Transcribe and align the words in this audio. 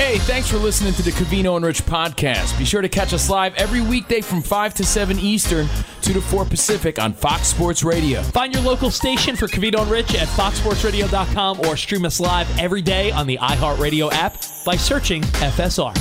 Hey, 0.00 0.16
thanks 0.20 0.48
for 0.48 0.56
listening 0.56 0.94
to 0.94 1.02
the 1.02 1.10
Covino 1.10 1.56
and 1.56 1.64
Rich 1.64 1.84
podcast. 1.84 2.58
Be 2.58 2.64
sure 2.64 2.80
to 2.80 2.88
catch 2.88 3.12
us 3.12 3.28
live 3.28 3.54
every 3.56 3.82
weekday 3.82 4.22
from 4.22 4.40
5 4.40 4.72
to 4.74 4.82
7 4.82 5.18
Eastern, 5.18 5.68
2 6.00 6.14
to 6.14 6.22
4 6.22 6.46
Pacific 6.46 6.98
on 6.98 7.12
Fox 7.12 7.48
Sports 7.48 7.82
Radio. 7.82 8.22
Find 8.22 8.50
your 8.50 8.62
local 8.62 8.90
station 8.90 9.36
for 9.36 9.46
Covino 9.46 9.82
and 9.82 9.90
Rich 9.90 10.14
at 10.14 10.26
foxsportsradio.com 10.28 11.60
or 11.66 11.76
stream 11.76 12.06
us 12.06 12.18
live 12.18 12.48
every 12.58 12.80
day 12.80 13.10
on 13.10 13.26
the 13.26 13.36
iHeartRadio 13.36 14.10
app 14.10 14.36
by 14.64 14.74
searching 14.74 15.20
FSR. 15.20 15.94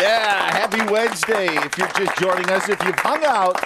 Yeah, 0.00 0.52
happy 0.52 0.88
Wednesday. 0.88 1.48
If 1.48 1.76
you're 1.78 1.88
just 1.88 2.16
joining 2.20 2.48
us, 2.48 2.68
if 2.68 2.80
you've 2.84 2.94
hung 2.94 3.24
out, 3.24 3.60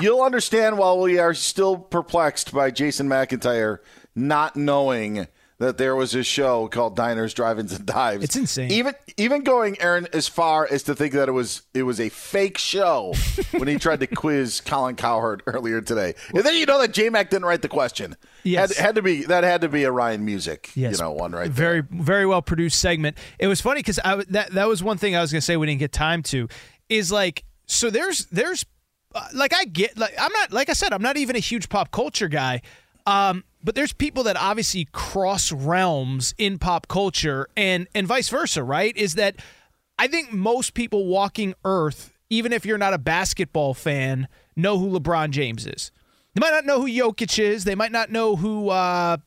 you'll 0.00 0.22
understand 0.22 0.78
why 0.78 0.94
we 0.94 1.18
are 1.18 1.34
still 1.34 1.76
perplexed 1.76 2.54
by 2.54 2.70
Jason 2.70 3.06
McIntyre 3.06 3.80
not 4.14 4.56
knowing– 4.56 5.26
that 5.60 5.76
there 5.76 5.94
was 5.94 6.14
a 6.14 6.24
show 6.24 6.68
called 6.68 6.96
Diners, 6.96 7.34
Drive-ins, 7.34 7.74
and 7.74 7.84
Dives. 7.84 8.24
It's 8.24 8.34
insane. 8.34 8.70
Even 8.70 8.94
even 9.18 9.42
going 9.42 9.80
Aaron 9.80 10.08
as 10.14 10.26
far 10.26 10.66
as 10.68 10.82
to 10.84 10.94
think 10.94 11.12
that 11.12 11.28
it 11.28 11.32
was 11.32 11.62
it 11.74 11.82
was 11.82 12.00
a 12.00 12.08
fake 12.08 12.56
show 12.56 13.12
when 13.52 13.68
he 13.68 13.76
tried 13.76 14.00
to 14.00 14.06
quiz 14.06 14.62
Colin 14.62 14.96
Cowherd 14.96 15.42
earlier 15.46 15.82
today. 15.82 16.14
And 16.34 16.44
then 16.44 16.54
you 16.54 16.64
know 16.64 16.80
that 16.80 16.92
J 16.92 17.10
Mac 17.10 17.28
didn't 17.28 17.44
write 17.44 17.60
the 17.60 17.68
question. 17.68 18.16
Yes. 18.42 18.74
Had, 18.74 18.86
had, 18.86 18.94
to 18.94 19.02
be 19.02 19.24
that 19.24 19.44
had 19.44 19.60
to 19.60 19.68
be 19.68 19.84
a 19.84 19.92
Ryan 19.92 20.24
Music, 20.24 20.70
yes. 20.74 20.98
you 20.98 21.04
know, 21.04 21.12
one 21.12 21.32
right 21.32 21.50
Very 21.50 21.82
there. 21.82 22.02
very 22.02 22.26
well 22.26 22.40
produced 22.40 22.80
segment. 22.80 23.18
It 23.38 23.46
was 23.46 23.60
funny 23.60 23.80
because 23.80 24.00
I 24.02 24.24
that 24.30 24.52
that 24.52 24.66
was 24.66 24.82
one 24.82 24.96
thing 24.96 25.14
I 25.14 25.20
was 25.20 25.30
going 25.30 25.40
to 25.40 25.44
say 25.44 25.58
we 25.58 25.66
didn't 25.66 25.80
get 25.80 25.92
time 25.92 26.22
to 26.24 26.48
is 26.88 27.12
like 27.12 27.44
so 27.66 27.90
there's 27.90 28.24
there's 28.26 28.64
uh, 29.14 29.26
like 29.34 29.54
I 29.54 29.64
get 29.66 29.98
like 29.98 30.14
I'm 30.18 30.32
not 30.32 30.52
like 30.52 30.70
I 30.70 30.72
said 30.72 30.94
I'm 30.94 31.02
not 31.02 31.18
even 31.18 31.36
a 31.36 31.40
huge 31.40 31.68
pop 31.68 31.90
culture 31.90 32.28
guy. 32.28 32.62
Um, 33.06 33.44
but 33.62 33.74
there's 33.74 33.92
people 33.92 34.22
that 34.24 34.36
obviously 34.36 34.88
cross 34.92 35.52
realms 35.52 36.34
in 36.38 36.58
pop 36.58 36.88
culture 36.88 37.48
and 37.56 37.86
and 37.94 38.06
vice 38.06 38.28
versa, 38.28 38.62
right? 38.62 38.96
Is 38.96 39.14
that 39.14 39.36
I 39.98 40.06
think 40.06 40.32
most 40.32 40.74
people 40.74 41.06
walking 41.06 41.54
earth, 41.64 42.12
even 42.30 42.52
if 42.52 42.64
you're 42.64 42.78
not 42.78 42.94
a 42.94 42.98
basketball 42.98 43.74
fan, 43.74 44.28
know 44.56 44.78
who 44.78 44.98
LeBron 44.98 45.30
James 45.30 45.66
is. 45.66 45.90
They 46.34 46.40
might 46.40 46.52
not 46.52 46.64
know 46.64 46.80
who 46.80 46.88
Jokic 46.88 47.38
is. 47.38 47.64
They 47.64 47.74
might 47.74 47.92
not 47.92 48.10
know 48.10 48.36
who 48.36 48.70
uh, 48.70 49.18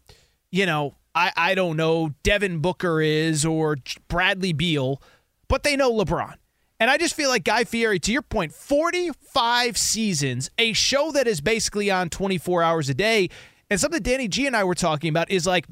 you 0.51 0.65
know, 0.65 0.95
I, 1.15 1.31
I 1.35 1.55
don't 1.55 1.77
know, 1.77 2.13
Devin 2.23 2.59
Booker 2.59 3.01
is 3.01 3.45
or 3.45 3.77
Bradley 4.07 4.53
Beal, 4.53 5.01
but 5.47 5.63
they 5.63 5.75
know 5.75 5.91
LeBron. 5.91 6.35
And 6.79 6.91
I 6.91 6.97
just 6.97 7.15
feel 7.15 7.29
like 7.29 7.43
Guy 7.43 7.63
Fieri, 7.63 7.97
to 7.99 8.11
your 8.11 8.21
point, 8.21 8.51
45 8.51 9.77
seasons, 9.77 10.51
a 10.57 10.73
show 10.73 11.11
that 11.11 11.27
is 11.27 11.39
basically 11.39 11.89
on 11.89 12.09
24 12.09 12.61
hours 12.61 12.89
a 12.89 12.93
day 12.93 13.29
and 13.73 13.79
something 13.79 14.03
Danny 14.03 14.27
G 14.27 14.45
and 14.45 14.55
I 14.55 14.63
were 14.65 14.75
talking 14.75 15.09
about 15.09 15.31
is 15.31 15.47
like 15.47 15.65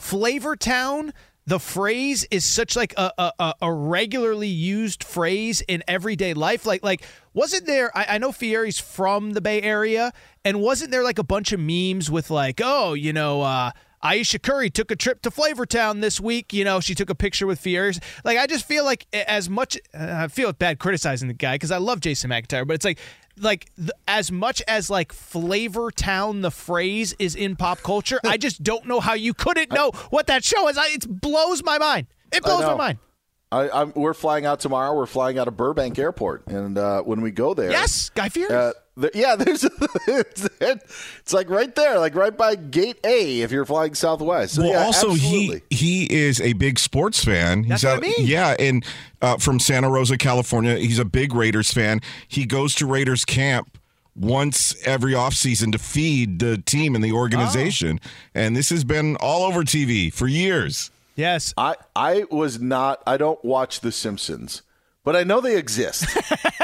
Flavor 0.00 0.56
Town. 0.56 1.12
The 1.44 1.60
phrase 1.60 2.26
is 2.30 2.46
such 2.46 2.74
like 2.74 2.94
a, 2.96 3.12
a, 3.38 3.54
a 3.60 3.70
regularly 3.70 4.48
used 4.48 5.04
phrase 5.04 5.60
in 5.68 5.84
everyday 5.86 6.32
life. 6.32 6.64
Like 6.64 6.82
like 6.82 7.02
wasn't 7.34 7.66
there? 7.66 7.94
I, 7.94 8.14
I 8.14 8.18
know 8.18 8.32
Fieri's 8.32 8.78
from 8.78 9.32
the 9.32 9.42
Bay 9.42 9.60
Area, 9.60 10.10
and 10.42 10.62
wasn't 10.62 10.90
there 10.90 11.04
like 11.04 11.18
a 11.18 11.22
bunch 11.22 11.52
of 11.52 11.60
memes 11.60 12.10
with 12.10 12.30
like, 12.30 12.62
oh, 12.64 12.94
you 12.94 13.12
know, 13.12 13.42
uh, 13.42 13.72
Ayesha 14.02 14.38
Curry 14.38 14.70
took 14.70 14.90
a 14.90 14.96
trip 14.96 15.20
to 15.20 15.30
Flavortown 15.30 16.00
this 16.00 16.18
week. 16.18 16.54
You 16.54 16.64
know, 16.64 16.80
she 16.80 16.94
took 16.94 17.10
a 17.10 17.14
picture 17.14 17.46
with 17.46 17.60
Fierce. 17.60 18.00
Like, 18.24 18.38
I 18.38 18.46
just 18.46 18.66
feel 18.66 18.84
like 18.84 19.06
as 19.12 19.50
much, 19.50 19.76
I 19.92 20.28
feel 20.28 20.50
bad 20.54 20.78
criticizing 20.78 21.28
the 21.28 21.34
guy 21.34 21.56
because 21.56 21.70
I 21.70 21.76
love 21.76 22.00
Jason 22.00 22.30
McIntyre, 22.30 22.66
but 22.66 22.72
it's 22.72 22.86
like 22.86 22.98
like 23.38 23.70
the, 23.76 23.94
as 24.08 24.32
much 24.32 24.62
as 24.66 24.88
like 24.88 25.12
flavor 25.12 25.90
town 25.90 26.40
the 26.40 26.50
phrase 26.50 27.14
is 27.18 27.34
in 27.34 27.56
pop 27.56 27.78
culture 27.82 28.20
i 28.24 28.36
just 28.46 28.62
don't 28.62 28.86
know 28.86 29.00
how 29.00 29.14
you 29.14 29.34
couldn't 29.34 29.72
know 29.72 29.90
what 30.10 30.26
that 30.26 30.44
show 30.44 30.68
is. 30.68 30.78
I, 30.78 30.88
it 30.88 31.06
blows 31.08 31.62
my 31.62 31.78
mind. 31.78 32.06
It 32.32 32.42
blows 32.42 32.62
my 32.62 32.74
mind 32.74 32.98
I, 33.52 33.70
I'm, 33.70 33.92
we're 33.94 34.14
flying 34.14 34.44
out 34.44 34.60
tomorrow. 34.60 34.94
We're 34.94 35.06
flying 35.06 35.38
out 35.38 35.46
of 35.46 35.56
Burbank 35.56 35.98
Airport, 35.98 36.46
and 36.48 36.76
uh, 36.76 37.02
when 37.02 37.20
we 37.20 37.30
go 37.30 37.54
there, 37.54 37.70
yes, 37.70 38.10
Guy 38.10 38.28
Fieri. 38.28 38.52
Uh, 38.52 38.72
the, 38.96 39.10
yeah, 39.14 39.36
there's 39.38 39.64
it's, 40.08 40.48
it's, 40.60 41.32
like 41.32 41.48
right 41.48 41.72
there, 41.74 41.98
like 41.98 42.14
right 42.16 42.36
by 42.36 42.56
Gate 42.56 42.98
A 43.04 43.42
if 43.42 43.52
you're 43.52 43.64
flying 43.64 43.94
Southwest. 43.94 44.54
So, 44.54 44.62
well, 44.62 44.72
yeah, 44.72 44.84
also 44.84 45.12
absolutely. 45.12 45.62
he 45.70 46.06
he 46.06 46.12
is 46.12 46.40
a 46.40 46.54
big 46.54 46.78
sports 46.78 47.24
fan. 47.24 47.62
He's 47.62 47.82
That's 47.82 47.84
out, 47.84 48.02
what 48.02 48.06
I 48.06 48.18
mean. 48.18 48.26
Yeah, 48.26 48.56
and 48.58 48.84
uh, 49.22 49.36
from 49.36 49.60
Santa 49.60 49.90
Rosa, 49.90 50.16
California. 50.16 50.76
He's 50.76 50.98
a 50.98 51.04
big 51.04 51.32
Raiders 51.32 51.72
fan. 51.72 52.00
He 52.26 52.46
goes 52.46 52.74
to 52.76 52.86
Raiders 52.86 53.24
camp 53.24 53.78
once 54.16 54.74
every 54.84 55.12
offseason 55.12 55.70
to 55.72 55.78
feed 55.78 56.38
the 56.38 56.58
team 56.58 56.94
and 56.94 57.04
the 57.04 57.12
organization. 57.12 58.00
Oh. 58.02 58.08
And 58.34 58.56
this 58.56 58.70
has 58.70 58.82
been 58.82 59.16
all 59.16 59.44
over 59.44 59.62
TV 59.62 60.12
for 60.12 60.26
years. 60.26 60.90
Yes. 61.16 61.54
I, 61.56 61.76
I 61.96 62.26
was 62.30 62.60
not, 62.60 63.02
I 63.06 63.16
don't 63.16 63.42
watch 63.44 63.80
The 63.80 63.90
Simpsons, 63.90 64.62
but 65.02 65.16
I 65.16 65.24
know 65.24 65.40
they 65.40 65.56
exist. 65.56 66.06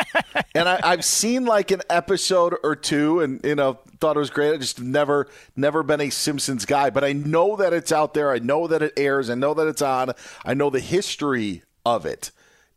and 0.54 0.68
I, 0.68 0.78
I've 0.84 1.04
seen 1.04 1.46
like 1.46 1.70
an 1.70 1.80
episode 1.88 2.54
or 2.62 2.76
two 2.76 3.20
and, 3.20 3.40
you 3.44 3.54
know, 3.54 3.80
thought 3.98 4.16
it 4.16 4.20
was 4.20 4.30
great. 4.30 4.52
I 4.52 4.58
just 4.58 4.80
never, 4.80 5.26
never 5.56 5.82
been 5.82 6.02
a 6.02 6.10
Simpsons 6.10 6.66
guy, 6.66 6.90
but 6.90 7.02
I 7.02 7.14
know 7.14 7.56
that 7.56 7.72
it's 7.72 7.92
out 7.92 8.12
there. 8.14 8.30
I 8.30 8.38
know 8.38 8.66
that 8.66 8.82
it 8.82 8.92
airs. 8.96 9.30
I 9.30 9.34
know 9.34 9.54
that 9.54 9.66
it's 9.66 9.82
on. 9.82 10.12
I 10.44 10.54
know 10.54 10.70
the 10.70 10.80
history 10.80 11.62
of 11.86 12.04
it. 12.04 12.30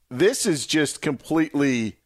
This 0.09 0.45
is 0.45 0.65
just 0.65 1.01
completely, 1.01 1.97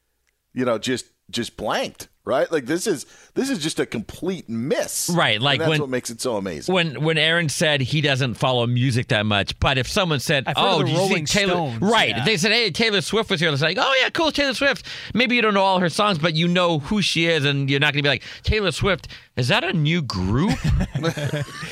you 0.53 0.65
know, 0.65 0.79
just, 0.79 1.05
just 1.29 1.57
blanked. 1.57 2.08
Right? 2.25 2.51
Like 2.51 2.65
this 2.65 2.85
is 2.85 3.05
this 3.33 3.49
is 3.49 3.59
just 3.59 3.79
a 3.79 3.85
complete 3.85 4.47
miss, 4.49 5.09
Right, 5.09 5.41
like 5.41 5.53
And 5.55 5.61
that's 5.61 5.69
when- 5.69 5.79
what 5.81 5.89
makes 5.89 6.09
it 6.09 6.21
so 6.21 6.37
amazing. 6.37 6.73
When 6.73 7.01
when 7.03 7.17
Aaron 7.17 7.49
said 7.49 7.81
he 7.81 8.01
doesn't 8.01 8.35
follow 8.35 8.67
music 8.67 9.07
that 9.07 9.25
much, 9.25 9.59
but 9.59 9.77
if 9.77 9.87
someone 9.87 10.19
said, 10.19 10.43
I've 10.47 10.55
"Oh, 10.57 10.79
the 10.79 10.85
did 10.85 10.93
you 10.95 11.07
see 11.07 11.23
Taylor?" 11.25 11.53
Stones, 11.53 11.81
right? 11.81 12.09
yeah. 12.09 12.19
If 12.19 12.25
they 12.25 12.37
said, 12.37 12.51
"Hey, 12.51 12.69
Taylor 12.71 13.01
Swift 13.01 13.29
was 13.29 13.39
here," 13.39 13.49
it's 13.51 13.61
like, 13.61 13.77
"Oh 13.79 13.95
yeah, 14.01 14.09
cool, 14.09 14.31
Taylor 14.31 14.53
Swift." 14.53 14.85
Maybe 15.13 15.35
you 15.35 15.41
don't 15.41 15.53
know 15.53 15.63
all 15.63 15.79
her 15.79 15.89
songs, 15.89 16.17
but 16.19 16.35
you 16.35 16.47
know 16.47 16.79
who 16.79 17.01
she 17.01 17.25
is, 17.25 17.45
and 17.45 17.69
you're 17.69 17.79
not 17.79 17.93
going 17.93 18.03
to 18.03 18.03
be 18.03 18.09
like, 18.09 18.23
"Taylor 18.43 18.71
Swift, 18.71 19.07
is 19.35 19.47
that 19.47 19.63
a 19.63 19.73
new 19.73 20.01
group?" 20.01 20.57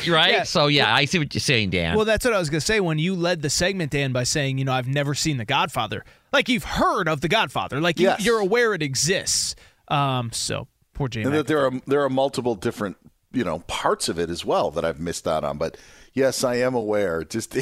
right? 0.08 0.32
Yeah. 0.32 0.44
So 0.44 0.68
yeah, 0.68 0.94
I 0.94 1.06
see 1.06 1.20
what 1.20 1.34
you're 1.34 1.40
saying, 1.40 1.72
Dan. 1.72 1.96
Well, 1.96 2.06
that's 2.06 2.26
what 2.26 2.34
I 2.34 2.40
was 2.40 2.50
going 2.50 2.60
to 2.62 2.66
say 2.66 2.80
when 2.80 3.00
you 3.00 3.16
led 3.16 3.42
the 3.42 3.50
segment, 3.50 3.92
Dan, 3.92 4.12
by 4.12 4.24
saying, 4.24 4.58
you 4.58 4.66
know, 4.66 4.74
I've 4.74 4.88
never 4.88 5.14
seen 5.14 5.38
The 5.38 5.46
Godfather. 5.46 6.04
Like 6.34 6.50
you've 6.50 6.64
heard 6.64 7.08
of 7.08 7.22
The 7.22 7.28
Godfather, 7.30 7.80
like 7.82 8.00
you, 8.00 8.12
you're 8.20 8.40
aware 8.40 8.74
it 8.74 8.82
exists. 8.82 9.56
Um, 9.88 10.31
so 10.31 10.68
poor 10.94 11.07
Jamie. 11.07 11.28
and 11.28 11.36
that 11.36 11.48
there 11.48 11.66
are 11.66 11.72
there 11.86 12.04
are 12.04 12.10
multiple 12.10 12.56
different 12.56 12.98
you 13.31 13.44
know 13.44 13.60
parts 13.68 14.10
of 14.10 14.19
it 14.19 14.30
as 14.30 14.44
well 14.44 14.72
that 14.72 14.84
I've 14.84 15.00
missed 15.00 15.28
out 15.28 15.44
on. 15.44 15.57
But 15.57 15.78
yes, 16.13 16.44
I 16.44 16.56
am 16.56 16.75
aware. 16.75 17.24
Just 17.24 17.56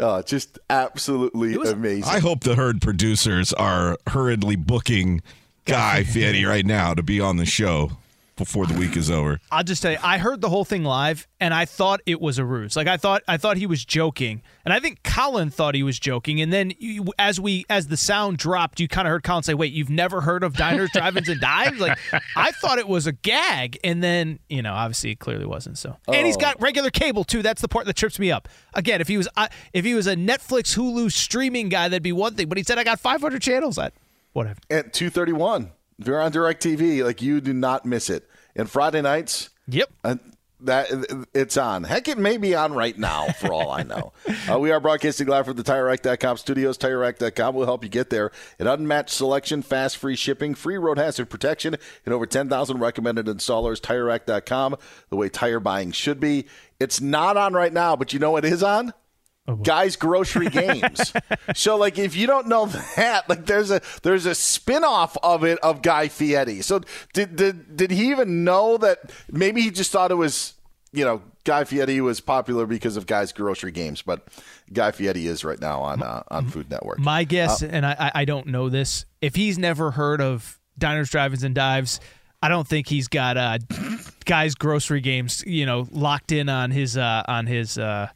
uh, 0.00 0.22
just 0.22 0.58
absolutely 0.68 1.54
amazing. 1.54 2.04
I 2.04 2.18
hope 2.18 2.44
the 2.44 2.56
herd 2.56 2.80
producers 2.82 3.52
are 3.52 3.96
hurriedly 4.08 4.56
booking 4.56 5.22
Guy 5.64 6.04
Fieri 6.04 6.44
right 6.44 6.66
now 6.66 6.94
to 6.94 7.02
be 7.02 7.20
on 7.20 7.36
the 7.36 7.46
show 7.46 7.92
before 8.40 8.66
the 8.66 8.72
week 8.72 8.96
is 8.96 9.10
over. 9.10 9.38
I'll 9.52 9.62
just 9.62 9.82
tell 9.82 9.92
you, 9.92 9.98
I 10.02 10.16
heard 10.16 10.40
the 10.40 10.48
whole 10.48 10.64
thing 10.64 10.82
live, 10.82 11.28
and 11.38 11.52
I 11.52 11.66
thought 11.66 12.00
it 12.06 12.20
was 12.22 12.38
a 12.38 12.44
ruse. 12.44 12.74
Like 12.74 12.86
I 12.86 12.96
thought, 12.96 13.22
I 13.28 13.36
thought 13.36 13.58
he 13.58 13.66
was 13.66 13.84
joking, 13.84 14.42
and 14.64 14.72
I 14.72 14.80
think 14.80 15.02
Colin 15.02 15.50
thought 15.50 15.74
he 15.74 15.82
was 15.82 15.98
joking. 15.98 16.40
And 16.40 16.50
then, 16.50 16.72
you, 16.78 17.04
as 17.18 17.38
we, 17.38 17.66
as 17.68 17.88
the 17.88 17.98
sound 17.98 18.38
dropped, 18.38 18.80
you 18.80 18.88
kind 18.88 19.06
of 19.06 19.12
heard 19.12 19.22
Colin 19.22 19.42
say, 19.42 19.52
"Wait, 19.52 19.74
you've 19.74 19.90
never 19.90 20.22
heard 20.22 20.42
of 20.42 20.54
diners, 20.54 20.90
drive-ins, 20.94 21.28
and 21.28 21.40
dives?" 21.40 21.78
Like 21.78 21.98
I 22.34 22.50
thought 22.52 22.78
it 22.78 22.88
was 22.88 23.06
a 23.06 23.12
gag, 23.12 23.78
and 23.84 24.02
then 24.02 24.38
you 24.48 24.62
know, 24.62 24.72
obviously, 24.72 25.10
it 25.10 25.18
clearly 25.18 25.44
wasn't. 25.46 25.76
So, 25.76 25.98
and 26.08 26.26
he's 26.26 26.38
got 26.38 26.60
regular 26.62 26.90
cable 26.90 27.24
too. 27.24 27.42
That's 27.42 27.60
the 27.60 27.68
part 27.68 27.84
that 27.86 27.96
trips 27.96 28.18
me 28.18 28.32
up. 28.32 28.48
Again, 28.72 29.02
if 29.02 29.08
he 29.08 29.18
was, 29.18 29.28
uh, 29.36 29.48
if 29.74 29.84
he 29.84 29.94
was 29.94 30.06
a 30.06 30.16
Netflix, 30.16 30.74
Hulu 30.76 31.12
streaming 31.12 31.68
guy, 31.68 31.88
that'd 31.88 32.02
be 32.02 32.12
one 32.12 32.34
thing. 32.34 32.48
But 32.48 32.56
he 32.56 32.64
said, 32.64 32.78
"I 32.78 32.84
got 32.84 32.98
500 32.98 33.42
channels." 33.42 33.76
I, 33.78 33.90
whatever. 34.32 34.58
At 34.70 34.94
two 34.94 35.10
thirty 35.10 35.32
one, 35.32 35.72
if 35.98 36.06
you're 36.06 36.20
on 36.20 36.32
Directv, 36.32 37.04
like 37.04 37.20
you 37.20 37.42
do 37.42 37.52
not 37.52 37.84
miss 37.84 38.08
it. 38.08 38.26
And 38.56 38.68
Friday 38.70 39.02
nights, 39.02 39.50
Yep. 39.68 39.90
uh, 40.04 40.16
that 40.62 40.88
it's 41.32 41.56
on. 41.56 41.84
Heck, 41.84 42.06
it 42.08 42.18
may 42.18 42.36
be 42.36 42.54
on 42.54 42.74
right 42.74 42.98
now 42.98 43.28
for 43.40 43.52
all 43.52 43.70
I 43.70 43.82
know. 43.82 44.12
Uh, 44.50 44.58
we 44.58 44.70
are 44.72 44.80
broadcasting 44.80 45.26
live 45.28 45.44
from 45.46 45.56
the 45.56 45.62
TireRack.com 45.62 46.36
studios. 46.36 46.76
TireRack.com 46.76 47.54
will 47.54 47.66
help 47.66 47.84
you 47.84 47.88
get 47.90 48.10
there. 48.10 48.30
An 48.58 48.66
unmatched 48.66 49.10
selection, 49.10 49.62
fast, 49.62 49.96
free 49.96 50.16
shipping, 50.16 50.54
free 50.54 50.76
road 50.76 50.98
hazard 50.98 51.26
protection, 51.30 51.76
and 52.04 52.12
over 52.14 52.26
10,000 52.26 52.78
recommended 52.78 53.26
installers. 53.26 53.80
TireRack.com, 53.80 54.76
the 55.08 55.16
way 55.16 55.28
tire 55.28 55.60
buying 55.60 55.92
should 55.92 56.18
be. 56.20 56.46
It's 56.80 57.00
not 57.00 57.36
on 57.36 57.52
right 57.52 57.72
now, 57.72 57.94
but 57.96 58.12
you 58.12 58.18
know 58.18 58.32
what 58.32 58.44
is 58.44 58.62
on? 58.62 58.92
Guys 59.56 59.96
Grocery 59.96 60.48
Games. 60.50 61.12
so 61.54 61.76
like 61.76 61.98
if 61.98 62.14
you 62.16 62.26
don't 62.26 62.46
know 62.48 62.66
that, 62.96 63.28
like 63.28 63.46
there's 63.46 63.70
a 63.70 63.80
there's 64.02 64.26
a 64.26 64.34
spin-off 64.34 65.16
of 65.22 65.44
it 65.44 65.58
of 65.60 65.82
Guy 65.82 66.08
Fieri. 66.08 66.62
So 66.62 66.80
did 67.12 67.36
did 67.36 67.76
did 67.76 67.90
he 67.90 68.10
even 68.10 68.44
know 68.44 68.76
that 68.78 69.12
maybe 69.30 69.62
he 69.62 69.70
just 69.70 69.92
thought 69.92 70.10
it 70.10 70.14
was, 70.16 70.54
you 70.92 71.04
know, 71.04 71.22
Guy 71.44 71.64
Fieri 71.64 72.00
was 72.00 72.20
popular 72.20 72.66
because 72.66 72.96
of 72.96 73.06
Guys 73.06 73.32
Grocery 73.32 73.72
Games, 73.72 74.02
but 74.02 74.26
Guy 74.72 74.90
Fieri 74.90 75.26
is 75.26 75.44
right 75.44 75.60
now 75.60 75.80
on 75.80 76.02
uh, 76.02 76.22
on 76.30 76.46
Food 76.48 76.70
Network. 76.70 76.98
My 76.98 77.24
guess, 77.24 77.62
and 77.62 77.84
I, 77.86 77.96
I- 77.98 78.12
I 78.20 78.24
don't 78.24 78.48
know 78.48 78.68
this, 78.68 79.04
if 79.22 79.34
he's 79.36 79.58
never 79.58 79.90
heard 79.90 80.20
of 80.20 80.58
diners, 80.78 81.10
drive-ins, 81.10 81.42
and 81.42 81.54
dives, 81.54 81.98
I 82.42 82.48
don't 82.48 82.66
think 82.68 82.86
he's 82.88 83.08
got 83.08 83.36
uh, 83.36 83.58
guys' 84.24 84.54
grocery 84.54 85.00
games, 85.00 85.42
you 85.46 85.66
know, 85.66 85.86
locked 85.90 86.32
in 86.32 86.48
on 86.48 86.70
his 86.70 86.96
uh, 86.96 87.22
on 87.26 87.46
his 87.46 87.78
uh, 87.78 88.08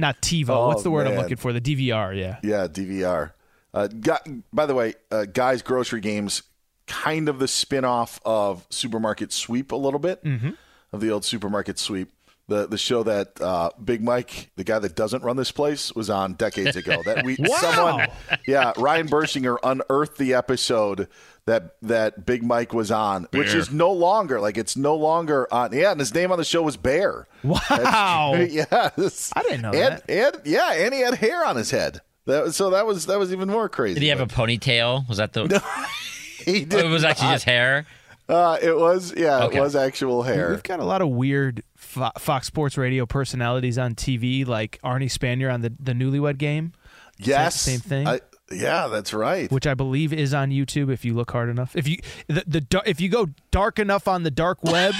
not 0.00 0.20
TiVo. 0.22 0.48
Oh, 0.50 0.66
What's 0.68 0.82
the 0.82 0.90
word 0.90 1.06
I'm 1.06 1.16
looking 1.16 1.36
for? 1.36 1.52
The 1.52 1.60
DVR. 1.60 2.16
Yeah. 2.18 2.38
Yeah, 2.42 2.66
DVR. 2.66 3.32
Uh, 3.72 3.86
gu- 3.86 4.42
by 4.52 4.66
the 4.66 4.74
way, 4.74 4.94
uh, 5.12 5.26
Guys 5.26 5.62
Grocery 5.62 6.00
Games, 6.00 6.42
kind 6.86 7.28
of 7.28 7.38
the 7.38 7.46
spin-off 7.46 8.20
of 8.24 8.66
Supermarket 8.70 9.32
Sweep 9.32 9.70
a 9.72 9.76
little 9.76 10.00
bit 10.00 10.24
Mm-hmm. 10.24 10.50
of 10.92 11.00
the 11.00 11.10
old 11.10 11.24
Supermarket 11.24 11.78
Sweep. 11.78 12.10
The 12.50 12.66
the 12.66 12.76
show 12.78 13.04
that 13.04 13.40
uh, 13.40 13.70
Big 13.82 14.02
Mike, 14.02 14.50
the 14.56 14.64
guy 14.64 14.80
that 14.80 14.96
doesn't 14.96 15.22
run 15.22 15.36
this 15.36 15.52
place, 15.52 15.94
was 15.94 16.10
on 16.10 16.34
decades 16.34 16.74
ago. 16.74 17.00
That 17.04 17.24
we 17.24 17.36
Wow. 17.38 17.56
someone, 17.56 18.08
yeah, 18.46 18.72
Ryan 18.76 19.08
Bersinger 19.08 19.56
unearthed 19.62 20.18
the 20.18 20.34
episode 20.34 21.06
that 21.46 21.76
that 21.82 22.26
Big 22.26 22.42
Mike 22.42 22.74
was 22.74 22.90
on, 22.90 23.28
which 23.32 23.54
is 23.54 23.70
no 23.70 23.92
longer 23.92 24.40
like 24.40 24.58
it's 24.58 24.76
no 24.76 24.96
longer 24.96 25.46
on. 25.54 25.72
Yeah, 25.72 25.92
and 25.92 26.00
his 26.00 26.12
name 26.12 26.32
on 26.32 26.38
the 26.38 26.44
show 26.44 26.62
was 26.62 26.76
Bear. 26.76 27.28
Wow. 27.44 28.34
yes, 28.50 29.32
I 29.36 29.42
didn't 29.42 29.62
know 29.62 29.70
and, 29.72 30.02
And 30.08 30.36
yeah, 30.44 30.72
and 30.72 30.92
he 30.92 31.00
had 31.02 31.14
hair 31.14 31.44
on 31.46 31.54
his 31.54 31.70
head. 31.70 32.00
That 32.26 32.44
was, 32.44 32.56
so 32.56 32.70
that 32.70 32.84
was 32.84 33.06
that 33.06 33.18
was 33.20 33.32
even 33.32 33.48
more 33.48 33.68
crazy. 33.68 33.94
Did 33.94 34.02
he 34.02 34.08
have 34.08 34.20
a 34.20 34.26
ponytail? 34.26 35.08
Was 35.08 35.18
that 35.18 35.32
the? 35.32 35.62
He 36.44 36.62
Oh, 36.62 36.64
did 36.64 36.84
it 36.86 36.88
was 36.88 37.04
actually 37.04 37.28
not. 37.28 37.32
just 37.34 37.44
hair. 37.44 37.86
Uh, 38.28 38.56
it 38.62 38.76
was 38.76 39.12
yeah, 39.16 39.44
Okay. 39.44 39.58
it 39.58 39.60
was 39.60 39.76
actual 39.76 40.22
hair. 40.22 40.50
We've 40.50 40.62
got 40.62 40.80
a 40.80 40.84
lot 40.84 41.02
of 41.02 41.08
weird 41.10 41.62
Fo- 41.90 42.12
Fox 42.18 42.46
Sports 42.46 42.78
Radio 42.78 43.04
personalities 43.04 43.76
on 43.76 43.94
TV, 43.94 44.46
like 44.46 44.78
Arnie 44.84 45.10
Spanier 45.10 45.52
on 45.52 45.60
the, 45.60 45.72
the 45.80 45.92
Newlywed 45.92 46.38
Game. 46.38 46.72
yes, 47.18 47.60
same 47.60 47.80
thing. 47.80 48.06
I, 48.06 48.20
yeah, 48.52 48.88
that's 48.88 49.12
right. 49.12 49.50
which 49.50 49.66
I 49.66 49.74
believe 49.74 50.12
is 50.12 50.32
on 50.32 50.50
YouTube 50.50 50.92
if 50.92 51.04
you 51.04 51.14
look 51.14 51.30
hard 51.30 51.48
enough. 51.48 51.74
If 51.76 51.88
you 51.88 51.98
the, 52.28 52.44
the 52.46 52.82
if 52.86 53.00
you 53.00 53.08
go 53.08 53.28
dark 53.50 53.78
enough 53.78 54.08
on 54.08 54.22
the 54.22 54.30
dark 54.30 54.62
web, 54.62 54.94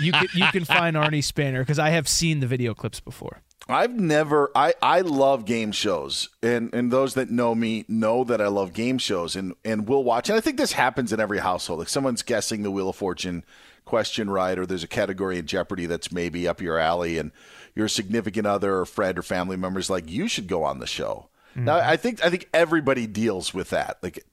you 0.00 0.12
can 0.12 0.26
you 0.34 0.46
can 0.46 0.64
find 0.64 0.96
Arnie 0.96 1.22
Spanier 1.22 1.60
because 1.60 1.78
I 1.78 1.90
have 1.90 2.08
seen 2.08 2.40
the 2.40 2.46
video 2.46 2.74
clips 2.74 3.00
before. 3.00 3.42
I've 3.68 3.94
never 3.94 4.50
I, 4.54 4.74
I 4.82 5.00
love 5.02 5.44
game 5.44 5.72
shows 5.72 6.28
and 6.42 6.72
and 6.74 6.90
those 6.90 7.14
that 7.14 7.30
know 7.30 7.54
me 7.54 7.84
know 7.88 8.24
that 8.24 8.40
I 8.40 8.48
love 8.48 8.72
game 8.72 8.98
shows 8.98 9.36
and 9.36 9.54
and 9.64 9.88
will 9.88 10.04
watch 10.04 10.28
and 10.28 10.36
I 10.36 10.40
think 10.40 10.56
this 10.56 10.72
happens 10.72 11.12
in 11.12 11.20
every 11.20 11.38
household. 11.38 11.78
Like 11.78 11.88
someone's 11.88 12.22
guessing 12.22 12.62
the 12.62 12.70
Wheel 12.70 12.88
of 12.88 12.96
Fortune 12.96 13.44
question 13.84 14.30
right 14.30 14.58
or 14.58 14.66
there's 14.66 14.84
a 14.84 14.88
category 14.88 15.38
in 15.38 15.46
Jeopardy 15.46 15.86
that's 15.86 16.12
maybe 16.12 16.46
up 16.46 16.60
your 16.60 16.78
alley 16.78 17.18
and 17.18 17.32
your 17.74 17.88
significant 17.88 18.46
other 18.46 18.78
or 18.78 18.84
friend 18.84 19.18
or 19.18 19.22
family 19.22 19.56
members 19.56 19.90
like 19.90 20.10
you 20.10 20.28
should 20.28 20.46
go 20.46 20.64
on 20.64 20.78
the 20.78 20.86
show. 20.86 21.28
Mm-hmm. 21.52 21.64
Now 21.64 21.76
I 21.76 21.96
think 21.96 22.24
I 22.24 22.30
think 22.30 22.48
everybody 22.52 23.06
deals 23.06 23.54
with 23.54 23.70
that. 23.70 23.98
Like 24.02 24.24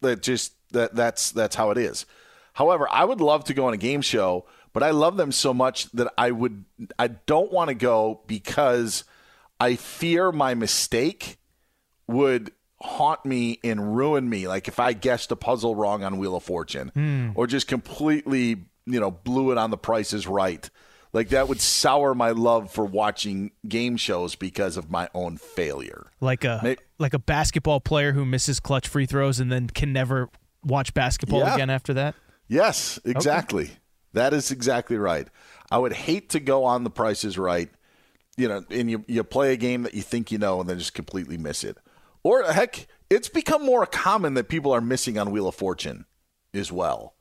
that 0.00 0.22
just 0.22 0.54
that 0.72 0.94
that's 0.94 1.30
that's 1.30 1.56
how 1.56 1.70
it 1.70 1.78
is. 1.78 2.06
However, 2.54 2.86
I 2.90 3.04
would 3.04 3.20
love 3.20 3.44
to 3.44 3.54
go 3.54 3.66
on 3.66 3.74
a 3.74 3.78
game 3.78 4.02
show, 4.02 4.44
but 4.72 4.82
I 4.82 4.90
love 4.90 5.16
them 5.16 5.32
so 5.32 5.52
much 5.52 5.90
that 5.92 6.12
I 6.16 6.30
would 6.30 6.64
I 6.98 7.08
don't 7.08 7.52
want 7.52 7.68
to 7.68 7.74
go 7.74 8.20
because 8.26 9.04
I 9.60 9.76
fear 9.76 10.32
my 10.32 10.54
mistake 10.54 11.38
would 12.06 12.52
haunt 12.80 13.24
me 13.24 13.60
and 13.62 13.96
ruin 13.96 14.28
me 14.28 14.48
like 14.48 14.66
if 14.66 14.80
I 14.80 14.92
guessed 14.92 15.30
a 15.30 15.36
puzzle 15.36 15.74
wrong 15.74 16.02
on 16.02 16.18
Wheel 16.18 16.34
of 16.34 16.42
Fortune 16.42 16.88
hmm. 16.88 17.30
or 17.34 17.46
just 17.46 17.68
completely, 17.68 18.64
you 18.86 19.00
know, 19.00 19.10
blew 19.10 19.52
it 19.52 19.58
on 19.58 19.70
the 19.70 19.78
price 19.78 20.12
is 20.12 20.26
right. 20.26 20.68
Like 21.12 21.28
that 21.28 21.46
would 21.46 21.60
sour 21.60 22.14
my 22.14 22.30
love 22.30 22.72
for 22.72 22.84
watching 22.84 23.52
game 23.68 23.96
shows 23.96 24.34
because 24.34 24.76
of 24.76 24.90
my 24.90 25.08
own 25.14 25.36
failure. 25.36 26.10
Like 26.20 26.44
a 26.44 26.60
May- 26.62 26.76
like 26.98 27.14
a 27.14 27.18
basketball 27.18 27.80
player 27.80 28.12
who 28.12 28.24
misses 28.24 28.60
clutch 28.60 28.88
free 28.88 29.06
throws 29.06 29.38
and 29.38 29.52
then 29.52 29.68
can 29.68 29.92
never 29.92 30.30
watch 30.64 30.94
basketball 30.94 31.40
Yeah. 31.40 31.54
again 31.54 31.70
after 31.70 31.94
that. 31.94 32.14
Yes, 32.48 32.98
exactly. 33.04 33.72
That 34.12 34.32
is 34.32 34.50
exactly 34.50 34.96
right. 34.96 35.28
I 35.70 35.78
would 35.78 35.92
hate 35.92 36.28
to 36.30 36.40
go 36.40 36.64
on 36.64 36.84
the 36.84 36.90
prices 36.90 37.38
right, 37.38 37.70
you 38.36 38.48
know, 38.48 38.64
and 38.70 38.90
you 38.90 39.04
you 39.08 39.24
play 39.24 39.52
a 39.52 39.56
game 39.56 39.82
that 39.84 39.94
you 39.94 40.02
think 40.02 40.30
you 40.30 40.38
know 40.38 40.60
and 40.60 40.68
then 40.68 40.78
just 40.78 40.94
completely 40.94 41.38
miss 41.38 41.64
it. 41.64 41.78
Or 42.22 42.42
heck, 42.44 42.86
it's 43.10 43.28
become 43.28 43.64
more 43.64 43.86
common 43.86 44.34
that 44.34 44.48
people 44.48 44.72
are 44.72 44.80
missing 44.80 45.18
on 45.18 45.30
Wheel 45.30 45.48
of 45.48 45.54
Fortune 45.54 46.04
as 46.54 46.70
well. 46.70 47.14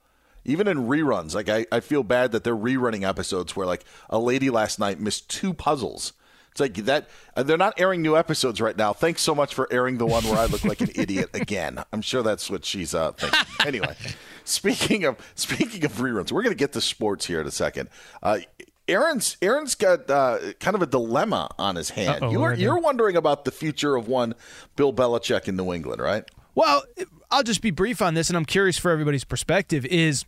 Even 0.44 0.68
in 0.68 0.88
reruns, 0.88 1.36
like 1.36 1.50
I, 1.50 1.66
I 1.72 1.80
feel 1.80 2.04
bad 2.04 2.32
that 2.32 2.44
they're 2.44 2.56
rerunning 2.56 3.08
episodes 3.08 3.56
where 3.56 3.68
like 3.68 3.86
a 4.10 4.20
lady 4.20 4.50
last 4.50 4.80
night 4.80 5.00
missed 5.00 5.30
two 5.30 5.54
puzzles. 5.54 6.14
It's 6.52 6.60
like 6.60 6.74
that. 6.74 7.08
uh, 7.38 7.44
They're 7.44 7.58
not 7.58 7.80
airing 7.80 8.02
new 8.02 8.18
episodes 8.18 8.60
right 8.60 8.76
now. 8.76 8.92
Thanks 8.92 9.22
so 9.22 9.34
much 9.34 9.54
for 9.54 9.72
airing 9.72 9.98
the 10.00 10.06
one 10.06 10.24
where 10.26 10.38
I 10.38 10.48
look 10.48 10.66
like 10.66 10.82
an 10.82 10.90
idiot 10.96 11.30
again. 11.34 11.82
I'm 11.94 12.02
sure 12.02 12.24
that's 12.24 12.50
what 12.50 12.66
she's 12.66 12.94
uh, 12.94 13.14
thinking. 13.14 13.40
Anyway, 13.66 13.96
speaking 14.44 15.04
of 15.06 15.18
speaking 15.36 15.84
of 15.86 15.94
reruns, 15.94 16.32
we're 16.32 16.44
going 16.44 16.56
to 16.56 16.60
get 16.60 16.74
to 16.74 16.82
sports 16.82 17.26
here 17.26 17.42
in 17.42 17.48
a 17.48 17.52
second. 17.52 17.90
Uh, 18.22 18.40
Aaron's 18.88 19.38
Aaron's 19.42 19.76
got 19.76 20.10
uh, 20.10 20.54
kind 20.60 20.76
of 20.76 20.82
a 20.82 20.86
dilemma 20.88 21.50
on 21.58 21.76
his 21.76 21.92
hand. 21.92 22.24
Uh-oh, 22.24 22.32
You 22.32 22.40
what 22.40 22.44
were 22.44 22.50
did 22.52 22.56
I 22.56 22.58
do? 22.58 22.64
you're 22.64 22.80
wondering 22.80 23.16
about 23.16 23.46
the 23.46 23.52
future 23.52 23.96
of 23.96 24.08
one 24.08 24.36
Bill 24.76 24.92
Belichick 24.94 25.48
in 25.48 25.56
New 25.56 25.72
England, 25.72 26.02
right? 26.02 26.26
Well, 26.56 26.84
I'll 27.30 27.44
just 27.44 27.62
be 27.62 27.72
brief 27.72 28.02
on 28.02 28.14
this, 28.14 28.30
and 28.30 28.36
I'm 28.36 28.44
curious 28.46 28.78
for 28.78 28.92
everybody's 28.92 29.24
perspective. 29.24 29.86
Is 29.86 30.26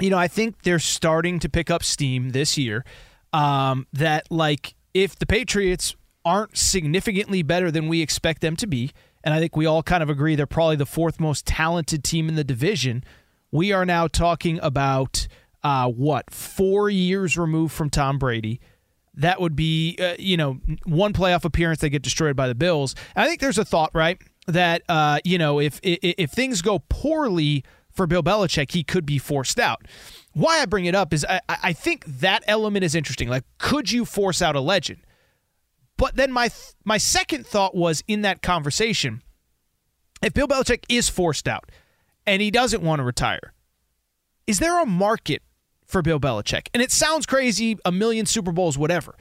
you 0.00 0.10
know, 0.10 0.18
I 0.18 0.28
think 0.28 0.62
they're 0.62 0.78
starting 0.78 1.38
to 1.38 1.48
pick 1.48 1.70
up 1.70 1.82
steam 1.82 2.30
this 2.30 2.58
year. 2.58 2.84
Um, 3.32 3.86
that 3.94 4.30
like 4.30 4.74
if 4.92 5.18
the 5.18 5.24
Patriots 5.24 5.96
aren't 6.24 6.56
significantly 6.56 7.42
better 7.42 7.70
than 7.70 7.88
we 7.88 8.02
expect 8.02 8.42
them 8.42 8.56
to 8.56 8.66
be, 8.66 8.90
and 9.24 9.34
I 9.34 9.40
think 9.40 9.56
we 9.56 9.66
all 9.66 9.82
kind 9.82 10.02
of 10.02 10.10
agree 10.10 10.34
they're 10.34 10.46
probably 10.46 10.76
the 10.76 10.86
fourth 10.86 11.20
most 11.20 11.46
talented 11.46 12.04
team 12.04 12.28
in 12.28 12.34
the 12.34 12.44
division. 12.44 13.04
We 13.50 13.72
are 13.72 13.84
now 13.84 14.08
talking 14.08 14.58
about 14.62 15.28
uh, 15.62 15.88
what 15.88 16.32
four 16.32 16.90
years 16.90 17.36
removed 17.36 17.72
from 17.72 17.90
Tom 17.90 18.18
Brady. 18.18 18.60
That 19.14 19.40
would 19.40 19.54
be, 19.54 19.96
uh, 20.00 20.14
you 20.18 20.36
know, 20.36 20.58
one 20.84 21.12
playoff 21.12 21.44
appearance 21.44 21.80
they 21.80 21.90
get 21.90 22.02
destroyed 22.02 22.34
by 22.34 22.48
the 22.48 22.54
Bills. 22.54 22.94
I 23.14 23.28
think 23.28 23.40
there's 23.40 23.58
a 23.58 23.64
thought, 23.64 23.90
right, 23.94 24.18
that 24.46 24.82
uh, 24.88 25.18
you 25.24 25.38
know, 25.38 25.60
if, 25.60 25.78
if 25.82 25.98
if 26.02 26.30
things 26.30 26.62
go 26.62 26.80
poorly 26.88 27.62
for 27.90 28.06
Bill 28.06 28.22
Belichick, 28.22 28.72
he 28.72 28.82
could 28.82 29.04
be 29.04 29.18
forced 29.18 29.60
out. 29.60 29.86
Why 30.32 30.60
I 30.60 30.66
bring 30.66 30.86
it 30.86 30.94
up 30.94 31.12
is 31.12 31.26
I, 31.28 31.40
I 31.48 31.72
think 31.74 32.06
that 32.06 32.42
element 32.46 32.84
is 32.84 32.94
interesting. 32.94 33.28
Like, 33.28 33.44
could 33.58 33.92
you 33.92 34.06
force 34.06 34.40
out 34.40 34.56
a 34.56 34.60
legend? 34.60 35.00
But 35.96 36.16
then 36.16 36.32
my 36.32 36.50
my 36.84 36.98
second 36.98 37.46
thought 37.46 37.74
was 37.74 38.02
in 38.08 38.22
that 38.22 38.42
conversation, 38.42 39.22
if 40.22 40.34
Bill 40.34 40.48
Belichick 40.48 40.84
is 40.88 41.08
forced 41.08 41.46
out 41.46 41.70
and 42.26 42.42
he 42.42 42.50
doesn't 42.50 42.82
want 42.82 43.00
to 43.00 43.04
retire, 43.04 43.52
is 44.46 44.58
there 44.58 44.80
a 44.80 44.86
market 44.86 45.42
for 45.86 46.02
Bill 46.02 46.20
Belichick? 46.20 46.68
And 46.74 46.82
it 46.82 46.90
sounds 46.90 47.26
crazy, 47.26 47.78
a 47.84 47.92
million 47.92 48.26
Super 48.26 48.52
Bowls, 48.52 48.76
whatever. 48.78 49.14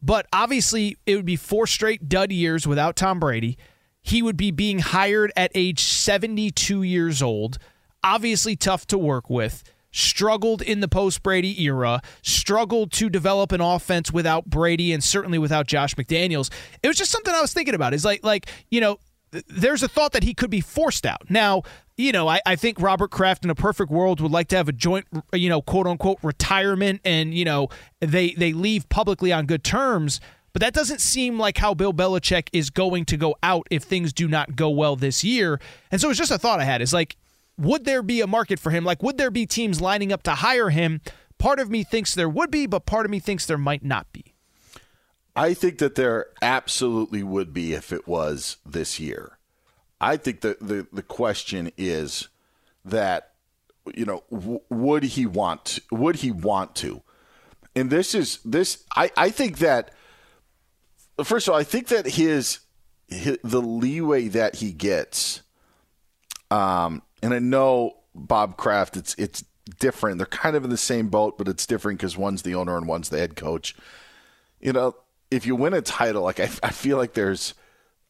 But 0.00 0.26
obviously, 0.32 0.96
it 1.06 1.16
would 1.16 1.24
be 1.24 1.36
four 1.36 1.66
straight 1.66 2.08
dud 2.08 2.30
years 2.30 2.66
without 2.66 2.96
Tom 2.96 3.18
Brady. 3.18 3.58
He 4.00 4.22
would 4.22 4.36
be 4.36 4.50
being 4.50 4.78
hired 4.78 5.32
at 5.36 5.50
age 5.54 5.82
72 5.82 6.82
years 6.82 7.20
old. 7.20 7.58
Obviously, 8.04 8.54
tough 8.54 8.86
to 8.88 8.98
work 8.98 9.28
with. 9.28 9.64
Struggled 9.90 10.62
in 10.62 10.80
the 10.80 10.88
post 10.88 11.22
Brady 11.22 11.62
era, 11.62 12.02
struggled 12.22 12.92
to 12.92 13.08
develop 13.08 13.52
an 13.52 13.60
offense 13.60 14.12
without 14.12 14.46
Brady 14.46 14.92
and 14.92 15.02
certainly 15.02 15.38
without 15.38 15.66
Josh 15.66 15.94
McDaniels. 15.94 16.50
It 16.82 16.88
was 16.88 16.96
just 16.96 17.10
something 17.10 17.32
I 17.34 17.40
was 17.40 17.52
thinking 17.52 17.74
about. 17.74 17.94
Is 17.94 18.04
like, 18.04 18.22
like 18.22 18.46
you 18.70 18.80
know, 18.80 18.98
there's 19.48 19.82
a 19.82 19.88
thought 19.88 20.12
that 20.12 20.22
he 20.22 20.34
could 20.34 20.50
be 20.50 20.60
forced 20.60 21.06
out. 21.06 21.30
Now, 21.30 21.62
you 21.96 22.12
know, 22.12 22.28
I, 22.28 22.40
I 22.46 22.56
think 22.56 22.80
Robert 22.80 23.10
Kraft 23.10 23.44
in 23.44 23.50
a 23.50 23.54
perfect 23.54 23.90
world 23.90 24.20
would 24.20 24.30
like 24.30 24.48
to 24.48 24.56
have 24.56 24.68
a 24.68 24.72
joint, 24.72 25.06
you 25.32 25.48
know, 25.48 25.60
quote 25.60 25.86
unquote 25.86 26.18
retirement 26.22 27.00
and, 27.04 27.34
you 27.34 27.44
know, 27.44 27.68
they, 28.00 28.30
they 28.32 28.52
leave 28.52 28.88
publicly 28.88 29.32
on 29.32 29.46
good 29.46 29.64
terms. 29.64 30.20
But 30.52 30.60
that 30.60 30.72
doesn't 30.72 31.00
seem 31.00 31.38
like 31.38 31.58
how 31.58 31.74
Bill 31.74 31.92
Belichick 31.92 32.48
is 32.52 32.70
going 32.70 33.04
to 33.06 33.16
go 33.16 33.36
out 33.42 33.66
if 33.70 33.82
things 33.82 34.12
do 34.12 34.28
not 34.28 34.56
go 34.56 34.70
well 34.70 34.96
this 34.96 35.22
year. 35.22 35.60
And 35.90 36.00
so 36.00 36.08
it's 36.08 36.18
just 36.18 36.30
a 36.30 36.38
thought 36.38 36.60
I 36.60 36.64
had 36.64 36.80
is 36.80 36.92
like, 36.92 37.16
would 37.58 37.84
there 37.84 38.02
be 38.02 38.20
a 38.20 38.26
market 38.26 38.58
for 38.58 38.70
him? 38.70 38.84
Like, 38.84 39.02
would 39.02 39.18
there 39.18 39.30
be 39.30 39.44
teams 39.44 39.80
lining 39.80 40.12
up 40.12 40.22
to 40.22 40.36
hire 40.36 40.70
him? 40.70 41.00
Part 41.38 41.60
of 41.60 41.70
me 41.70 41.84
thinks 41.84 42.14
there 42.14 42.28
would 42.28 42.50
be, 42.50 42.66
but 42.66 42.86
part 42.86 43.04
of 43.04 43.10
me 43.10 43.18
thinks 43.18 43.44
there 43.46 43.58
might 43.58 43.84
not 43.84 44.10
be. 44.12 44.34
I 45.36 45.54
think 45.54 45.78
that 45.78 45.94
there 45.94 46.26
absolutely 46.42 47.22
would 47.22 47.52
be 47.52 47.72
if 47.72 47.92
it 47.92 48.08
was 48.08 48.56
this 48.64 48.98
year. 48.98 49.38
I 50.00 50.16
think 50.16 50.40
that 50.40 50.60
the, 50.60 50.86
the 50.92 51.02
question 51.02 51.70
is 51.76 52.28
that 52.84 53.32
you 53.94 54.04
know 54.04 54.22
w- 54.30 54.60
would 54.68 55.02
he 55.02 55.26
want 55.26 55.78
would 55.90 56.16
he 56.16 56.30
want 56.30 56.74
to 56.76 57.02
and 57.74 57.90
this 57.90 58.14
is 58.14 58.38
this 58.44 58.84
I, 58.94 59.10
I 59.16 59.30
think 59.30 59.58
that 59.58 59.92
first 61.24 61.48
of 61.48 61.54
all 61.54 61.60
I 61.60 61.64
think 61.64 61.88
that 61.88 62.06
his, 62.06 62.60
his 63.08 63.38
the 63.42 63.62
leeway 63.62 64.28
that 64.28 64.56
he 64.56 64.72
gets 64.72 65.42
um 66.50 67.02
and 67.22 67.34
I 67.34 67.38
know 67.38 67.96
Bob 68.14 68.56
Kraft 68.56 68.96
it's 68.96 69.14
it's 69.16 69.44
different 69.80 70.18
they're 70.18 70.26
kind 70.26 70.56
of 70.56 70.64
in 70.64 70.70
the 70.70 70.76
same 70.76 71.08
boat 71.08 71.36
but 71.36 71.46
it's 71.46 71.66
different 71.66 71.98
because 71.98 72.16
one's 72.16 72.42
the 72.42 72.54
owner 72.54 72.76
and 72.76 72.88
one's 72.88 73.10
the 73.10 73.18
head 73.18 73.36
coach 73.36 73.76
you 74.60 74.72
know 74.72 74.94
if 75.30 75.46
you 75.46 75.56
win 75.56 75.74
a 75.74 75.82
title, 75.82 76.22
like 76.22 76.40
I, 76.40 76.50
I 76.62 76.70
feel 76.70 76.96
like 76.96 77.14
there's 77.14 77.54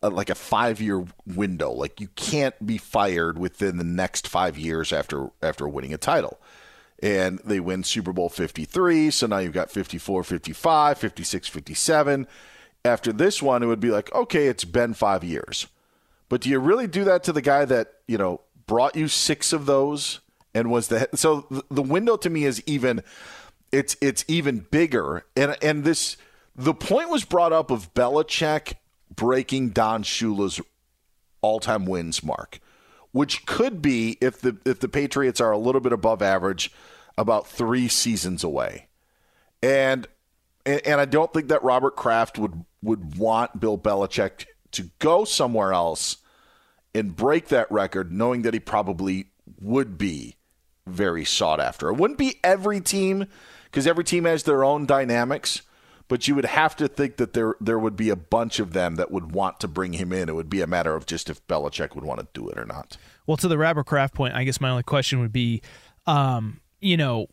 a, 0.03 0.11
like 0.11 0.31
a 0.31 0.35
five 0.35 0.81
year 0.81 1.05
window. 1.27 1.71
Like 1.73 2.01
you 2.01 2.09
can't 2.17 2.55
be 2.65 2.79
fired 2.79 3.39
within 3.39 3.77
the 3.77 3.85
next 3.85 4.29
five 4.29 4.59
years 4.59 4.93
after 4.93 5.31
after 5.43 5.69
winning 5.69 5.95
a 5.95 5.99
title. 5.99 6.41
And 7.01 7.39
they 7.45 7.61
win 7.61 7.85
Super 7.85 8.13
Bowl 8.13 8.29
53. 8.29 9.13
So 9.13 9.29
now 9.29 9.39
you've 9.39 9.53
got 9.53 9.71
54, 9.71 10.25
55, 10.25 10.99
56, 10.99 11.49
57. 11.49 12.27
After 12.85 13.13
this 13.13 13.41
one, 13.41 13.63
it 13.63 13.67
would 13.67 13.79
be 13.79 13.91
like, 13.91 14.13
okay, 14.13 14.49
it's 14.49 14.65
been 14.65 14.95
five 14.95 15.23
years. 15.23 15.69
But 16.29 16.41
do 16.41 16.51
you 16.51 16.59
really 16.59 16.89
do 16.89 17.05
that 17.05 17.23
to 17.25 17.33
the 17.33 17.41
guy 17.41 17.65
that, 17.67 17.93
you 18.09 18.19
know, 18.19 18.41
brought 18.69 18.95
you 18.95 19.09
six 19.09 19.53
of 19.53 19.67
those 19.67 20.21
and 20.55 20.71
was 20.71 20.87
the 20.87 21.09
so 21.15 21.47
the 21.69 21.83
window 21.83 22.17
to 22.17 22.31
me 22.31 22.45
is 22.45 22.63
even 22.67 23.03
it's 23.73 23.97
it's 24.01 24.25
even 24.29 24.67
bigger. 24.71 25.25
And 25.37 25.57
and 25.61 25.83
this 25.83 26.17
the 26.55 26.75
point 26.75 27.11
was 27.11 27.25
brought 27.25 27.53
up 27.53 27.73
of 27.73 27.93
Belichick 27.95 28.75
breaking 29.15 29.71
Don 29.71 30.05
Shula's 30.05 30.61
all-time 31.41 31.87
wins 31.87 32.23
mark, 32.23 32.61
which 33.13 33.47
could 33.47 33.83
be 33.83 34.19
if 34.21 34.41
the 34.41 34.57
if 34.65 34.81
the 34.81 34.89
Patriots 34.89 35.41
are 35.41 35.51
a 35.51 35.59
little 35.59 35.81
bit 35.81 35.93
above 35.93 36.23
average, 36.23 36.71
about 37.17 37.47
three 37.47 37.89
seasons 37.89 38.45
away, 38.45 38.89
and 39.63 40.07
and 40.65 41.01
I 41.01 41.07
don't 41.07 41.33
think 41.33 41.49
that 41.49 41.63
Robert 41.63 41.97
Kraft 41.97 42.39
would 42.39 42.65
would 42.83 43.17
want 43.17 43.61
Bill 43.61 43.79
Belichick 43.79 44.47
to 44.73 44.91
go 44.99 45.25
somewhere 45.25 45.73
else 45.73 46.19
and 46.95 47.15
break 47.15 47.49
that 47.49 47.71
record, 47.71 48.13
knowing 48.13 48.43
that 48.43 48.55
he 48.55 48.61
probably 48.61 49.27
would 49.61 49.99
be 49.99 50.37
very 50.87 51.25
sought 51.25 51.61
after. 51.61 51.89
It 51.89 51.95
wouldn't 51.95 52.19
be 52.19 52.41
every 52.43 52.81
team 52.81 53.27
because 53.65 53.87
every 53.87 54.05
team 54.05 54.25
has 54.25 54.45
their 54.45 54.65
own 54.65 54.87
dynamics 54.87 55.63
but 56.09 56.27
you 56.27 56.35
would 56.35 56.47
have 56.47 56.75
to 56.77 56.89
think 56.89 57.17
that 57.19 57.35
there 57.35 57.55
there 57.61 57.79
would 57.79 57.95
be 57.95 58.09
a 58.09 58.17
bunch 58.17 58.59
of 58.59 58.73
them 58.73 58.97
that 58.97 59.11
would 59.11 59.33
want 59.33 59.61
to 59.61 59.69
bring 59.69 59.93
him 59.93 60.13
in. 60.13 60.29
It 60.29 60.35
would 60.35 60.51
be 60.51 60.63
a 60.63 60.67
matter 60.67 60.97
of 60.97 61.07
just 61.07 61.31
if 61.31 61.47
Belichick 61.47 61.95
would 61.95 62.05
want 62.05 62.21
to 62.21 62.27
do 62.33 62.49
it 62.49 62.59
or 62.59 62.65
not. 62.65 62.97
Well, 63.27 63.37
to 63.37 63.49
the 63.49 63.59
Robert 63.59 63.85
Kraft 63.85 64.15
point, 64.15 64.35
I 64.35 64.45
guess 64.45 64.61
my 64.61 64.71
only 64.71 64.83
question 64.83 65.21
would 65.21 65.33
be, 65.33 65.61
um, 66.07 66.61
you 66.81 66.97
know, 66.97 67.27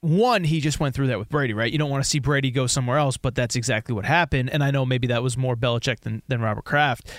one, 0.00 0.44
he 0.44 0.60
just 0.60 0.80
went 0.80 0.94
through 0.94 1.08
that 1.08 1.18
with 1.18 1.28
Brady, 1.28 1.52
right? 1.52 1.70
You 1.70 1.78
don't 1.78 1.90
want 1.90 2.02
to 2.02 2.08
see 2.08 2.18
Brady 2.18 2.50
go 2.50 2.66
somewhere 2.66 2.98
else, 2.98 3.16
but 3.16 3.34
that's 3.34 3.56
exactly 3.56 3.94
what 3.94 4.04
happened. 4.04 4.50
And 4.50 4.64
I 4.64 4.70
know 4.70 4.84
maybe 4.84 5.06
that 5.08 5.22
was 5.22 5.36
more 5.36 5.56
Belichick 5.56 6.00
than, 6.00 6.22
than 6.28 6.40
Robert 6.40 6.64
Kraft. 6.64 7.10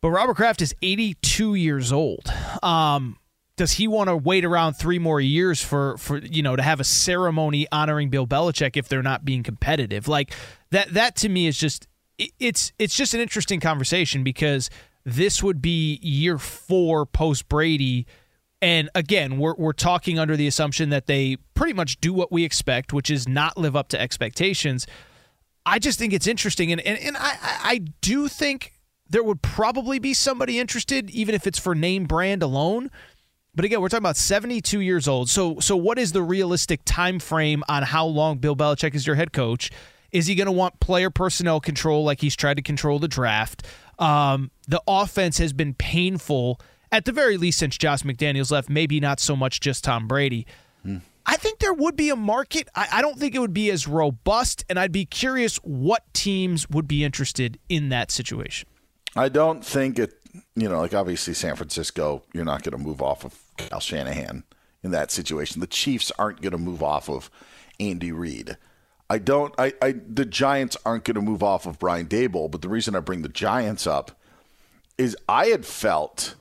But 0.00 0.10
Robert 0.10 0.36
Kraft 0.36 0.62
is 0.62 0.74
82 0.82 1.54
years 1.54 1.92
old. 1.92 2.32
Um, 2.62 3.18
does 3.56 3.72
he 3.72 3.88
want 3.88 4.08
to 4.08 4.16
wait 4.16 4.44
around 4.44 4.74
three 4.74 4.98
more 4.98 5.20
years 5.20 5.62
for 5.62 5.96
for 5.96 6.18
you 6.18 6.42
know 6.42 6.56
to 6.56 6.62
have 6.62 6.78
a 6.78 6.84
ceremony 6.84 7.66
honoring 7.72 8.10
Bill 8.10 8.26
Belichick 8.26 8.76
if 8.76 8.88
they're 8.88 9.02
not 9.02 9.24
being 9.24 9.42
competitive? 9.42 10.08
Like 10.08 10.32
that 10.70 10.92
that 10.94 11.16
to 11.16 11.28
me 11.28 11.46
is 11.46 11.56
just 11.56 11.88
it's 12.38 12.72
it's 12.78 12.94
just 12.94 13.14
an 13.14 13.20
interesting 13.20 13.60
conversation 13.60 14.22
because 14.22 14.68
this 15.04 15.42
would 15.42 15.62
be 15.62 15.98
year 16.02 16.38
four 16.38 17.06
post 17.06 17.48
Brady. 17.48 18.06
And 18.62 18.88
again, 18.94 19.38
we're, 19.38 19.54
we're 19.54 19.74
talking 19.74 20.18
under 20.18 20.36
the 20.36 20.46
assumption 20.46 20.88
that 20.88 21.06
they 21.06 21.36
pretty 21.54 21.74
much 21.74 22.00
do 22.00 22.12
what 22.12 22.32
we 22.32 22.42
expect, 22.42 22.92
which 22.92 23.10
is 23.10 23.28
not 23.28 23.56
live 23.56 23.76
up 23.76 23.88
to 23.88 24.00
expectations. 24.00 24.86
I 25.66 25.78
just 25.78 25.98
think 25.98 26.12
it's 26.12 26.26
interesting. 26.26 26.72
And, 26.72 26.80
and, 26.80 26.98
and 26.98 27.16
I, 27.18 27.36
I 27.42 27.78
do 28.00 28.28
think 28.28 28.72
there 29.08 29.22
would 29.22 29.42
probably 29.42 29.98
be 29.98 30.14
somebody 30.14 30.58
interested, 30.58 31.10
even 31.10 31.34
if 31.34 31.46
it's 31.46 31.58
for 31.58 31.74
name 31.74 32.04
brand 32.04 32.42
alone. 32.42 32.90
But 33.54 33.64
again, 33.64 33.80
we're 33.80 33.88
talking 33.88 34.02
about 34.02 34.16
72 34.16 34.80
years 34.80 35.08
old. 35.08 35.30
So 35.30 35.58
so 35.60 35.76
what 35.76 35.98
is 35.98 36.12
the 36.12 36.22
realistic 36.22 36.82
time 36.84 37.18
frame 37.18 37.64
on 37.68 37.82
how 37.82 38.06
long 38.06 38.38
Bill 38.38 38.54
Belichick 38.54 38.94
is 38.94 39.06
your 39.06 39.16
head 39.16 39.32
coach? 39.32 39.70
Is 40.12 40.26
he 40.26 40.34
going 40.34 40.46
to 40.46 40.52
want 40.52 40.78
player 40.80 41.10
personnel 41.10 41.60
control 41.60 42.04
like 42.04 42.20
he's 42.20 42.36
tried 42.36 42.54
to 42.54 42.62
control 42.62 42.98
the 42.98 43.08
draft? 43.08 43.66
Um, 43.98 44.50
the 44.68 44.82
offense 44.86 45.38
has 45.38 45.52
been 45.52 45.74
painful 45.74 46.60
at 46.92 47.06
the 47.06 47.12
very 47.12 47.36
least 47.36 47.58
since 47.58 47.76
Josh 47.76 48.02
McDaniels 48.02 48.50
left. 48.50 48.68
Maybe 48.68 49.00
not 49.00 49.20
so 49.20 49.34
much 49.34 49.60
just 49.60 49.84
Tom 49.84 50.06
Brady. 50.06 50.46
Hmm. 50.82 50.98
I 51.24 51.36
think 51.36 51.58
there 51.58 51.74
would 51.74 51.96
be 51.96 52.10
a 52.10 52.16
market. 52.16 52.68
I, 52.74 52.88
I 52.92 53.02
don't 53.02 53.18
think 53.18 53.34
it 53.34 53.40
would 53.40 53.54
be 53.54 53.70
as 53.70 53.88
robust, 53.88 54.64
and 54.68 54.78
I'd 54.78 54.92
be 54.92 55.04
curious 55.04 55.56
what 55.56 56.04
teams 56.14 56.68
would 56.70 56.86
be 56.86 57.02
interested 57.02 57.58
in 57.68 57.88
that 57.88 58.10
situation. 58.12 58.68
I 59.16 59.28
don't 59.28 59.64
think 59.64 59.98
it. 59.98 60.14
You 60.54 60.68
know, 60.68 60.80
like 60.80 60.94
obviously 60.94 61.34
San 61.34 61.56
Francisco, 61.56 62.22
you're 62.32 62.44
not 62.44 62.62
going 62.62 62.76
to 62.76 62.82
move 62.82 63.00
off 63.00 63.24
of 63.24 63.38
Kyle 63.56 63.80
Shanahan 63.80 64.44
in 64.82 64.90
that 64.90 65.10
situation. 65.10 65.60
The 65.60 65.66
Chiefs 65.66 66.12
aren't 66.18 66.42
going 66.42 66.52
to 66.52 66.58
move 66.58 66.82
off 66.82 67.08
of 67.08 67.30
Andy 67.80 68.12
Reid. 68.12 68.56
I 69.08 69.18
don't. 69.18 69.54
I, 69.58 69.72
I 69.80 69.92
the 69.92 70.24
Giants 70.24 70.76
aren't 70.84 71.04
going 71.04 71.14
to 71.14 71.22
move 71.22 71.42
off 71.42 71.66
of 71.66 71.78
Brian 71.78 72.06
Daboll. 72.06 72.50
But 72.50 72.62
the 72.62 72.68
reason 72.68 72.96
I 72.96 73.00
bring 73.00 73.22
the 73.22 73.28
Giants 73.28 73.86
up 73.86 74.18
is 74.98 75.16
I 75.28 75.46
had 75.46 75.64
felt, 75.64 76.34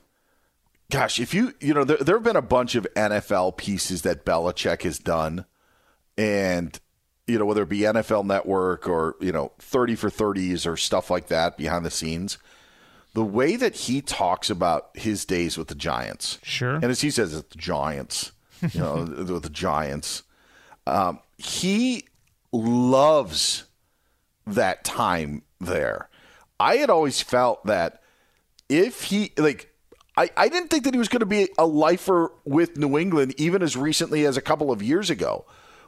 gosh, 0.89 1.19
if 1.19 1.33
you 1.33 1.53
you 1.59 1.73
know 1.73 1.83
there, 1.83 1.97
there 1.97 2.15
have 2.15 2.23
been 2.23 2.35
a 2.35 2.41
bunch 2.41 2.75
of 2.75 2.87
NFL 2.95 3.57
pieces 3.57 4.01
that 4.01 4.25
Belichick 4.25 4.81
has 4.81 4.97
done, 4.97 5.45
and 6.17 6.79
you 7.27 7.37
know 7.37 7.45
whether 7.45 7.63
it 7.63 7.69
be 7.69 7.81
NFL 7.81 8.25
Network 8.25 8.87
or 8.87 9.15
you 9.19 9.31
know 9.31 9.51
thirty 9.59 9.95
for 9.95 10.09
thirties 10.09 10.65
or 10.65 10.75
stuff 10.75 11.11
like 11.11 11.27
that 11.27 11.57
behind 11.57 11.85
the 11.85 11.91
scenes 11.91 12.39
the 13.15 13.23
way 13.23 13.55
that 13.55 13.75
he 13.75 14.01
talks 14.01 14.49
about 14.49 14.89
his 14.93 15.23
days 15.23 15.57
with 15.57 15.69
the 15.69 15.75
Giants. 15.75 16.37
Sure. 16.43 16.75
And 16.75 16.85
as 16.85 16.99
he 16.99 17.09
says, 17.09 17.33
it's 17.33 17.47
the 17.47 17.57
Giants, 17.57 18.33
you 18.73 18.79
know, 18.81 19.05
with 19.33 19.43
the 19.43 19.49
Giants. 19.49 20.23
Um, 20.85 21.19
he 21.37 22.07
loves 22.51 23.63
that 24.45 24.83
time 24.83 25.43
there. 25.61 26.09
I 26.59 26.75
had 26.75 26.89
always 26.89 27.21
felt 27.21 27.65
that 27.65 28.01
if 28.67 29.03
he, 29.03 29.31
like, 29.37 29.73
I, 30.17 30.29
I 30.35 30.49
didn't 30.49 30.67
think 30.67 30.83
that 30.83 30.93
he 30.93 30.97
was 30.97 31.07
going 31.07 31.21
to 31.21 31.25
be 31.25 31.47
a 31.57 31.65
lifer 31.65 32.33
with 32.43 32.77
New 32.77 32.97
England 32.97 33.33
even 33.37 33.61
as 33.61 33.77
recently 33.77 34.25
as 34.25 34.35
a 34.35 34.41
couple 34.41 34.71
of 34.71 34.83
years 34.83 35.09
ago 35.09 35.45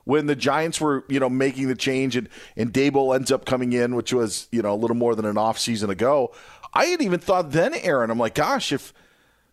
when 0.07 0.25
the 0.25 0.37
Giants 0.37 0.79
were, 0.79 1.03
you 1.09 1.19
know, 1.19 1.29
making 1.29 1.67
the 1.67 1.75
change 1.75 2.15
and, 2.15 2.29
and 2.55 2.71
Daboll 2.71 3.13
ends 3.13 3.29
up 3.29 3.43
coming 3.43 3.73
in, 3.73 3.93
which 3.93 4.13
was, 4.13 4.47
you 4.53 4.61
know, 4.61 4.73
a 4.73 4.75
little 4.75 4.95
more 4.95 5.15
than 5.15 5.25
an 5.25 5.37
off 5.37 5.59
season 5.59 5.89
ago. 5.89 6.33
I 6.73 6.85
had 6.85 7.01
even 7.01 7.19
thought 7.19 7.51
then, 7.51 7.73
Aaron, 7.73 8.09
I'm 8.09 8.19
like, 8.19 8.35
gosh, 8.35 8.71
if, 8.71 8.93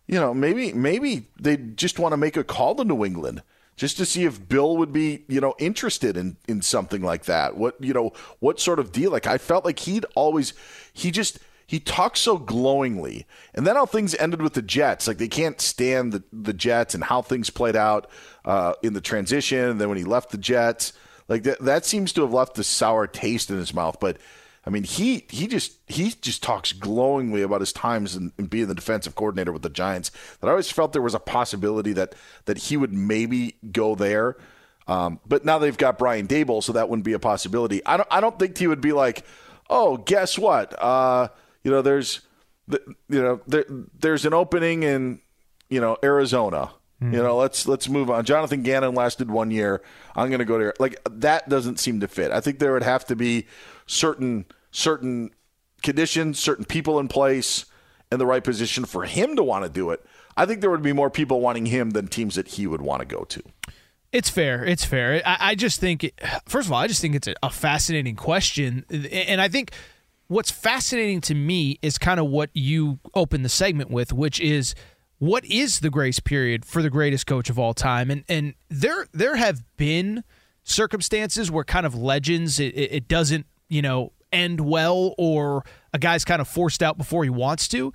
you 0.07 0.19
know, 0.19 0.33
maybe 0.33 0.73
maybe 0.73 1.27
they 1.39 1.57
just 1.57 1.99
want 1.99 2.13
to 2.13 2.17
make 2.17 2.37
a 2.37 2.43
call 2.43 2.75
to 2.75 2.83
New 2.83 3.03
England 3.03 3.41
just 3.75 3.97
to 3.97 4.05
see 4.05 4.23
if 4.23 4.47
Bill 4.47 4.77
would 4.77 4.93
be, 4.93 5.23
you 5.27 5.41
know, 5.41 5.55
interested 5.59 6.15
in 6.17 6.37
in 6.47 6.61
something 6.61 7.01
like 7.01 7.25
that. 7.25 7.57
What, 7.57 7.75
you 7.83 7.93
know, 7.93 8.13
what 8.39 8.59
sort 8.59 8.79
of 8.79 8.91
deal? 8.91 9.11
Like 9.11 9.27
I 9.27 9.37
felt 9.37 9.65
like 9.65 9.79
he'd 9.79 10.05
always 10.15 10.53
he 10.93 11.11
just 11.11 11.39
he 11.67 11.79
talks 11.79 12.19
so 12.19 12.37
glowingly. 12.37 13.25
And 13.53 13.65
then 13.65 13.75
how 13.75 13.85
things 13.85 14.15
ended 14.15 14.41
with 14.41 14.53
the 14.53 14.61
Jets. 14.61 15.07
Like 15.07 15.17
they 15.17 15.27
can't 15.27 15.59
stand 15.59 16.13
the, 16.13 16.23
the 16.31 16.53
Jets 16.53 16.93
and 16.93 17.03
how 17.03 17.21
things 17.21 17.49
played 17.49 17.75
out 17.75 18.09
uh, 18.43 18.73
in 18.83 18.93
the 18.93 19.01
transition. 19.01 19.69
And 19.69 19.81
then 19.81 19.89
when 19.89 19.97
he 19.97 20.03
left 20.03 20.29
the 20.29 20.37
Jets, 20.37 20.93
like 21.27 21.43
that, 21.43 21.59
that 21.61 21.85
seems 21.85 22.13
to 22.13 22.21
have 22.21 22.33
left 22.33 22.59
a 22.59 22.63
sour 22.63 23.07
taste 23.07 23.49
in 23.49 23.57
his 23.57 23.73
mouth. 23.73 23.99
But 23.99 24.17
I 24.65 24.71
mean, 24.71 24.83
he 24.83 25.25
he 25.29 25.47
just 25.47 25.77
he 25.87 26.11
just 26.21 26.41
talks 26.41 26.73
glowingly 26.73 27.43
about 27.43 27.61
his 27.61 27.71
times 27.71 28.15
in, 28.15 28.31
in, 28.39 28.47
being 28.47 28.67
the 28.67 28.73
defensive 28.73 29.13
coordinator 29.13 29.51
with 29.51 29.61
the 29.61 29.69
Giants. 29.69 30.11
That 30.39 30.47
I 30.47 30.51
always 30.51 30.71
felt 30.71 30.91
there 30.91 31.03
was 31.03 31.13
a 31.13 31.19
possibility 31.19 31.93
that 31.93 32.15
that 32.45 32.57
he 32.57 32.77
would 32.77 32.91
maybe 32.91 33.57
go 33.71 33.93
there. 33.93 34.37
Um, 34.87 35.19
but 35.25 35.45
now 35.45 35.59
they've 35.59 35.77
got 35.77 35.97
Brian 35.97 36.27
Daboll, 36.27 36.63
so 36.63 36.73
that 36.73 36.89
wouldn't 36.89 37.05
be 37.05 37.13
a 37.13 37.19
possibility. 37.19 37.85
I 37.85 37.97
don't 37.97 38.07
I 38.09 38.21
don't 38.21 38.39
think 38.39 38.57
he 38.57 38.65
would 38.65 38.81
be 38.81 38.91
like, 38.91 39.23
oh, 39.69 39.97
guess 39.97 40.37
what? 40.37 40.81
Uh, 40.81 41.27
you 41.63 41.69
know, 41.69 41.83
there's 41.83 42.21
you 42.67 42.79
know 43.09 43.41
there, 43.45 43.65
there's 43.99 44.25
an 44.25 44.33
opening 44.33 44.81
in 44.81 45.21
you 45.69 45.79
know 45.79 45.97
Arizona. 46.03 46.71
Mm-hmm. 47.01 47.13
You 47.13 47.23
know, 47.23 47.37
let's 47.37 47.67
let's 47.67 47.87
move 47.87 48.09
on. 48.09 48.25
Jonathan 48.25 48.63
Gannon 48.63 48.95
lasted 48.95 49.29
one 49.29 49.51
year. 49.51 49.83
I'm 50.15 50.29
going 50.29 50.39
to 50.39 50.45
go 50.45 50.57
there. 50.57 50.73
Like 50.79 50.99
that 51.09 51.49
doesn't 51.49 51.79
seem 51.79 51.99
to 51.99 52.07
fit. 52.07 52.31
I 52.31 52.39
think 52.39 52.57
there 52.59 52.73
would 52.73 52.83
have 52.83 53.05
to 53.05 53.15
be 53.15 53.45
certain 53.85 54.45
certain 54.75 55.31
conditions, 55.81 56.39
certain 56.39 56.65
people 56.65 56.99
in 56.99 57.07
place 57.07 57.65
in 58.11 58.19
the 58.19 58.25
right 58.25 58.43
position 58.43 58.85
for 58.85 59.05
him 59.05 59.35
to 59.35 59.43
want 59.43 59.63
to 59.63 59.69
do 59.69 59.89
it. 59.89 60.05
I 60.37 60.45
think 60.45 60.61
there 60.61 60.69
would 60.69 60.81
be 60.81 60.93
more 60.93 61.09
people 61.09 61.39
wanting 61.39 61.67
him 61.67 61.91
than 61.91 62.07
teams 62.07 62.35
that 62.35 62.49
he 62.49 62.67
would 62.67 62.81
want 62.81 62.99
to 62.99 63.05
go 63.05 63.23
to. 63.23 63.41
It's 64.11 64.29
fair. 64.29 64.63
It's 64.63 64.85
fair. 64.85 65.21
I, 65.25 65.37
I 65.39 65.55
just 65.55 65.79
think, 65.79 66.11
first 66.45 66.67
of 66.67 66.73
all, 66.73 66.79
I 66.79 66.87
just 66.87 67.01
think 67.01 67.15
it's 67.15 67.27
a, 67.27 67.35
a 67.41 67.49
fascinating 67.49 68.15
question, 68.15 68.85
and 68.89 69.41
I 69.41 69.47
think 69.47 69.71
what's 70.27 70.51
fascinating 70.51 71.21
to 71.21 71.35
me 71.35 71.79
is 71.81 71.97
kind 71.97 72.19
of 72.19 72.27
what 72.27 72.49
you 72.53 72.99
opened 73.13 73.45
the 73.45 73.49
segment 73.49 73.91
with, 73.91 74.13
which 74.13 74.39
is 74.39 74.75
what 75.19 75.45
is 75.45 75.79
the 75.79 75.89
grace 75.89 76.19
period 76.19 76.65
for 76.65 76.81
the 76.81 76.89
greatest 76.89 77.27
coach 77.27 77.49
of 77.49 77.57
all 77.57 77.73
time? 77.73 78.09
And 78.09 78.23
and 78.27 78.53
there 78.69 79.07
there 79.13 79.35
have 79.35 79.63
been 79.77 80.23
circumstances 80.63 81.51
where 81.51 81.63
kind 81.63 81.85
of 81.85 81.95
legends 81.95 82.59
it, 82.59 82.73
it 82.75 83.07
doesn't 83.07 83.45
you 83.69 83.81
know 83.81 84.11
end 84.31 84.61
well 84.61 85.13
or 85.17 85.63
a 85.93 85.99
guy's 85.99 86.25
kind 86.25 86.41
of 86.41 86.47
forced 86.47 86.83
out 86.83 86.97
before 86.97 87.23
he 87.23 87.29
wants 87.29 87.67
to. 87.69 87.93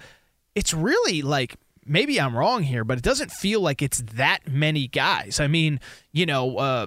It's 0.55 0.75
really 0.75 1.23
like 1.23 1.57
maybe 1.87 2.21
I'm 2.21 2.37
wrong 2.37 2.63
here, 2.63 2.85
but 2.85 2.99
it 2.99 3.05
doesn't 3.05 3.31
feel 3.31 3.61
like 3.61 3.83
it's 3.83 3.99
that 4.15 4.49
many 4.49 4.87
guys. 4.87 5.41
I 5.41 5.47
mean, 5.47 5.81
you 6.13 6.27
know, 6.27 6.57
uh, 6.59 6.87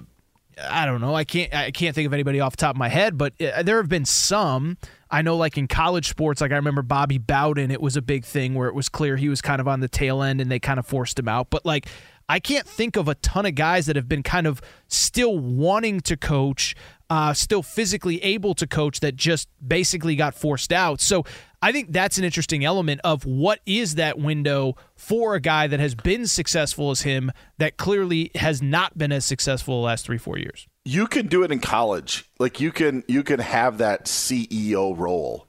I 0.62 0.86
don't 0.86 1.00
know. 1.00 1.14
I 1.14 1.24
can't 1.24 1.52
I 1.54 1.70
can't 1.70 1.94
think 1.94 2.06
of 2.06 2.12
anybody 2.12 2.40
off 2.40 2.52
the 2.52 2.58
top 2.58 2.74
of 2.74 2.78
my 2.78 2.88
head, 2.88 3.18
but 3.18 3.34
uh, 3.40 3.62
there 3.62 3.78
have 3.78 3.88
been 3.88 4.04
some. 4.04 4.78
I 5.10 5.22
know, 5.22 5.36
like 5.36 5.56
in 5.56 5.68
college 5.68 6.08
sports, 6.08 6.40
like 6.40 6.50
I 6.50 6.56
remember 6.56 6.82
Bobby 6.82 7.18
Bowden. 7.18 7.70
It 7.70 7.80
was 7.80 7.96
a 7.96 8.02
big 8.02 8.24
thing 8.24 8.54
where 8.54 8.68
it 8.68 8.74
was 8.74 8.88
clear 8.88 9.16
he 9.16 9.28
was 9.28 9.40
kind 9.40 9.60
of 9.60 9.68
on 9.68 9.80
the 9.80 9.88
tail 9.88 10.22
end, 10.22 10.40
and 10.40 10.50
they 10.50 10.58
kind 10.58 10.78
of 10.78 10.86
forced 10.86 11.18
him 11.18 11.28
out. 11.28 11.50
But 11.50 11.64
like 11.64 11.88
I 12.28 12.40
can't 12.40 12.66
think 12.66 12.96
of 12.96 13.08
a 13.08 13.14
ton 13.16 13.46
of 13.46 13.54
guys 13.54 13.86
that 13.86 13.96
have 13.96 14.08
been 14.08 14.22
kind 14.22 14.46
of 14.46 14.62
still 14.88 15.38
wanting 15.38 16.00
to 16.02 16.16
coach, 16.16 16.74
uh, 17.10 17.32
still 17.32 17.62
physically 17.62 18.22
able 18.22 18.54
to 18.54 18.66
coach 18.66 19.00
that 19.00 19.16
just 19.16 19.48
basically 19.66 20.16
got 20.16 20.34
forced 20.34 20.72
out. 20.72 21.00
So 21.00 21.24
I 21.62 21.72
think 21.72 21.92
that's 21.92 22.18
an 22.18 22.24
interesting 22.24 22.64
element 22.64 23.00
of 23.04 23.24
what 23.24 23.60
is 23.66 23.96
that 23.96 24.18
window 24.18 24.76
for 24.96 25.34
a 25.34 25.40
guy 25.40 25.66
that 25.66 25.80
has 25.80 25.94
been 25.94 26.26
successful 26.26 26.90
as 26.90 27.02
him 27.02 27.32
that 27.58 27.76
clearly 27.76 28.30
has 28.34 28.62
not 28.62 28.96
been 28.96 29.12
as 29.12 29.24
successful 29.24 29.80
the 29.80 29.86
last 29.86 30.04
three, 30.04 30.18
four 30.18 30.38
years. 30.38 30.66
You 30.84 31.06
can 31.06 31.26
do 31.26 31.42
it 31.42 31.52
in 31.52 31.60
college. 31.60 32.24
Like 32.38 32.60
you 32.60 32.72
can, 32.72 33.04
you 33.08 33.22
can 33.22 33.40
have 33.40 33.78
that 33.78 34.04
CEO 34.04 34.96
role. 34.96 35.46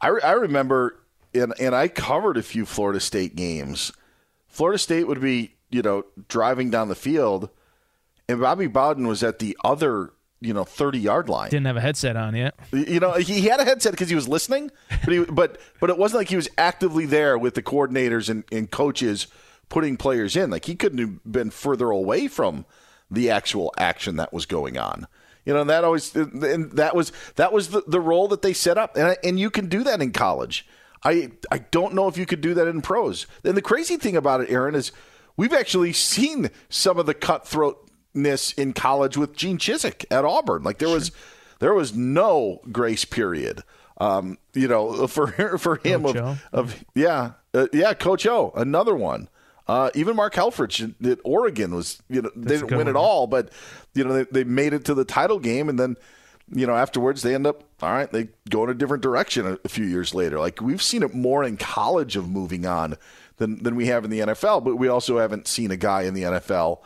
I, 0.00 0.08
I 0.08 0.32
remember, 0.32 1.00
and, 1.34 1.54
and 1.58 1.74
I 1.74 1.88
covered 1.88 2.36
a 2.36 2.42
few 2.42 2.66
Florida 2.66 3.00
State 3.00 3.36
games. 3.36 3.92
Florida 4.46 4.78
State 4.78 5.08
would 5.08 5.20
be 5.20 5.54
you 5.74 5.82
know, 5.82 6.04
driving 6.28 6.70
down 6.70 6.88
the 6.88 6.94
field, 6.94 7.50
and 8.28 8.40
Bobby 8.40 8.68
Bowden 8.68 9.08
was 9.08 9.24
at 9.24 9.40
the 9.40 9.56
other, 9.64 10.12
you 10.40 10.52
know, 10.52 10.64
thirty 10.64 10.98
yard 10.98 11.28
line. 11.28 11.50
Didn't 11.50 11.66
have 11.66 11.76
a 11.76 11.80
headset 11.80 12.16
on 12.16 12.34
yet. 12.34 12.54
You 12.72 13.00
know, 13.00 13.12
he 13.12 13.42
had 13.42 13.60
a 13.60 13.64
headset 13.64 13.92
because 13.92 14.08
he 14.08 14.14
was 14.14 14.28
listening, 14.28 14.70
but 15.04 15.12
he, 15.12 15.24
but 15.24 15.58
but 15.80 15.90
it 15.90 15.98
wasn't 15.98 16.20
like 16.20 16.28
he 16.28 16.36
was 16.36 16.48
actively 16.58 17.06
there 17.06 17.38
with 17.38 17.54
the 17.54 17.62
coordinators 17.62 18.28
and, 18.28 18.44
and 18.52 18.70
coaches 18.70 19.26
putting 19.68 19.96
players 19.96 20.36
in. 20.36 20.50
Like 20.50 20.66
he 20.66 20.74
couldn't 20.74 20.98
have 20.98 21.32
been 21.32 21.50
further 21.50 21.90
away 21.90 22.28
from 22.28 22.66
the 23.10 23.30
actual 23.30 23.72
action 23.78 24.16
that 24.16 24.32
was 24.32 24.46
going 24.46 24.76
on. 24.76 25.06
You 25.44 25.54
know, 25.54 25.64
that 25.64 25.84
always 25.84 26.14
and 26.14 26.72
that 26.72 26.94
was 26.94 27.12
that 27.36 27.52
was 27.52 27.68
the, 27.68 27.82
the 27.86 28.00
role 28.00 28.28
that 28.28 28.42
they 28.42 28.52
set 28.52 28.78
up, 28.78 28.96
and 28.96 29.16
and 29.22 29.38
you 29.38 29.50
can 29.50 29.68
do 29.68 29.82
that 29.84 30.00
in 30.00 30.12
college. 30.12 30.66
I 31.02 31.32
I 31.50 31.58
don't 31.58 31.94
know 31.94 32.08
if 32.08 32.16
you 32.16 32.26
could 32.26 32.40
do 32.40 32.54
that 32.54 32.66
in 32.66 32.82
pros. 32.82 33.26
And 33.44 33.56
the 33.56 33.62
crazy 33.62 33.96
thing 33.96 34.16
about 34.16 34.40
it, 34.40 34.50
Aaron, 34.50 34.74
is 34.74 34.92
We've 35.36 35.52
actually 35.52 35.92
seen 35.92 36.50
some 36.68 36.98
of 36.98 37.06
the 37.06 37.14
cutthroatness 38.14 38.56
in 38.58 38.72
college 38.72 39.16
with 39.16 39.36
Gene 39.36 39.58
Chizik 39.58 40.04
at 40.10 40.24
Auburn. 40.24 40.62
Like 40.62 40.78
there 40.78 40.88
sure. 40.88 40.96
was 40.96 41.12
there 41.60 41.74
was 41.74 41.94
no 41.94 42.60
grace 42.70 43.04
period. 43.04 43.62
Um, 43.98 44.38
you 44.52 44.68
know, 44.68 45.06
for 45.06 45.58
for 45.58 45.76
him 45.76 46.04
of, 46.06 46.42
of, 46.52 46.84
yeah, 46.94 47.32
uh, 47.52 47.68
yeah, 47.72 47.94
Coach 47.94 48.26
O, 48.26 48.52
another 48.56 48.94
one. 48.94 49.28
Uh, 49.66 49.90
even 49.94 50.14
Mark 50.14 50.34
Helfrich 50.34 50.94
at 51.10 51.18
Oregon 51.24 51.74
was, 51.74 52.02
you 52.10 52.20
know, 52.20 52.30
they 52.36 52.58
didn't 52.58 52.76
win 52.76 52.86
at 52.86 52.96
all, 52.96 53.26
but 53.26 53.50
you 53.94 54.04
know 54.04 54.12
they, 54.12 54.24
they 54.24 54.44
made 54.44 54.74
it 54.74 54.84
to 54.84 54.94
the 54.94 55.06
title 55.06 55.38
game, 55.38 55.70
and 55.70 55.78
then 55.78 55.96
you 56.52 56.66
know 56.66 56.74
afterwards 56.74 57.22
they 57.22 57.34
end 57.34 57.46
up 57.46 57.64
all 57.80 57.92
right, 57.92 58.10
they 58.12 58.28
go 58.50 58.64
in 58.64 58.70
a 58.70 58.74
different 58.74 59.02
direction 59.02 59.46
a, 59.46 59.58
a 59.64 59.68
few 59.68 59.86
years 59.86 60.14
later. 60.14 60.38
Like 60.38 60.60
we've 60.60 60.82
seen 60.82 61.02
it 61.02 61.14
more 61.14 61.44
in 61.44 61.56
college 61.56 62.14
of 62.16 62.28
moving 62.28 62.66
on 62.66 62.96
than 63.38 63.62
than 63.62 63.74
we 63.74 63.86
have 63.86 64.04
in 64.04 64.10
the 64.10 64.20
NFL. 64.20 64.64
But 64.64 64.76
we 64.76 64.88
also 64.88 65.18
haven't 65.18 65.48
seen 65.48 65.70
a 65.70 65.78
guy 65.78 66.02
in 66.02 66.12
the 66.12 66.24
NFL 66.24 66.80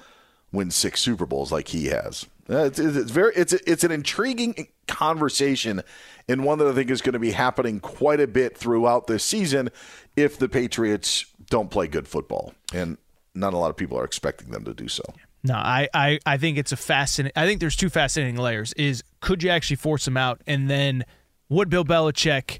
win 0.52 0.70
six 0.70 1.00
Super 1.00 1.26
Bowls 1.26 1.52
like 1.52 1.68
he 1.68 1.86
has. 1.86 2.26
Uh, 2.50 2.64
it's, 2.64 2.78
it's 2.78 3.10
very 3.10 3.34
it's 3.34 3.52
it's 3.52 3.84
an 3.84 3.90
intriguing 3.90 4.68
conversation 4.86 5.82
and 6.28 6.44
one 6.44 6.58
that 6.58 6.68
I 6.68 6.72
think 6.72 6.90
is 6.90 7.02
going 7.02 7.12
to 7.12 7.18
be 7.18 7.32
happening 7.32 7.80
quite 7.80 8.20
a 8.20 8.26
bit 8.26 8.56
throughout 8.56 9.06
this 9.06 9.24
season 9.24 9.70
if 10.16 10.38
the 10.38 10.48
Patriots 10.48 11.26
don't 11.50 11.70
play 11.70 11.88
good 11.88 12.08
football, 12.08 12.54
and 12.72 12.98
not 13.34 13.54
a 13.54 13.56
lot 13.56 13.70
of 13.70 13.76
people 13.76 13.98
are 13.98 14.04
expecting 14.04 14.50
them 14.50 14.64
to 14.64 14.74
do 14.74 14.88
so. 14.88 15.02
No, 15.44 15.54
I, 15.54 15.88
I, 15.94 16.18
I 16.26 16.36
think 16.36 16.58
it's 16.58 16.72
a 16.72 16.76
fascinating. 16.76 17.32
I 17.36 17.46
think 17.46 17.60
there's 17.60 17.76
two 17.76 17.88
fascinating 17.88 18.36
layers. 18.36 18.72
Is 18.74 19.02
could 19.20 19.42
you 19.42 19.50
actually 19.50 19.76
force 19.76 20.06
him 20.06 20.16
out, 20.16 20.42
and 20.46 20.68
then 20.68 21.04
would 21.48 21.70
Bill 21.70 21.84
Belichick 21.84 22.58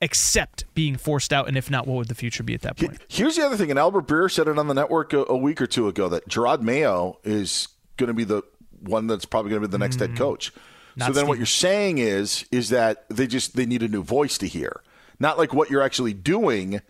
accept 0.00 0.64
being 0.74 0.96
forced 0.96 1.32
out? 1.32 1.48
And 1.48 1.56
if 1.56 1.70
not, 1.70 1.86
what 1.86 1.96
would 1.96 2.08
the 2.08 2.14
future 2.14 2.42
be 2.42 2.54
at 2.54 2.62
that 2.62 2.76
point? 2.76 2.98
Here's 3.08 3.36
the 3.36 3.44
other 3.44 3.56
thing, 3.56 3.70
and 3.70 3.78
Albert 3.78 4.06
Breer 4.06 4.30
said 4.30 4.48
it 4.48 4.58
on 4.58 4.68
the 4.68 4.74
network 4.74 5.12
a, 5.12 5.24
a 5.28 5.36
week 5.36 5.60
or 5.60 5.66
two 5.66 5.88
ago 5.88 6.08
that 6.08 6.28
Jerod 6.28 6.62
Mayo 6.62 7.18
is 7.24 7.68
going 7.96 8.08
to 8.08 8.14
be 8.14 8.24
the 8.24 8.42
one 8.80 9.06
that's 9.06 9.24
probably 9.24 9.50
going 9.50 9.62
to 9.62 9.68
be 9.68 9.72
the 9.72 9.78
next 9.78 9.96
mm, 9.96 10.08
head 10.08 10.16
coach. 10.16 10.52
So 10.98 11.04
then, 11.04 11.14
Steve. 11.14 11.28
what 11.28 11.36
you're 11.38 11.46
saying 11.46 11.98
is 11.98 12.44
is 12.50 12.70
that 12.70 13.08
they 13.08 13.26
just 13.28 13.54
they 13.54 13.66
need 13.66 13.82
a 13.82 13.88
new 13.88 14.02
voice 14.02 14.36
to 14.38 14.48
hear, 14.48 14.82
not 15.20 15.38
like 15.38 15.54
what 15.54 15.70
you're 15.70 15.82
actually 15.82 16.12
doing 16.12 16.80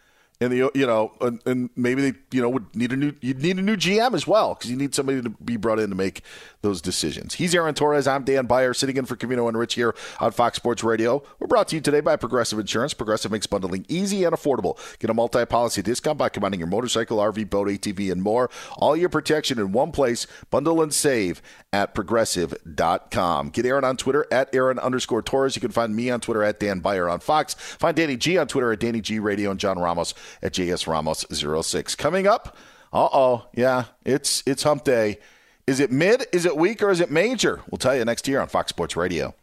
and 0.40 0.52
the 0.52 0.70
you 0.74 0.86
know 0.86 1.12
and, 1.20 1.40
and, 1.46 1.70
maybe 1.74 2.10
they 2.10 2.18
you 2.30 2.40
know 2.40 2.48
would 2.48 2.74
need 2.74 2.92
a 2.92 2.96
new 2.96 3.12
you'd 3.20 3.42
need 3.42 3.58
a 3.58 3.62
new 3.62 3.76
GM 3.76 4.14
as 4.14 4.26
well 4.26 4.54
because 4.54 4.70
you 4.70 4.76
need 4.76 4.94
somebody 4.94 5.20
to 5.20 5.30
be 5.30 5.56
brought 5.56 5.80
in 5.80 5.90
to 5.90 5.96
make 5.96 6.22
those 6.62 6.80
decisions. 6.80 7.34
He's 7.34 7.54
Aaron 7.54 7.74
Torres. 7.74 8.06
I'm 8.06 8.24
Dan 8.24 8.46
Beyer, 8.46 8.74
sitting 8.74 8.96
in 8.96 9.04
for 9.04 9.16
Covino 9.16 9.48
and 9.48 9.58
Rich 9.58 9.74
here 9.74 9.94
on 10.20 10.32
Fox 10.32 10.56
Sports 10.56 10.84
Radio. 10.84 11.22
We're 11.38 11.46
brought 11.46 11.68
to 11.68 11.76
you 11.76 11.80
today 11.80 12.00
by 12.00 12.16
Progressive 12.16 12.58
Insurance. 12.58 12.94
Progressive 12.94 13.32
makes 13.32 13.46
bundling 13.46 13.84
easy 13.88 14.24
and 14.24 14.34
affordable. 14.34 14.78
Get 14.98 15.10
a 15.10 15.14
multi-policy 15.14 15.82
discount 15.82 16.18
by 16.18 16.28
combining 16.28 16.60
your 16.60 16.68
motorcycle, 16.68 17.18
RV, 17.18 17.50
boat, 17.50 17.68
ATV, 17.68 18.10
and 18.10 18.22
more. 18.22 18.50
All 18.76 18.96
your 18.96 19.08
protection 19.08 19.58
in 19.58 19.72
one 19.72 19.92
place. 19.92 20.26
Bundle 20.50 20.82
and 20.82 20.92
save 20.92 21.42
at 21.72 21.94
progressive.com. 21.94 23.50
Get 23.50 23.66
Aaron 23.66 23.84
on 23.84 23.96
Twitter 23.96 24.26
at 24.32 24.52
Aaron 24.54 24.78
underscore 24.78 25.22
Torres. 25.22 25.54
You 25.54 25.60
can 25.60 25.70
find 25.70 25.94
me 25.94 26.10
on 26.10 26.20
Twitter 26.20 26.42
at 26.42 26.58
Dan 26.58 26.80
Beyer 26.80 27.08
on 27.08 27.20
Fox. 27.20 27.54
Find 27.54 27.96
Danny 27.96 28.16
G 28.16 28.38
on 28.38 28.48
Twitter 28.48 28.72
at 28.72 28.80
Danny 28.80 29.00
G 29.00 29.18
Radio 29.18 29.50
and 29.50 29.60
John 29.60 29.78
Ramos 29.78 30.14
at 30.42 30.52
JS 30.52 30.86
Ramos 30.86 31.24
06. 31.30 31.94
Coming 31.96 32.26
up, 32.26 32.56
uh 32.92 33.08
oh, 33.12 33.46
yeah, 33.54 33.84
it's 34.04 34.42
it's 34.46 34.62
hump 34.62 34.84
day. 34.84 35.18
Is 35.66 35.80
it 35.80 35.92
mid, 35.92 36.26
is 36.32 36.46
it 36.46 36.56
weak, 36.56 36.82
or 36.82 36.90
is 36.90 37.00
it 37.00 37.10
major? 37.10 37.60
We'll 37.70 37.78
tell 37.78 37.94
you 37.94 38.04
next 38.04 38.26
year 38.26 38.40
on 38.40 38.48
Fox 38.48 38.70
Sports 38.70 38.96
Radio. 38.96 39.34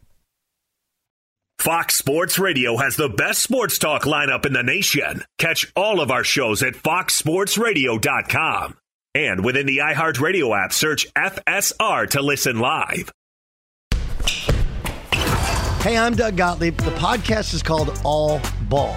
Fox 1.58 1.96
Sports 1.96 2.38
Radio 2.38 2.76
has 2.76 2.96
the 2.96 3.08
best 3.08 3.42
sports 3.42 3.78
talk 3.78 4.02
lineup 4.02 4.44
in 4.44 4.52
the 4.52 4.62
nation. 4.62 5.22
Catch 5.38 5.72
all 5.74 6.00
of 6.00 6.10
our 6.10 6.24
shows 6.24 6.62
at 6.62 6.74
foxsportsradio.com. 6.74 8.76
And 9.14 9.44
within 9.44 9.66
the 9.66 9.78
iHeartRadio 9.78 10.64
app, 10.64 10.72
search 10.72 11.12
FSR 11.14 12.10
to 12.10 12.22
listen 12.22 12.58
live. 12.58 13.10
Hey, 15.80 15.96
I'm 15.96 16.14
Doug 16.14 16.36
Gottlieb. 16.36 16.76
The 16.76 16.90
podcast 16.92 17.54
is 17.54 17.62
called 17.62 17.98
All 18.04 18.40
Ball. 18.68 18.96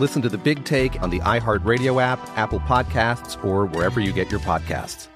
Listen 0.00 0.22
to 0.22 0.30
the 0.30 0.38
big 0.38 0.64
take 0.64 1.02
on 1.02 1.10
the 1.10 1.20
iHeartRadio 1.20 2.02
app, 2.02 2.18
Apple 2.38 2.60
Podcasts, 2.60 3.42
or 3.44 3.66
wherever 3.66 4.00
you 4.00 4.12
get 4.12 4.30
your 4.30 4.40
podcasts. 4.40 5.08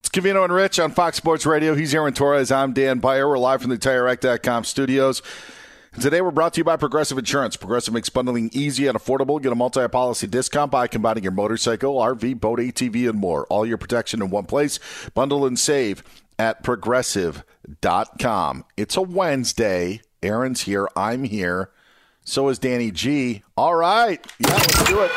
It's 0.00 0.10
Covino 0.10 0.44
and 0.44 0.52
Rich 0.52 0.78
on 0.78 0.92
Fox 0.92 1.16
Sports 1.16 1.46
Radio. 1.46 1.74
He's 1.74 1.94
Aaron 1.94 2.12
Torres. 2.12 2.52
I'm 2.52 2.74
Dan 2.74 2.98
Beyer. 2.98 3.28
We're 3.28 3.38
live 3.38 3.62
from 3.62 3.70
the 3.70 3.78
TireRack.com 3.78 4.64
studios. 4.64 5.22
Today 6.00 6.20
we're 6.20 6.30
brought 6.30 6.52
to 6.52 6.60
you 6.60 6.64
by 6.64 6.76
Progressive 6.76 7.16
Insurance. 7.16 7.56
Progressive 7.56 7.94
makes 7.94 8.10
bundling 8.10 8.50
easy 8.52 8.86
and 8.86 8.98
affordable. 8.98 9.42
Get 9.42 9.50
a 9.50 9.54
multi-policy 9.54 10.26
discount 10.26 10.70
by 10.70 10.86
combining 10.86 11.22
your 11.22 11.32
motorcycle, 11.32 11.96
RV, 11.96 12.38
boat, 12.38 12.58
ATV, 12.58 13.08
and 13.08 13.18
more. 13.18 13.46
All 13.46 13.64
your 13.64 13.78
protection 13.78 14.20
in 14.20 14.28
one 14.28 14.44
place. 14.44 14.78
Bundle 15.14 15.46
and 15.46 15.58
save 15.58 16.02
at 16.38 16.62
progressive.com. 16.62 18.64
It's 18.76 18.96
a 18.98 19.02
Wednesday. 19.02 20.02
Aaron's 20.22 20.62
here. 20.62 20.88
I'm 20.96 21.24
here. 21.24 21.70
So 22.24 22.48
is 22.48 22.58
Danny 22.58 22.90
G. 22.90 23.42
All 23.56 23.74
right. 23.74 24.24
Yeah, 24.40 24.48
let's 24.52 24.84
do 24.84 25.00
it. 25.02 25.10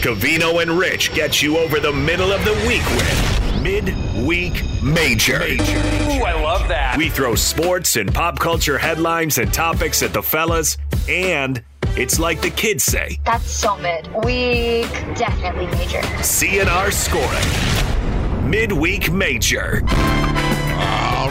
Covino 0.00 0.62
and 0.62 0.70
Rich 0.70 1.12
get 1.14 1.42
you 1.42 1.58
over 1.58 1.80
the 1.80 1.92
middle 1.92 2.30
of 2.32 2.44
the 2.44 2.52
week 2.68 2.84
with 2.94 3.62
Midweek 3.62 4.62
Major. 4.82 5.42
Ooh, 5.42 6.22
I 6.22 6.40
love 6.40 6.68
that. 6.68 6.96
We 6.96 7.08
throw 7.08 7.34
sports 7.34 7.96
and 7.96 8.14
pop 8.14 8.38
culture 8.38 8.78
headlines 8.78 9.38
and 9.38 9.52
topics 9.52 10.02
at 10.04 10.12
the 10.12 10.22
fellas, 10.22 10.78
and 11.08 11.64
it's 11.96 12.20
like 12.20 12.40
the 12.42 12.50
kids 12.50 12.84
say. 12.84 13.18
That's 13.24 13.50
so 13.50 13.76
mid. 13.78 14.06
Week 14.24 14.88
definitely 15.16 15.66
major. 15.78 16.00
CNR 16.22 16.92
scoring. 16.92 18.48
Midweek 18.48 19.10
Major. 19.10 19.82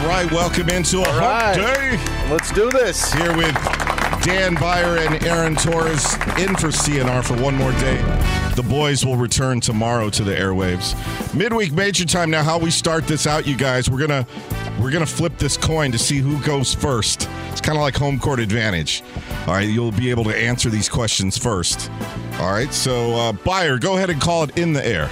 All 0.06 0.12
right, 0.12 0.30
welcome 0.30 0.68
into 0.68 0.98
a 0.98 1.08
All 1.08 1.14
hump 1.14 1.56
day. 1.56 1.98
Let's 2.30 2.52
do 2.52 2.70
this. 2.70 3.12
Here 3.12 3.36
with 3.36 3.52
Dan 4.22 4.54
Beyer 4.54 4.98
and 4.98 5.20
Aaron 5.24 5.56
Torres 5.56 6.14
in 6.38 6.54
for 6.54 6.68
CNR 6.68 7.24
for 7.24 7.34
one 7.42 7.56
more 7.56 7.72
day. 7.72 7.96
The 8.54 8.62
boys 8.62 9.04
will 9.04 9.16
return 9.16 9.58
tomorrow 9.58 10.08
to 10.10 10.22
the 10.22 10.30
airwaves. 10.30 10.94
Midweek 11.34 11.72
major 11.72 12.04
time. 12.04 12.30
Now, 12.30 12.44
how 12.44 12.56
we 12.56 12.70
start 12.70 13.08
this 13.08 13.26
out, 13.26 13.48
you 13.48 13.56
guys? 13.56 13.90
We're 13.90 13.98
gonna 13.98 14.24
we're 14.80 14.92
gonna 14.92 15.06
flip 15.06 15.38
this 15.38 15.56
coin 15.56 15.90
to 15.90 15.98
see 15.98 16.18
who 16.18 16.40
goes 16.44 16.72
first. 16.72 17.28
It's 17.50 17.60
kind 17.60 17.76
of 17.76 17.82
like 17.82 17.96
home 17.96 18.20
court 18.20 18.38
advantage. 18.38 19.02
All 19.48 19.54
right, 19.54 19.68
you'll 19.68 19.90
be 19.90 20.10
able 20.10 20.24
to 20.24 20.36
answer 20.36 20.70
these 20.70 20.88
questions 20.88 21.36
first. 21.36 21.90
All 22.38 22.52
right, 22.52 22.72
so 22.72 23.12
uh, 23.14 23.32
Beyer, 23.32 23.76
go 23.76 23.96
ahead 23.96 24.10
and 24.10 24.20
call 24.20 24.44
it 24.44 24.56
in 24.56 24.72
the 24.72 24.86
air. 24.86 25.10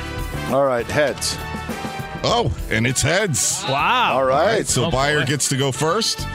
All 0.50 0.64
right, 0.64 0.87
heads. 0.87 1.37
Oh, 2.27 2.57
and 2.71 2.87
it's 2.87 3.03
heads. 3.03 3.63
Wow. 3.69 4.15
All 4.15 4.25
right. 4.25 4.67
so 4.67 4.87
Oh, 4.87 4.91
Beyer 4.91 5.21
boy. 5.21 5.27
gets 5.27 5.49
to 5.51 5.57
go 5.57 5.71
first. 5.71 6.27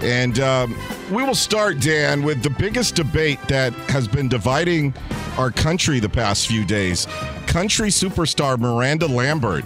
And 0.00 0.40
um, 0.40 0.76
we 1.10 1.22
will 1.22 1.34
start, 1.36 1.80
Dan, 1.80 2.22
with 2.22 2.42
the 2.42 2.50
biggest 2.50 2.94
debate 2.96 3.38
that 3.48 3.72
has 3.88 4.08
been 4.08 4.28
dividing 4.28 4.92
our 5.38 5.50
country 5.50 6.00
the 6.00 6.08
past 6.08 6.48
few 6.48 6.64
days. 6.64 7.06
Country 7.46 7.88
superstar 7.90 8.58
Miranda 8.58 9.06
Lambert. 9.06 9.64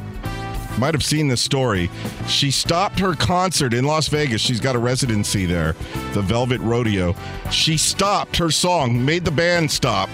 Might 0.78 0.94
have 0.94 1.04
seen 1.04 1.28
this 1.28 1.40
story. 1.40 1.90
She 2.28 2.50
stopped 2.50 2.98
her 3.00 3.14
concert 3.14 3.74
in 3.74 3.84
Las 3.84 4.06
Vegas. 4.08 4.40
She's 4.40 4.60
got 4.60 4.76
a 4.76 4.78
residency 4.78 5.44
there, 5.46 5.72
the 6.12 6.22
Velvet 6.22 6.60
Rodeo. 6.60 7.14
She 7.50 7.76
stopped 7.76 8.36
her 8.36 8.50
song, 8.50 9.04
made 9.04 9.24
the 9.24 9.32
band 9.32 9.70
stop, 9.70 10.08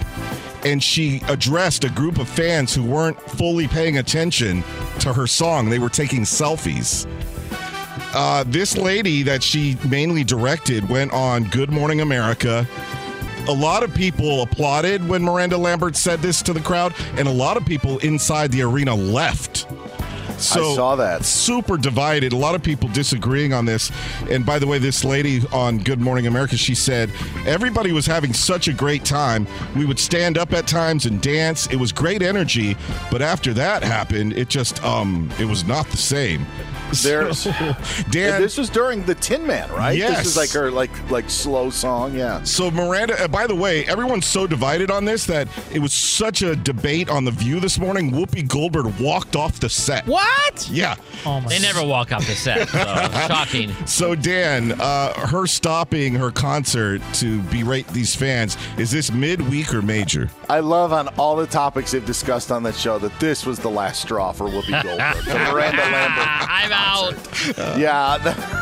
and 0.63 0.81
she 0.81 1.21
addressed 1.27 1.83
a 1.83 1.89
group 1.89 2.19
of 2.19 2.27
fans 2.27 2.73
who 2.73 2.83
weren't 2.83 3.19
fully 3.21 3.67
paying 3.67 3.97
attention 3.97 4.63
to 4.99 5.13
her 5.13 5.27
song. 5.27 5.69
They 5.69 5.79
were 5.79 5.89
taking 5.89 6.21
selfies. 6.21 7.07
Uh, 8.13 8.43
this 8.47 8.77
lady 8.77 9.23
that 9.23 9.43
she 9.43 9.77
mainly 9.87 10.23
directed 10.23 10.87
went 10.89 11.13
on 11.13 11.43
Good 11.45 11.71
Morning 11.71 12.01
America. 12.01 12.67
A 13.47 13.53
lot 13.53 13.83
of 13.83 13.93
people 13.93 14.41
applauded 14.41 15.07
when 15.07 15.23
Miranda 15.23 15.57
Lambert 15.57 15.95
said 15.95 16.19
this 16.19 16.41
to 16.43 16.53
the 16.53 16.59
crowd, 16.59 16.93
and 17.15 17.27
a 17.27 17.31
lot 17.31 17.57
of 17.57 17.65
people 17.65 17.97
inside 17.99 18.51
the 18.51 18.61
arena 18.61 18.93
left. 18.93 19.67
So 20.39 20.71
I 20.71 20.75
saw 20.75 20.95
that. 20.97 21.25
Super 21.25 21.77
divided. 21.77 22.33
A 22.33 22.37
lot 22.37 22.55
of 22.55 22.63
people 22.63 22.89
disagreeing 22.89 23.53
on 23.53 23.65
this. 23.65 23.91
And 24.29 24.45
by 24.45 24.59
the 24.59 24.67
way, 24.67 24.77
this 24.77 25.03
lady 25.03 25.41
on 25.51 25.79
Good 25.79 25.99
Morning 25.99 26.27
America, 26.27 26.57
she 26.57 26.75
said 26.75 27.11
everybody 27.45 27.91
was 27.91 28.05
having 28.05 28.33
such 28.33 28.67
a 28.67 28.73
great 28.73 29.03
time. 29.03 29.47
We 29.75 29.85
would 29.85 29.99
stand 29.99 30.37
up 30.37 30.53
at 30.53 30.67
times 30.67 31.05
and 31.05 31.21
dance. 31.21 31.67
It 31.67 31.77
was 31.77 31.91
great 31.91 32.21
energy, 32.21 32.75
but 33.11 33.21
after 33.21 33.53
that 33.55 33.83
happened, 33.83 34.33
it 34.33 34.49
just 34.49 34.83
um 34.83 35.29
it 35.39 35.45
was 35.45 35.65
not 35.65 35.87
the 35.87 35.97
same. 35.97 36.45
There's 36.93 37.39
So, 37.47 37.51
Dan. 38.09 38.11
Dan, 38.11 38.41
This 38.41 38.57
was 38.57 38.69
during 38.69 39.03
the 39.03 39.15
Tin 39.15 39.45
Man, 39.45 39.69
right? 39.71 39.97
Yes. 39.97 40.19
This 40.19 40.27
is 40.27 40.37
like 40.37 40.49
her 40.51 40.71
like 40.71 41.11
like 41.11 41.29
slow 41.29 41.69
song. 41.69 42.15
Yeah. 42.15 42.43
So 42.43 42.71
Miranda, 42.71 43.21
uh, 43.23 43.27
by 43.27 43.47
the 43.47 43.55
way, 43.55 43.85
everyone's 43.85 44.25
so 44.25 44.47
divided 44.47 44.89
on 44.91 45.05
this 45.05 45.25
that 45.27 45.47
it 45.71 45.79
was 45.79 45.93
such 45.93 46.41
a 46.41 46.55
debate 46.55 47.09
on 47.09 47.25
the 47.25 47.31
View 47.31 47.59
this 47.59 47.77
morning. 47.79 48.11
Whoopi 48.11 48.47
Goldberg 48.47 48.87
walked 48.99 49.35
off 49.35 49.59
the 49.59 49.69
set. 49.69 50.05
What? 50.07 50.67
Yeah. 50.71 50.95
Oh 51.25 51.39
my 51.41 51.49
They 51.49 51.59
never 51.59 51.83
walk 51.85 52.11
off 52.11 52.25
the 52.25 52.33
set. 52.35 52.67
So 52.69 52.77
shocking. 53.27 53.71
So 53.85 54.15
Dan, 54.15 54.71
uh, 54.81 55.13
her 55.27 55.45
stopping 55.47 56.15
her 56.15 56.31
concert 56.31 57.01
to 57.15 57.41
berate 57.43 57.87
these 57.89 58.15
fans 58.15 58.57
is 58.77 58.89
this 58.91 59.11
midweek 59.11 59.73
or 59.73 59.81
major? 59.81 60.29
I 60.49 60.59
love 60.61 60.93
on 60.93 61.07
all 61.19 61.35
the 61.35 61.47
topics 61.47 61.91
they've 61.91 62.05
discussed 62.05 62.51
on 62.51 62.63
that 62.63 62.75
show 62.75 62.97
that 62.99 63.17
this 63.19 63.45
was 63.45 63.59
the 63.59 63.69
last 63.69 64.01
straw 64.01 64.31
for 64.31 64.47
Whoopi 64.47 64.81
Goldberg. 64.83 65.25
the 65.25 65.33
Miranda 65.51 65.81
Lambert. 65.83 66.27
I'm 66.49 66.71
out. 66.77 67.13
yeah, 67.77 68.17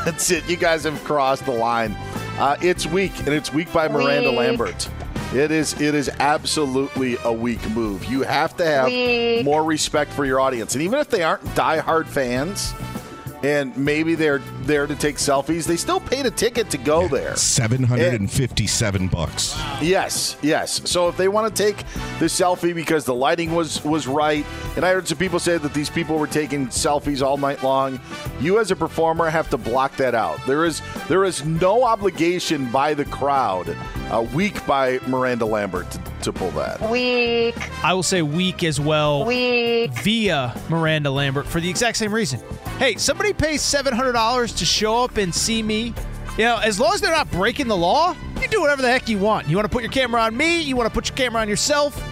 that's 0.05 0.31
it. 0.31 0.47
You 0.49 0.57
guys 0.57 0.83
have 0.83 1.03
crossed 1.03 1.45
the 1.45 1.51
line. 1.51 1.91
Uh, 2.37 2.57
it's 2.61 2.85
weak, 2.85 3.17
and 3.19 3.29
it's 3.29 3.53
weak 3.53 3.71
by 3.71 3.87
Miranda 3.87 4.29
Weak. 4.29 4.39
Lambert. 4.39 4.89
It 5.33 5.51
is. 5.51 5.79
It 5.81 5.95
is 5.95 6.09
absolutely 6.19 7.17
a 7.23 7.31
weak 7.31 7.67
move. 7.71 8.05
You 8.05 8.21
have 8.23 8.55
to 8.57 8.65
have 8.65 8.87
Weak. 8.87 9.43
more 9.43 9.63
respect 9.63 10.11
for 10.13 10.25
your 10.25 10.39
audience, 10.39 10.73
and 10.75 10.81
even 10.81 10.99
if 10.99 11.09
they 11.09 11.23
aren't 11.23 11.43
diehard 11.55 12.07
fans, 12.07 12.73
and 13.45 13.77
maybe 13.77 14.15
they're 14.15 14.39
there 14.63 14.87
to 14.87 14.95
take 14.95 15.17
selfies, 15.17 15.67
they 15.67 15.75
still 15.75 15.99
paid 15.99 16.25
a 16.25 16.31
ticket 16.31 16.69
to 16.71 16.79
go 16.79 17.07
there. 17.07 17.35
Seven 17.35 17.83
hundred 17.83 18.15
and 18.15 18.31
fifty-seven 18.31 19.07
bucks. 19.07 19.55
Yes, 19.81 20.35
yes. 20.41 20.89
So 20.89 21.07
if 21.07 21.15
they 21.15 21.27
want 21.27 21.55
to 21.55 21.63
take 21.63 21.77
the 22.17 22.25
selfie 22.25 22.73
because 22.73 23.05
the 23.05 23.13
lighting 23.13 23.53
was 23.53 23.83
was 23.85 24.07
right, 24.07 24.43
and 24.75 24.83
I 24.83 24.91
heard 24.93 25.07
some 25.07 25.19
people 25.19 25.37
say 25.37 25.59
that 25.59 25.73
these 25.75 25.91
people 25.91 26.17
were 26.17 26.27
taking 26.27 26.67
selfies 26.67 27.21
all 27.21 27.37
night 27.37 27.61
long, 27.61 27.99
you 28.41 28.59
as 28.59 28.71
a 28.71 28.75
performer 28.75 29.29
have 29.29 29.49
to 29.51 29.57
block 29.57 29.95
that 29.97 30.15
out. 30.15 30.43
There 30.47 30.65
is 30.65 30.81
there 31.07 31.23
is 31.23 31.45
no 31.45 31.83
obligation 31.83 32.71
by 32.71 32.95
the 32.95 33.05
crowd, 33.05 33.69
uh, 34.09 34.25
week 34.33 34.65
by 34.65 34.99
Miranda 35.07 35.45
Lambert 35.45 35.91
to, 35.91 35.99
to 36.25 36.33
pull 36.33 36.51
that. 36.51 36.89
Weak. 36.89 37.55
I 37.83 37.93
will 37.93 38.03
say 38.03 38.21
weak 38.21 38.63
as 38.63 38.79
well. 38.79 39.25
Weak. 39.25 39.91
Via 40.03 40.53
Miranda 40.69 41.09
Lambert 41.09 41.47
for 41.47 41.59
the 41.59 41.69
exact 41.69 41.97
same 41.97 42.13
reason. 42.13 42.41
Hey, 42.77 42.95
somebody 42.95 43.33
pays 43.33 43.61
seven 43.61 43.93
hundred 43.93 44.13
dollars 44.13 44.53
to 44.53 44.65
show 44.65 45.03
up 45.03 45.17
and 45.17 45.33
see 45.33 45.63
me. 45.63 45.93
You 46.37 46.43
know, 46.43 46.57
as 46.57 46.79
long 46.79 46.93
as 46.93 46.99
they're 46.99 47.11
not 47.11 47.31
breaking 47.31 47.69
the 47.69 47.77
law, 47.77 48.15
you 48.41 48.47
do 48.49 48.59
whatever 48.59 48.81
the 48.81 48.89
heck 48.89 49.07
you 49.07 49.17
want. 49.17 49.47
You 49.47 49.55
want 49.55 49.65
to 49.65 49.71
put 49.71 49.83
your 49.83 49.91
camera 49.91 50.21
on 50.21 50.35
me? 50.35 50.61
You 50.61 50.75
want 50.75 50.87
to 50.87 50.93
put 50.93 51.07
your 51.07 51.15
camera 51.15 51.41
on 51.41 51.47
yourself? 51.47 52.03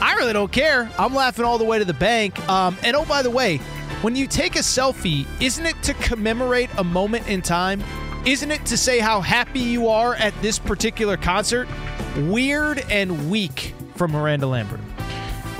I 0.00 0.14
really 0.14 0.32
don't 0.32 0.50
care. 0.50 0.90
I'm 0.98 1.14
laughing 1.14 1.44
all 1.44 1.58
the 1.58 1.64
way 1.64 1.78
to 1.78 1.84
the 1.84 1.94
bank. 1.94 2.38
Um, 2.48 2.76
and 2.82 2.96
oh, 2.96 3.04
by 3.04 3.22
the 3.22 3.30
way, 3.30 3.58
when 4.00 4.16
you 4.16 4.26
take 4.26 4.56
a 4.56 4.60
selfie, 4.60 5.26
isn't 5.42 5.64
it 5.64 5.82
to 5.82 5.94
commemorate 5.94 6.70
a 6.78 6.84
moment 6.84 7.28
in 7.28 7.42
time? 7.42 7.82
Isn't 8.24 8.50
it 8.50 8.64
to 8.66 8.76
say 8.76 8.98
how 8.98 9.20
happy 9.20 9.60
you 9.60 9.88
are 9.88 10.14
at 10.14 10.34
this 10.42 10.58
particular 10.58 11.16
concert? 11.16 11.68
Weird 12.16 12.84
and 12.90 13.30
weak 13.30 13.74
from 13.94 14.12
Miranda 14.12 14.46
Lambert. 14.46 14.80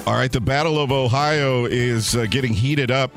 All 0.07 0.15
right, 0.15 0.31
the 0.31 0.41
Battle 0.41 0.79
of 0.79 0.93
Ohio 0.93 1.65
is 1.65 2.15
uh, 2.15 2.27
getting 2.27 2.53
heated 2.53 2.91
up. 2.91 3.11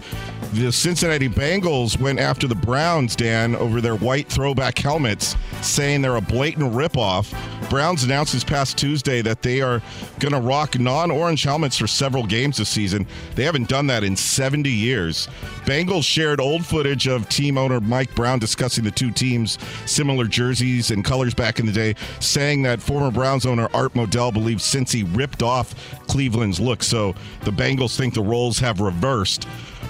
The 0.53 0.71
Cincinnati 0.71 1.29
Bengals 1.29 1.99
went 1.99 2.19
after 2.19 2.47
the 2.47 2.55
Browns, 2.55 3.15
Dan, 3.15 3.55
over 3.55 3.79
their 3.79 3.95
white 3.95 4.27
throwback 4.27 4.77
helmets, 4.79 5.35
saying 5.61 6.01
they're 6.01 6.15
a 6.15 6.21
blatant 6.21 6.73
ripoff. 6.73 7.31
Browns 7.69 8.03
announced 8.03 8.33
this 8.33 8.43
past 8.43 8.77
Tuesday 8.77 9.21
that 9.21 9.43
they 9.43 9.61
are 9.61 9.81
going 10.19 10.33
to 10.33 10.39
rock 10.39 10.79
non 10.79 11.11
orange 11.11 11.43
helmets 11.43 11.77
for 11.77 11.85
several 11.85 12.25
games 12.25 12.57
this 12.57 12.69
season. 12.69 13.05
They 13.35 13.43
haven't 13.43 13.69
done 13.69 13.85
that 13.87 14.03
in 14.03 14.15
70 14.15 14.69
years. 14.69 15.27
Bengals 15.65 16.03
shared 16.03 16.41
old 16.41 16.65
footage 16.65 17.07
of 17.07 17.29
team 17.29 17.57
owner 17.57 17.79
Mike 17.79 18.13
Brown 18.15 18.39
discussing 18.39 18.83
the 18.83 18.91
two 18.91 19.11
teams' 19.11 19.59
similar 19.85 20.25
jerseys 20.25 20.89
and 20.89 21.05
colors 21.05 21.35
back 21.35 21.59
in 21.59 21.67
the 21.67 21.71
day, 21.71 21.95
saying 22.19 22.63
that 22.63 22.81
former 22.81 23.11
Browns 23.11 23.45
owner 23.45 23.69
Art 23.73 23.93
Modell 23.93 24.33
believes 24.33 24.63
he 24.91 25.03
ripped 25.03 25.43
off 25.43 25.75
Cleveland's 26.07 26.59
look. 26.59 26.81
So 26.81 27.13
the 27.43 27.51
Bengals 27.51 27.95
think 27.95 28.13
the 28.13 28.21
roles 28.21 28.59
have 28.59 28.79
reversed. 28.79 29.47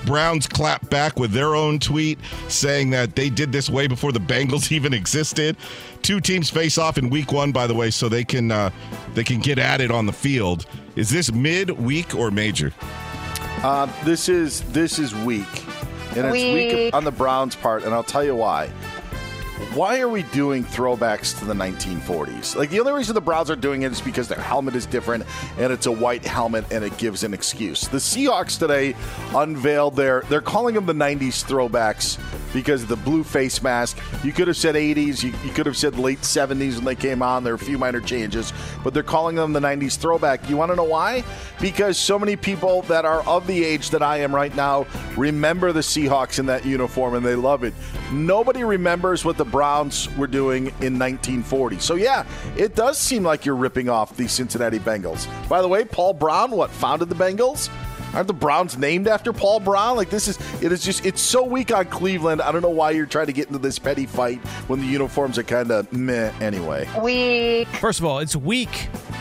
Browns 0.09 0.47
clap 0.47 0.89
back 0.89 1.19
with 1.19 1.31
their 1.31 1.53
own 1.53 1.77
tweet 1.77 2.17
saying 2.47 2.89
that 2.89 3.15
they 3.15 3.29
did 3.29 3.51
this 3.51 3.69
way 3.69 3.85
before 3.85 4.11
the 4.11 4.19
Bengals 4.19 4.71
even 4.71 4.91
existed. 4.91 5.55
Two 6.01 6.19
teams 6.19 6.49
face 6.49 6.79
off 6.79 6.97
in 6.97 7.11
week 7.11 7.31
one, 7.31 7.51
by 7.51 7.67
the 7.67 7.75
way, 7.75 7.91
so 7.91 8.09
they 8.09 8.23
can 8.23 8.51
uh, 8.51 8.71
they 9.13 9.23
can 9.23 9.39
get 9.39 9.59
at 9.59 9.81
it 9.81 9.91
on 9.91 10.07
the 10.07 10.11
field. 10.11 10.65
Is 10.95 11.11
this 11.11 11.31
mid, 11.31 11.69
week, 11.69 12.15
or 12.15 12.31
major? 12.31 12.73
Uh, 13.61 13.85
this 14.03 14.29
is 14.29 14.61
this 14.71 14.97
is 14.97 15.13
weak, 15.13 15.45
and 16.15 16.25
it's 16.25 16.33
weak 16.33 16.73
Weak. 16.73 16.93
on 16.95 17.03
the 17.03 17.11
Browns' 17.11 17.55
part, 17.55 17.83
and 17.83 17.93
I'll 17.93 18.01
tell 18.03 18.23
you 18.23 18.35
why. 18.35 18.71
Why 19.73 19.99
are 19.99 20.07
we 20.07 20.23
doing 20.23 20.63
throwbacks 20.63 21.37
to 21.39 21.45
the 21.45 21.53
1940s? 21.53 22.55
Like 22.55 22.69
the 22.69 22.79
only 22.79 22.93
reason 22.93 23.13
the 23.13 23.19
Browns 23.19 23.49
are 23.49 23.57
doing 23.57 23.81
it 23.81 23.91
is 23.91 23.99
because 23.99 24.29
their 24.29 24.39
helmet 24.39 24.73
is 24.73 24.85
different 24.85 25.25
and 25.57 25.73
it's 25.73 25.85
a 25.85 25.91
white 25.91 26.25
helmet 26.25 26.63
and 26.71 26.81
it 26.81 26.97
gives 26.97 27.23
an 27.23 27.33
excuse. 27.33 27.85
The 27.87 27.97
Seahawks 27.97 28.57
today 28.57 28.95
unveiled 29.35 29.97
their 29.97 30.21
they're 30.29 30.39
calling 30.39 30.75
them 30.75 30.85
the 30.85 30.93
90s 30.93 31.43
throwbacks 31.43 32.17
because 32.53 32.83
of 32.83 32.89
the 32.89 32.95
blue 32.95 33.23
face 33.23 33.61
mask. 33.61 33.97
You 34.23 34.31
could 34.31 34.47
have 34.47 34.57
said 34.57 34.75
80s, 34.75 35.23
you, 35.23 35.33
you 35.43 35.51
could 35.53 35.65
have 35.65 35.77
said 35.77 35.97
late 35.97 36.21
70s 36.21 36.75
when 36.75 36.85
they 36.85 36.95
came 36.95 37.21
on. 37.21 37.43
There 37.43 37.53
are 37.53 37.55
a 37.55 37.59
few 37.59 37.77
minor 37.77 38.01
changes, 38.01 38.53
but 38.83 38.93
they're 38.93 39.03
calling 39.03 39.35
them 39.35 39.53
the 39.53 39.59
90s 39.59 39.97
throwback. 39.97 40.49
You 40.49 40.57
want 40.57 40.71
to 40.71 40.75
know 40.75 40.83
why? 40.83 41.23
Because 41.59 41.97
so 41.97 42.17
many 42.17 42.35
people 42.35 42.83
that 42.83 43.05
are 43.05 43.21
of 43.27 43.47
the 43.47 43.63
age 43.63 43.89
that 43.91 44.01
I 44.01 44.17
am 44.17 44.33
right 44.33 44.55
now 44.55 44.85
remember 45.17 45.71
the 45.71 45.81
Seahawks 45.81 46.39
in 46.39 46.45
that 46.47 46.65
uniform 46.65 47.15
and 47.15 47.25
they 47.25 47.35
love 47.35 47.63
it. 47.63 47.73
Nobody 48.11 48.63
remembers 48.63 49.23
what 49.23 49.37
the 49.37 49.45
Browns 49.45 50.09
were 50.15 50.27
doing 50.27 50.67
in 50.81 50.97
1940. 50.97 51.79
So 51.79 51.95
yeah, 51.95 52.25
it 52.57 52.75
does 52.75 52.97
seem 52.97 53.23
like 53.23 53.45
you're 53.45 53.55
ripping 53.55 53.89
off 53.89 54.15
the 54.15 54.27
Cincinnati 54.27 54.79
Bengals. 54.79 55.27
By 55.47 55.61
the 55.61 55.67
way, 55.67 55.85
Paul 55.85 56.13
Brown, 56.13 56.51
what 56.51 56.71
founded 56.71 57.09
the 57.09 57.15
Bengals? 57.15 57.69
Aren't 58.13 58.27
the 58.27 58.33
Browns 58.33 58.77
named 58.77 59.07
after 59.07 59.31
Paul 59.31 59.59
Brown? 59.59 59.95
Like 59.95 60.09
this 60.09 60.27
is 60.27 60.37
it 60.61 60.71
is 60.71 60.83
just 60.83 61.05
it's 61.05 61.21
so 61.21 61.43
weak 61.43 61.71
on 61.71 61.85
Cleveland. 61.85 62.41
I 62.41 62.51
don't 62.51 62.61
know 62.61 62.69
why 62.69 62.91
you're 62.91 63.05
trying 63.05 63.27
to 63.27 63.33
get 63.33 63.47
into 63.47 63.59
this 63.59 63.79
petty 63.79 64.05
fight 64.05 64.39
when 64.67 64.79
the 64.79 64.87
uniforms 64.87 65.37
are 65.37 65.43
kind 65.43 65.71
of 65.71 65.91
meh 65.93 66.31
anyway. 66.41 66.87
Weak. 67.01 67.67
First 67.67 67.99
of 67.99 68.05
all, 68.05 68.19
it's 68.19 68.35
weak 68.35 68.69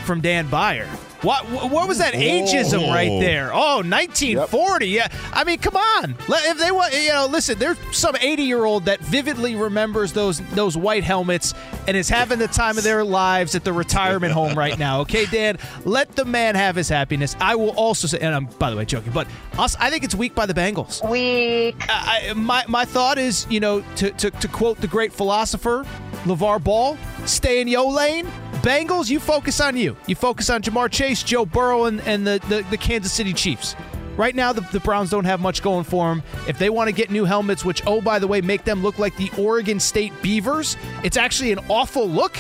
from 0.05 0.21
Dan 0.21 0.49
Beyer. 0.49 0.89
What 1.23 1.45
what 1.71 1.89
was 1.89 1.99
that 1.99 2.15
ageism 2.15 2.89
right 2.93 3.21
there? 3.21 3.51
Oh, 3.53 3.83
1940. 3.83 4.87
Yeah. 4.87 5.09
I 5.33 5.43
mean, 5.43 5.59
come 5.59 5.77
on. 5.77 6.15
If 6.29 6.59
they 6.59 6.71
want, 6.71 6.95
you 6.95 7.09
know, 7.09 7.27
listen, 7.27 7.59
there's 7.59 7.77
some 7.91 8.15
80-year-old 8.15 8.85
that 8.85 9.01
vividly 9.01 9.57
remembers 9.57 10.13
those 10.13 10.39
those 10.51 10.77
white 10.77 11.03
helmets 11.03 11.55
and 11.89 11.97
is 11.97 12.09
having 12.09 12.39
the 12.39 12.47
time 12.47 12.79
of 12.79 12.85
their 12.85 13.03
lives 13.03 13.55
at 13.57 13.65
the 13.65 13.73
retirement 13.73 14.33
home 14.33 14.55
right 14.57 14.79
now. 14.79 14.99
Okay, 15.09 15.27
Dan, 15.27 15.59
let 15.85 16.15
the 16.17 16.25
man 16.25 16.55
have 16.55 16.77
his 16.77 16.89
happiness. 16.89 17.35
I 17.41 17.55
will 17.55 17.71
also 17.71 18.07
say, 18.07 18.19
and 18.21 18.35
I'm 18.35 18.45
by 18.47 18.69
the 18.71 18.77
way 18.77 18.85
joking, 18.85 19.13
but 19.13 19.27
I'll- 19.55 19.69
I 19.81 19.91
think 19.91 20.05
it's 20.05 20.15
weak 20.15 20.35
by 20.35 20.45
the 20.45 20.53
Bengals. 20.55 21.09
Weak. 21.09 21.77
I, 21.89 22.33
my 22.37 22.65
my 22.69 22.85
thought 22.85 23.17
is, 23.17 23.47
you 23.49 23.61
know, 23.61 23.83
to, 23.97 24.11
to 24.11 24.31
to 24.31 24.49
quote 24.49 24.81
the 24.81 24.87
great 24.87 25.13
philosopher 25.13 25.85
LeVar 26.25 26.63
Ball, 26.63 26.99
stay 27.27 27.61
in 27.61 27.69
yo 27.69 27.89
lane. 27.89 28.31
Bengals, 28.69 29.09
you 29.09 29.19
focus 29.19 29.63
on 29.63 29.79
you. 29.79 29.97
You 30.07 30.15
focus 30.15 30.51
on 30.51 30.61
Ja'Marr 30.61 30.91
Chase, 30.91 31.23
Joe 31.23 31.47
Burrow, 31.47 31.87
and, 31.87 32.03
and 32.03 32.27
the, 32.27 32.39
the, 32.51 32.67
the 32.69 32.77
Kansas 32.77 33.11
City 33.11 33.33
Chiefs. 33.33 33.75
Right 34.19 34.35
now, 34.35 34.53
the, 34.53 34.61
the 34.61 34.81
Browns 34.81 35.09
don't 35.09 35.25
have 35.25 35.41
much 35.41 35.63
going 35.63 35.85
for 35.85 36.11
them. 36.11 36.23
If 36.47 36.59
they 36.59 36.69
want 36.69 36.89
to 36.89 36.93
get 36.95 37.11
new 37.11 37.25
helmets, 37.25 37.65
which, 37.65 37.83
oh, 37.87 38.03
by 38.03 38.19
the 38.19 38.27
way, 38.27 38.43
make 38.43 38.65
them 38.65 38.83
look 38.83 38.99
like 38.99 39.17
the 39.17 39.31
Oregon 39.39 39.81
State 39.81 40.13
Beavers, 40.21 40.77
it's 41.03 41.17
actually 41.17 41.51
an 41.51 41.61
awful 41.71 42.07
look. 42.07 42.37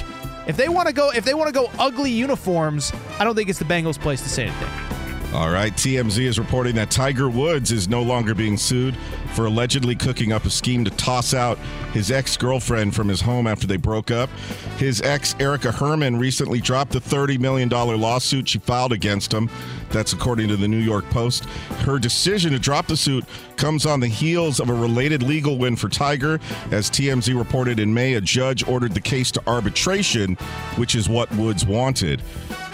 If 0.46 0.58
they 0.58 0.68
want 0.68 0.86
to 0.88 0.92
go, 0.92 1.10
if 1.12 1.24
they 1.24 1.32
want 1.32 1.48
to 1.48 1.52
go 1.54 1.70
ugly 1.78 2.10
uniforms, 2.10 2.92
I 3.18 3.24
don't 3.24 3.34
think 3.34 3.48
it's 3.48 3.58
the 3.58 3.64
Bengals' 3.64 3.98
place 3.98 4.20
to 4.20 4.28
say 4.28 4.48
anything. 4.48 4.87
All 5.34 5.50
right, 5.50 5.74
TMZ 5.74 6.24
is 6.24 6.38
reporting 6.38 6.74
that 6.76 6.90
Tiger 6.90 7.28
Woods 7.28 7.70
is 7.70 7.86
no 7.86 8.02
longer 8.02 8.34
being 8.34 8.56
sued 8.56 8.96
for 9.34 9.44
allegedly 9.44 9.94
cooking 9.94 10.32
up 10.32 10.46
a 10.46 10.50
scheme 10.50 10.86
to 10.86 10.90
toss 10.92 11.34
out 11.34 11.58
his 11.92 12.10
ex 12.10 12.34
girlfriend 12.38 12.94
from 12.94 13.08
his 13.08 13.20
home 13.20 13.46
after 13.46 13.66
they 13.66 13.76
broke 13.76 14.10
up. 14.10 14.30
His 14.78 15.02
ex, 15.02 15.36
Erica 15.38 15.70
Herman, 15.70 16.18
recently 16.18 16.62
dropped 16.62 16.92
the 16.92 16.98
$30 16.98 17.38
million 17.38 17.68
lawsuit 17.68 18.48
she 18.48 18.58
filed 18.58 18.92
against 18.92 19.30
him. 19.30 19.50
That's 19.90 20.14
according 20.14 20.48
to 20.48 20.56
the 20.56 20.66
New 20.66 20.78
York 20.78 21.04
Post. 21.10 21.44
Her 21.84 21.98
decision 21.98 22.52
to 22.52 22.58
drop 22.58 22.86
the 22.86 22.96
suit 22.96 23.26
comes 23.56 23.84
on 23.84 24.00
the 24.00 24.08
heels 24.08 24.60
of 24.60 24.70
a 24.70 24.74
related 24.74 25.22
legal 25.22 25.58
win 25.58 25.76
for 25.76 25.90
Tiger. 25.90 26.40
As 26.70 26.90
TMZ 26.90 27.36
reported 27.38 27.80
in 27.80 27.92
May, 27.92 28.14
a 28.14 28.20
judge 28.22 28.66
ordered 28.66 28.94
the 28.94 29.00
case 29.00 29.30
to 29.32 29.42
arbitration, 29.46 30.36
which 30.76 30.94
is 30.94 31.06
what 31.06 31.30
Woods 31.32 31.66
wanted. 31.66 32.22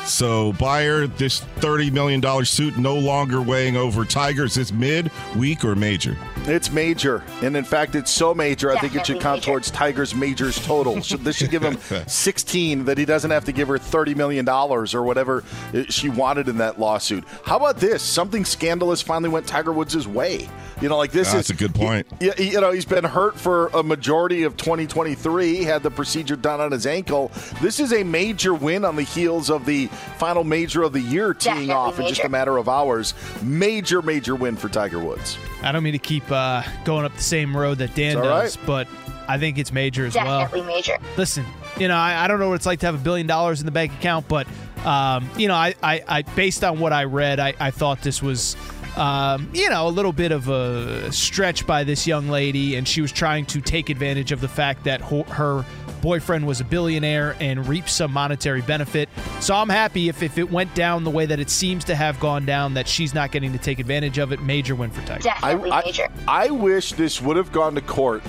So, 0.06 0.52
Beyer, 0.54 1.06
this 1.06 1.40
$30 1.60 1.90
million 1.90 2.44
suit 2.44 2.76
no 2.76 2.94
longer 2.94 3.40
weighing 3.40 3.76
over 3.76 4.04
Tigers. 4.04 4.58
Is 4.58 4.72
mid, 4.72 5.10
weak, 5.34 5.64
or 5.64 5.74
major? 5.74 6.16
It's 6.46 6.70
major, 6.70 7.24
and 7.40 7.56
in 7.56 7.64
fact, 7.64 7.94
it's 7.94 8.10
so 8.10 8.34
major. 8.34 8.70
I 8.70 8.78
think 8.78 8.94
it 8.94 9.06
should 9.06 9.20
count 9.20 9.42
towards 9.42 9.70
Tiger's 9.70 10.14
majors 10.14 10.62
total. 10.64 11.02
So 11.02 11.16
this 11.16 11.36
should 11.36 11.50
give 11.50 11.62
him 11.62 11.78
16 12.06 12.84
that 12.84 12.98
he 12.98 13.06
doesn't 13.06 13.30
have 13.30 13.46
to 13.46 13.52
give 13.52 13.66
her 13.68 13.78
30 13.78 14.14
million 14.14 14.44
dollars 14.44 14.94
or 14.94 15.04
whatever 15.04 15.42
she 15.88 16.10
wanted 16.10 16.48
in 16.48 16.58
that 16.58 16.78
lawsuit. 16.78 17.24
How 17.46 17.56
about 17.56 17.78
this? 17.78 18.02
Something 18.02 18.44
scandalous 18.44 19.00
finally 19.00 19.30
went 19.30 19.46
Tiger 19.46 19.72
Woods' 19.72 20.06
way. 20.06 20.46
You 20.82 20.88
know, 20.90 20.98
like 20.98 21.12
this 21.12 21.32
That's 21.32 21.48
is 21.48 21.56
a 21.56 21.58
good 21.58 21.74
point. 21.74 22.06
You, 22.20 22.32
you 22.36 22.60
know, 22.60 22.72
he's 22.72 22.84
been 22.84 23.04
hurt 23.04 23.40
for 23.40 23.68
a 23.68 23.82
majority 23.82 24.42
of 24.42 24.56
2023. 24.58 25.62
Had 25.64 25.82
the 25.82 25.90
procedure 25.90 26.36
done 26.36 26.60
on 26.60 26.72
his 26.72 26.86
ankle. 26.86 27.30
This 27.62 27.80
is 27.80 27.92
a 27.92 28.02
major 28.02 28.52
win 28.52 28.84
on 28.84 28.96
the 28.96 29.02
heels 29.02 29.48
of 29.50 29.64
the 29.64 29.88
final 29.94 30.44
major 30.44 30.82
of 30.82 30.92
the 30.92 31.00
year 31.00 31.34
teeing 31.34 31.54
Definitely 31.68 31.74
off 31.74 32.00
in 32.00 32.06
just 32.08 32.24
a 32.24 32.28
matter 32.28 32.56
of 32.56 32.68
hours. 32.68 33.14
Major, 33.42 34.02
major 34.02 34.34
win 34.34 34.56
for 34.56 34.68
Tiger 34.68 34.98
Woods. 34.98 35.38
I 35.62 35.72
don't 35.72 35.82
mean 35.82 35.92
to 35.92 35.98
keep 35.98 36.30
uh, 36.30 36.62
going 36.84 37.04
up 37.04 37.14
the 37.14 37.22
same 37.22 37.56
road 37.56 37.78
that 37.78 37.94
Dan 37.94 38.12
It's 38.12 38.16
all 38.18 38.24
does, 38.24 38.56
but 38.56 38.88
I 39.26 39.38
think 39.38 39.58
it's 39.58 39.72
major 39.72 40.06
as 40.06 40.14
Definitely 40.14 40.60
well. 40.60 40.68
major. 40.76 40.98
Listen, 41.16 41.44
you 41.78 41.88
know, 41.88 41.96
I, 41.96 42.24
I 42.24 42.28
don't 42.28 42.38
know 42.40 42.48
what 42.48 42.56
it's 42.56 42.66
like 42.66 42.80
to 42.80 42.86
have 42.86 42.94
a 42.94 42.98
billion 42.98 43.26
dollars 43.26 43.60
in 43.60 43.66
the 43.66 43.72
bank 43.72 43.92
account, 43.92 44.28
but 44.28 44.46
um, 44.84 45.28
you 45.38 45.48
know, 45.48 45.54
I, 45.54 45.74
I, 45.82 46.02
I 46.06 46.22
based 46.22 46.62
on 46.62 46.78
what 46.78 46.92
I 46.92 47.04
read, 47.04 47.40
I, 47.40 47.54
I 47.58 47.70
thought 47.70 48.02
this 48.02 48.22
was. 48.22 48.56
Um, 48.96 49.50
you 49.52 49.68
know, 49.70 49.88
a 49.88 49.90
little 49.90 50.12
bit 50.12 50.30
of 50.30 50.48
a 50.48 51.10
stretch 51.10 51.66
by 51.66 51.82
this 51.82 52.06
young 52.06 52.28
lady, 52.28 52.76
and 52.76 52.86
she 52.86 53.00
was 53.00 53.10
trying 53.10 53.44
to 53.46 53.60
take 53.60 53.90
advantage 53.90 54.30
of 54.30 54.40
the 54.40 54.46
fact 54.46 54.84
that 54.84 55.00
ho- 55.00 55.24
her 55.24 55.64
boyfriend 56.04 56.46
was 56.46 56.60
a 56.60 56.64
billionaire 56.64 57.34
and 57.40 57.66
reap 57.66 57.88
some 57.88 58.12
monetary 58.12 58.60
benefit. 58.60 59.08
So 59.40 59.54
I'm 59.54 59.70
happy 59.70 60.10
if, 60.10 60.22
if 60.22 60.36
it 60.36 60.50
went 60.50 60.74
down 60.74 61.02
the 61.02 61.10
way 61.10 61.24
that 61.24 61.40
it 61.40 61.48
seems 61.48 61.82
to 61.84 61.94
have 61.94 62.20
gone 62.20 62.44
down, 62.44 62.74
that 62.74 62.86
she's 62.86 63.14
not 63.14 63.32
getting 63.32 63.52
to 63.52 63.58
take 63.58 63.78
advantage 63.78 64.18
of 64.18 64.30
it. 64.30 64.42
Major 64.42 64.74
win 64.74 64.90
for 64.90 65.00
Tiger. 65.06 65.22
Definitely 65.22 65.70
I, 65.70 65.82
major. 65.82 66.08
I 66.28 66.50
wish 66.50 66.92
this 66.92 67.22
would 67.22 67.38
have 67.38 67.50
gone 67.52 67.74
to 67.74 67.80
court 67.80 68.22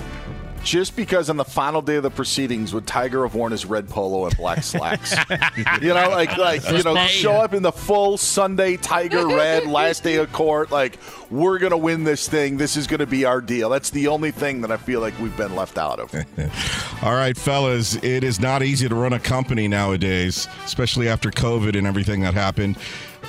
just 0.66 0.96
because 0.96 1.30
on 1.30 1.36
the 1.36 1.44
final 1.44 1.80
day 1.80 1.94
of 1.94 2.02
the 2.02 2.10
proceedings 2.10 2.74
would 2.74 2.88
Tiger 2.88 3.22
have 3.22 3.36
worn 3.36 3.52
his 3.52 3.64
red 3.64 3.88
polo 3.88 4.26
and 4.26 4.36
black 4.36 4.64
slacks. 4.64 5.14
you 5.80 5.94
know, 5.94 6.10
like 6.10 6.36
like 6.36 6.68
you 6.68 6.82
know, 6.82 7.06
show 7.06 7.34
up 7.34 7.54
in 7.54 7.62
the 7.62 7.70
full 7.70 8.18
Sunday 8.18 8.76
Tiger 8.76 9.28
red 9.28 9.66
last 9.68 10.02
day 10.02 10.16
of 10.16 10.32
court, 10.32 10.72
like 10.72 10.98
we're 11.30 11.60
gonna 11.60 11.76
win 11.76 12.02
this 12.02 12.28
thing. 12.28 12.56
This 12.56 12.76
is 12.76 12.88
gonna 12.88 13.06
be 13.06 13.24
our 13.24 13.40
deal. 13.40 13.70
That's 13.70 13.90
the 13.90 14.08
only 14.08 14.32
thing 14.32 14.60
that 14.62 14.72
I 14.72 14.76
feel 14.76 15.00
like 15.00 15.16
we've 15.20 15.36
been 15.36 15.54
left 15.54 15.78
out 15.78 16.00
of. 16.00 16.12
All 17.02 17.14
right, 17.14 17.36
fellas, 17.36 17.94
it 18.02 18.24
is 18.24 18.40
not 18.40 18.64
easy 18.64 18.88
to 18.88 18.94
run 18.94 19.12
a 19.12 19.20
company 19.20 19.68
nowadays, 19.68 20.48
especially 20.64 21.08
after 21.08 21.30
COVID 21.30 21.78
and 21.78 21.86
everything 21.86 22.22
that 22.22 22.34
happened. 22.34 22.76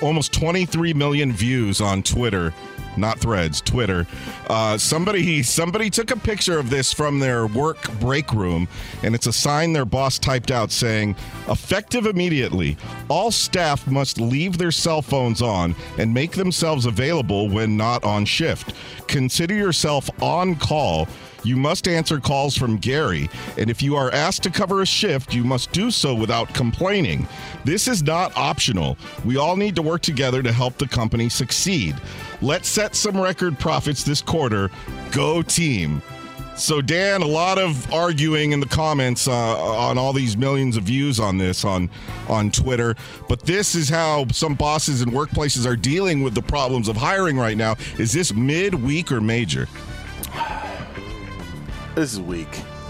Almost 0.02 0.34
23 0.34 0.94
million 0.94 1.32
views 1.32 1.82
on 1.82 2.02
Twitter, 2.02 2.54
not 2.98 3.20
threads, 3.20 3.62
Twitter. 3.62 4.08
Uh, 4.48 4.78
somebody 4.78 5.44
somebody 5.44 5.90
took 5.90 6.12
a 6.12 6.18
picture 6.18 6.60
of 6.60 6.70
this 6.70 6.94
from 6.94 7.20
their 7.20 7.48
work 7.48 7.92
break 8.00 8.34
room, 8.34 8.68
and 9.04 9.16
it's 9.16 9.28
a 9.28 9.34
sign 9.34 9.74
their 9.74 9.86
boss 9.86 10.20
typed 10.20 10.52
out 10.52 10.72
saying, 10.72 11.16
"Effective 11.50 12.06
immediately. 12.06 12.78
All 13.10 13.32
staff 13.32 13.88
must 13.88 14.20
leave 14.20 14.58
their 14.58 14.72
cell 14.72 15.02
phones 15.02 15.42
on 15.42 15.76
and 15.98 16.14
make 16.14 16.32
themselves 16.32 16.86
available 16.86 17.50
when 17.50 17.78
not 17.78 18.04
on 18.04 18.26
shift. 18.26 18.74
Consider 19.08 19.56
yourself 19.56 20.10
on 20.22 20.56
call." 20.56 21.08
You 21.48 21.56
must 21.56 21.88
answer 21.88 22.20
calls 22.20 22.58
from 22.58 22.76
Gary, 22.76 23.30
and 23.58 23.70
if 23.70 23.82
you 23.82 23.96
are 23.96 24.12
asked 24.12 24.44
to 24.44 24.50
cover 24.50 24.82
a 24.82 24.86
shift, 24.86 25.34
you 25.34 25.46
must 25.46 25.72
do 25.72 25.92
so 25.92 26.14
without 26.14 26.54
complaining. 26.54 27.26
This 27.64 27.88
is 27.88 28.04
not 28.04 28.36
optional. 28.36 28.98
We 29.24 29.38
all 29.38 29.56
need 29.56 29.74
to 29.78 29.82
work 29.82 30.02
together 30.02 30.44
to 30.44 30.52
help 30.52 30.78
the 30.78 30.90
company 30.90 31.30
succeed. 31.30 31.96
Let's 32.42 32.68
set 32.68 32.96
some 32.96 33.18
record 33.18 33.58
profits 33.60 34.04
this 34.04 34.22
quarter. 34.22 34.70
Go 35.12 35.42
team. 35.42 36.02
So, 36.58 36.82
Dan, 36.82 37.22
a 37.22 37.28
lot 37.28 37.58
of 37.60 37.94
arguing 37.94 38.52
in 38.52 38.60
the 38.60 38.66
comments 38.66 39.30
uh, 39.30 39.32
on 39.32 39.98
all 39.98 40.12
these 40.12 40.36
millions 40.36 40.76
of 40.76 40.84
views 40.84 41.18
on 41.18 41.38
this 41.38 41.64
on 41.64 41.90
on 42.28 42.52
Twitter. 42.52 42.96
But 43.30 43.44
this 43.44 43.74
is 43.74 43.88
how 43.88 44.28
some 44.34 44.56
bosses 44.56 45.02
and 45.02 45.14
workplaces 45.14 45.66
are 45.66 45.78
dealing 45.78 46.24
with 46.24 46.36
the 46.36 46.42
problems 46.42 46.90
of 46.90 46.98
hiring 46.98 47.38
right 47.38 47.56
now. 47.56 47.76
Is 47.98 48.12
this 48.12 48.34
mid, 48.34 48.74
weak, 48.74 49.14
or 49.14 49.22
major? 49.22 49.70
This 51.98 52.14
is 52.14 52.22
weak. 52.22 52.48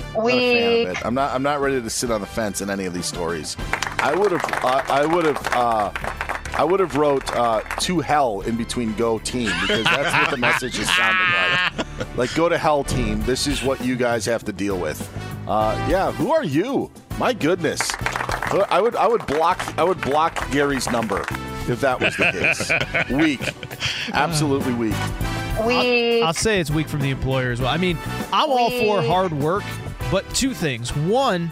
I'm 0.10 0.16
not 0.16 0.26
Weak. 0.26 1.06
I'm 1.06 1.14
not. 1.14 1.34
I'm 1.34 1.42
not 1.42 1.62
ready 1.62 1.82
to 1.82 1.90
sit 1.90 2.12
on 2.12 2.20
the 2.20 2.28
fence 2.28 2.60
in 2.60 2.70
any 2.70 2.84
of 2.84 2.94
these 2.94 3.06
stories. 3.06 3.56
I 4.00 4.14
would 4.14 4.34
have. 4.34 4.44
Uh, 4.62 4.84
I 4.90 5.06
would 5.06 5.24
have. 5.24 5.48
Uh, 5.54 5.92
I 6.54 6.66
would 6.66 6.82
have 6.82 6.98
wrote 6.98 7.34
uh, 7.34 7.62
to 7.62 8.02
hell 8.02 8.42
in 8.42 8.58
between 8.58 8.94
go 8.96 9.18
team 9.18 9.50
because 9.62 9.86
that's 9.86 10.14
what 10.14 10.32
the 10.32 10.36
message 10.36 10.78
is 10.78 10.94
sounding 10.94 11.26
like. 11.32 11.88
Like 12.18 12.36
go 12.36 12.50
to 12.50 12.58
hell 12.58 12.84
team. 12.84 13.22
This 13.24 13.48
is 13.48 13.64
what 13.64 13.80
you 13.80 13.96
guys 13.96 14.26
have 14.26 14.44
to 14.44 14.52
deal 14.52 14.78
with. 14.78 15.00
Uh, 15.48 15.74
yeah. 15.90 16.12
Who 16.12 16.34
are 16.34 16.44
you? 16.44 16.92
My 17.18 17.32
goodness. 17.32 17.80
I 18.02 18.82
would. 18.82 18.98
I 18.98 19.08
would 19.08 19.26
block. 19.26 19.74
I 19.78 19.86
would 19.86 20.02
block 20.02 20.52
Gary's 20.52 20.92
number 20.92 21.22
if 21.70 21.80
that 21.80 22.02
was 22.02 22.18
the 22.18 22.32
case. 22.34 23.10
weak. 23.10 23.40
Absolutely 24.12 24.74
weak. 24.74 24.96
Weak. 25.66 26.24
I'll 26.24 26.34
say 26.34 26.60
it's 26.60 26.70
weak 26.72 26.88
from 26.88 27.02
the 27.02 27.10
employer 27.10 27.52
as 27.52 27.60
well. 27.60 27.70
I 27.70 27.78
mean, 27.78 27.98
I'm 28.32 28.50
all 28.50 28.70
for 28.72 29.02
hard 29.02 29.34
work, 29.34 29.64
but 30.12 30.28
two 30.34 30.54
things. 30.54 30.96
One, 30.96 31.52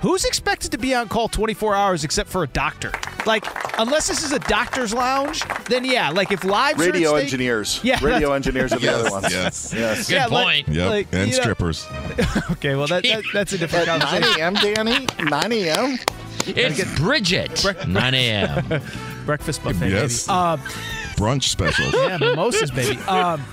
who's 0.00 0.24
expected 0.24 0.70
to 0.72 0.78
be 0.78 0.94
on 0.94 1.08
call 1.08 1.28
24 1.28 1.74
hours 1.74 2.04
except 2.04 2.30
for 2.30 2.42
a 2.42 2.46
doctor? 2.48 2.92
Like, 3.26 3.44
unless 3.80 4.06
this 4.08 4.22
is 4.22 4.30
a 4.32 4.38
doctor's 4.38 4.94
lounge, 4.94 5.42
then 5.68 5.84
yeah. 5.84 6.10
Like, 6.10 6.30
if 6.30 6.44
lives 6.44 6.80
are 6.80 6.84
at 6.88 6.92
Radio 6.94 7.10
stake- 7.10 7.24
engineers. 7.24 7.80
Yeah, 7.82 7.98
Radio 8.02 8.32
engineers 8.32 8.72
are 8.72 8.78
the 8.78 8.88
other 8.88 9.10
ones. 9.10 9.32
Yes. 9.32 9.72
Yes. 9.76 10.08
Good 10.08 10.14
Yeah, 10.14 10.26
like- 10.26 10.44
point. 10.64 10.68
Yep. 10.68 10.88
Like, 10.90 11.08
and 11.12 11.30
you 11.30 11.36
know- 11.36 11.42
strippers. 11.42 11.86
Okay, 12.52 12.74
well 12.76 12.86
that, 12.86 13.02
that 13.02 13.24
that's 13.34 13.52
a 13.52 13.58
different 13.58 13.88
At 13.88 13.98
9 13.98 14.22
a.m., 14.38 14.54
Danny? 14.54 15.06
9 15.18 15.52
a.m.? 15.52 15.98
It's 16.46 16.98
Bridget. 17.00 17.64
9 17.86 18.14
a.m. 18.14 18.82
Breakfast 19.26 19.62
buffet. 19.64 19.90
Yes. 19.90 20.26
Baby. 20.26 20.36
Uh, 20.38 20.56
Brunch 21.16 21.44
special. 21.44 21.86
yeah, 22.08 22.18
mimosas, 22.18 22.70
baby. 22.70 22.98
Um, 23.02 23.44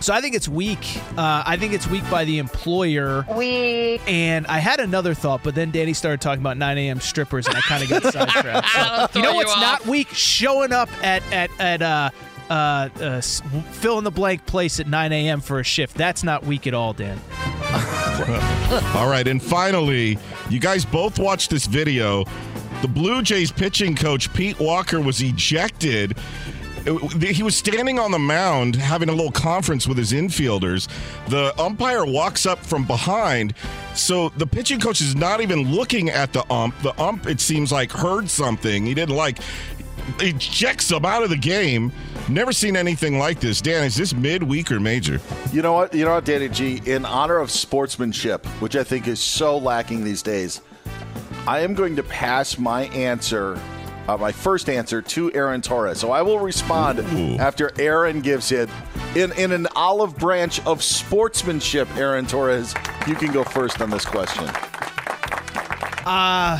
so 0.00 0.12
I 0.12 0.20
think 0.20 0.34
it's 0.34 0.48
weak. 0.48 0.96
Uh, 1.16 1.44
I 1.46 1.56
think 1.56 1.72
it's 1.72 1.86
weak 1.86 2.08
by 2.10 2.24
the 2.24 2.38
employer. 2.38 3.24
Weak. 3.36 4.00
And 4.06 4.46
I 4.48 4.58
had 4.58 4.80
another 4.80 5.14
thought, 5.14 5.42
but 5.44 5.54
then 5.54 5.70
Danny 5.70 5.92
started 5.92 6.20
talking 6.20 6.42
about 6.42 6.56
9 6.56 6.76
a.m. 6.78 7.00
strippers, 7.00 7.46
and 7.46 7.56
I 7.56 7.60
kind 7.60 7.84
of 7.84 7.88
got 7.88 8.02
sidetracked. 8.12 9.12
So, 9.12 9.20
you 9.20 9.24
know 9.24 9.34
what's 9.34 9.54
you 9.54 9.60
not 9.60 9.86
weak? 9.86 10.08
Showing 10.08 10.72
up 10.72 10.88
at 11.04 11.22
at 11.32 11.50
at 11.60 11.82
uh, 11.82 12.10
uh, 12.50 12.88
uh, 13.00 13.20
fill 13.20 13.98
in 13.98 14.04
the 14.04 14.10
blank 14.10 14.44
place 14.44 14.80
at 14.80 14.86
9 14.88 15.12
a.m. 15.12 15.40
for 15.40 15.60
a 15.60 15.64
shift. 15.64 15.96
That's 15.96 16.24
not 16.24 16.44
weak 16.44 16.66
at 16.66 16.74
all, 16.74 16.92
Dan. 16.92 17.20
All 18.94 19.08
right, 19.08 19.26
and 19.26 19.42
finally, 19.42 20.18
you 20.50 20.60
guys 20.60 20.84
both 20.84 21.18
watched 21.18 21.48
this 21.50 21.66
video. 21.66 22.24
The 22.82 22.88
Blue 22.88 23.22
Jays 23.22 23.52
pitching 23.52 23.94
coach 23.94 24.32
Pete 24.34 24.58
Walker 24.58 25.00
was 25.00 25.22
ejected. 25.22 26.18
Uh, 26.86 26.98
he 27.18 27.42
was 27.42 27.56
standing 27.56 27.98
on 27.98 28.10
the 28.10 28.18
mound 28.18 28.76
having 28.76 29.08
a 29.08 29.12
little 29.12 29.32
conference 29.32 29.86
with 29.86 29.98
his 29.98 30.12
infielders. 30.12 30.88
The 31.28 31.58
umpire 31.60 32.04
walks 32.04 32.46
up 32.46 32.58
from 32.58 32.86
behind, 32.86 33.54
so 33.94 34.30
the 34.30 34.46
pitching 34.46 34.80
coach 34.80 35.00
is 35.00 35.14
not 35.14 35.40
even 35.40 35.72
looking 35.72 36.10
at 36.10 36.32
the 36.32 36.50
ump. 36.52 36.78
The 36.82 36.98
ump, 37.00 37.26
it 37.26 37.40
seems 37.40 37.72
like, 37.72 37.92
heard 37.92 38.28
something 38.28 38.84
he 38.84 38.94
didn't 38.94 39.16
like. 39.16 39.38
Ejects 40.18 40.90
him 40.90 41.04
out 41.04 41.22
of 41.22 41.30
the 41.30 41.36
game. 41.36 41.92
Never 42.28 42.52
seen 42.52 42.76
anything 42.76 43.18
like 43.18 43.40
this. 43.40 43.60
Dan, 43.60 43.84
is 43.84 43.94
this 43.94 44.12
midweek 44.14 44.72
or 44.72 44.80
major? 44.80 45.20
You 45.52 45.62
know 45.62 45.72
what? 45.74 45.94
You 45.94 46.04
know 46.04 46.14
what, 46.14 46.24
Danny 46.24 46.48
G? 46.48 46.80
In 46.86 47.04
honor 47.04 47.38
of 47.38 47.50
sportsmanship, 47.50 48.44
which 48.60 48.74
I 48.74 48.82
think 48.82 49.06
is 49.06 49.20
so 49.20 49.58
lacking 49.58 50.02
these 50.02 50.22
days, 50.22 50.60
I 51.46 51.60
am 51.60 51.74
going 51.74 51.96
to 51.96 52.02
pass 52.02 52.58
my 52.58 52.84
answer, 52.88 53.60
uh, 54.08 54.16
my 54.16 54.32
first 54.32 54.68
answer, 54.68 55.02
to 55.02 55.32
Aaron 55.32 55.60
Torres. 55.60 55.98
So 55.98 56.10
I 56.10 56.22
will 56.22 56.38
respond 56.38 56.98
Ooh. 56.98 57.36
after 57.38 57.72
Aaron 57.78 58.20
gives 58.20 58.52
it. 58.52 58.68
In, 59.14 59.32
in 59.32 59.52
an 59.52 59.66
olive 59.76 60.16
branch 60.16 60.64
of 60.66 60.82
sportsmanship, 60.82 61.88
Aaron 61.96 62.26
Torres, 62.26 62.74
you 63.06 63.14
can 63.14 63.30
go 63.32 63.44
first 63.44 63.80
on 63.80 63.90
this 63.90 64.04
question. 64.04 64.48
Uh, 66.04 66.58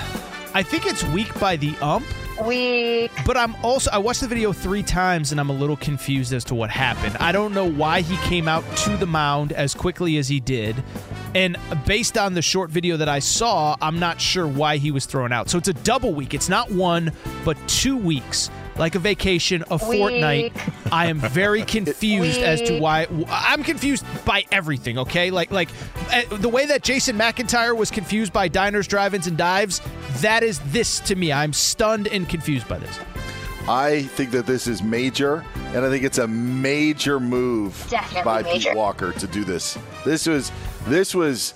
I 0.55 0.63
think 0.63 0.87
it's 0.87 1.03
weak 1.05 1.39
by 1.41 1.57
the 1.57 1.75
ump. 1.81 2.07
Weak. 2.47 3.11
But 3.27 3.37
I'm 3.37 3.55
also 3.57 3.91
I 3.91 3.99
watched 3.99 4.21
the 4.21 4.29
video 4.29 4.53
three 4.53 4.83
times 4.83 5.33
and 5.33 5.41
I'm 5.41 5.51
a 5.51 5.55
little 5.55 5.77
confused 5.77 6.33
as 6.33 6.45
to 6.45 6.55
what 6.55 6.71
happened. 6.71 7.17
I 7.19 7.33
don't 7.33 7.53
know 7.55 7.69
why 7.69 8.01
he 8.01 8.17
came 8.29 8.49
out 8.49 8.65
to 8.79 8.97
the 8.97 9.07
mound 9.07 9.53
as 9.53 9.75
quickly 9.75 10.17
as 10.17 10.29
he 10.29 10.41
did. 10.41 10.83
And 11.35 11.57
based 11.87 12.19
on 12.19 12.35
the 12.35 12.43
short 12.43 12.71
video 12.71 12.97
that 12.99 13.09
I 13.09 13.19
saw, 13.19 13.77
I'm 13.81 13.99
not 13.99 14.21
sure 14.21 14.47
why 14.47 14.77
he 14.77 14.91
was 14.91 15.07
thrown 15.07 15.33
out. 15.33 15.49
So 15.49 15.59
it's 15.59 15.69
a 15.69 15.73
double 15.73 16.13
week. 16.15 16.35
It's 16.35 16.49
not 16.49 16.71
one, 16.71 17.13
but 17.45 17.57
two 17.69 17.97
weeks. 17.97 18.51
Like 18.77 18.95
a 18.95 18.99
vacation, 18.99 19.65
a 19.71 19.79
fortnight. 19.79 20.53
I 20.91 21.07
am 21.07 21.19
very 21.19 21.63
confused 21.67 22.41
as 22.41 22.63
to 22.63 22.81
why. 22.81 23.07
I'm 23.29 23.63
confused 23.63 24.05
by 24.25 24.45
everything. 24.51 24.99
Okay, 24.99 25.31
like 25.31 25.51
like 25.51 25.69
uh, 26.11 26.23
the 26.37 26.49
way 26.49 26.65
that 26.65 26.83
Jason 26.83 27.19
McIntyre 27.19 27.77
was 27.77 27.91
confused 27.91 28.33
by 28.33 28.49
diners, 28.49 28.87
drive-ins, 28.87 29.27
and 29.27 29.37
dives. 29.37 29.83
That 30.21 30.43
is 30.43 30.59
this 30.73 31.01
to 31.01 31.17
me. 31.17 31.33
I'm 31.33 31.53
stunned 31.53 32.09
and 32.09 32.27
confused 32.27 32.67
by 32.67 32.79
this. 32.79 32.99
I 33.69 34.03
think 34.03 34.33
that 34.33 34.47
this 34.47 34.67
is 34.67 34.83
major, 34.83 35.45
and 35.67 35.85
I 35.85 35.91
think 35.91 36.03
it's 36.03 36.19
a 36.19 36.27
major 36.27 37.21
move 37.21 37.87
Definitely 37.89 38.25
by 38.25 38.43
major. 38.43 38.71
Pete 38.71 38.77
Walker 38.77 39.13
to 39.13 39.27
do 39.27 39.45
this. 39.45 39.79
This 40.05 40.27
was 40.27 40.51
this 40.87 41.15
was 41.15 41.55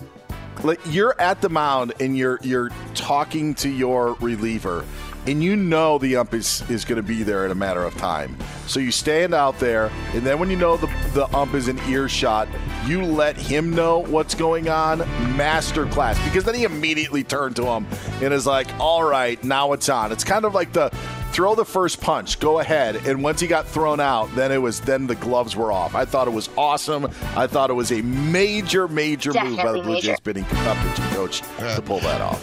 like 0.62 0.80
you're 0.86 1.14
at 1.20 1.40
the 1.40 1.48
mound 1.48 1.92
and 2.00 2.16
you're 2.16 2.38
you're 2.42 2.70
talking 2.94 3.54
to 3.56 3.68
your 3.68 4.14
reliever, 4.20 4.84
and 5.26 5.42
you 5.42 5.56
know 5.56 5.98
the 5.98 6.16
ump 6.16 6.34
is, 6.34 6.62
is 6.70 6.84
going 6.84 6.96
to 6.96 7.06
be 7.06 7.22
there 7.22 7.44
in 7.44 7.50
a 7.50 7.54
matter 7.54 7.82
of 7.82 7.94
time. 7.96 8.36
So 8.66 8.80
you 8.80 8.90
stand 8.90 9.34
out 9.34 9.58
there, 9.58 9.90
and 10.14 10.22
then 10.22 10.38
when 10.38 10.50
you 10.50 10.56
know 10.56 10.76
the 10.76 10.86
the 11.12 11.26
ump 11.36 11.54
is 11.54 11.68
in 11.68 11.78
earshot, 11.80 12.48
you 12.86 13.04
let 13.04 13.36
him 13.36 13.74
know 13.74 13.98
what's 13.98 14.34
going 14.34 14.68
on. 14.68 14.98
Master 15.36 15.86
class, 15.86 16.22
because 16.24 16.44
then 16.44 16.54
he 16.54 16.64
immediately 16.64 17.24
turned 17.24 17.56
to 17.56 17.66
him 17.66 17.86
and 18.22 18.32
is 18.32 18.46
like, 18.46 18.68
"All 18.78 19.02
right, 19.02 19.42
now 19.44 19.72
it's 19.72 19.88
on." 19.88 20.12
It's 20.12 20.24
kind 20.24 20.44
of 20.44 20.54
like 20.54 20.72
the 20.72 20.90
throw 21.36 21.54
the 21.54 21.66
first 21.66 22.00
punch, 22.00 22.40
go 22.40 22.60
ahead. 22.60 22.96
And 23.06 23.22
once 23.22 23.40
he 23.42 23.46
got 23.46 23.68
thrown 23.68 24.00
out, 24.00 24.34
then 24.34 24.50
it 24.50 24.56
was 24.56 24.80
then 24.80 25.06
the 25.06 25.16
gloves 25.16 25.54
were 25.54 25.70
off. 25.70 25.94
I 25.94 26.06
thought 26.06 26.26
it 26.28 26.32
was 26.32 26.48
awesome. 26.56 27.10
I 27.36 27.46
thought 27.46 27.68
it 27.68 27.74
was 27.74 27.92
a 27.92 28.00
major, 28.00 28.88
major 28.88 29.34
move 29.44 29.58
by 29.58 29.72
the 29.72 29.82
Blue 29.82 29.92
major. 29.92 30.12
Jays 30.12 30.20
pitching, 30.20 30.44
uh, 30.44 30.88
pitching 30.88 31.10
coach 31.14 31.40
to 31.58 31.82
pull 31.84 32.00
that 32.00 32.22
off. 32.22 32.42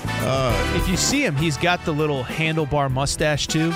if 0.76 0.88
you 0.88 0.96
see 0.96 1.26
him, 1.26 1.36
he's 1.36 1.58
got 1.58 1.84
the 1.86 1.92
little 1.92 2.24
handlebar 2.24 2.92
mustache 2.92 3.48
too. 3.48 3.74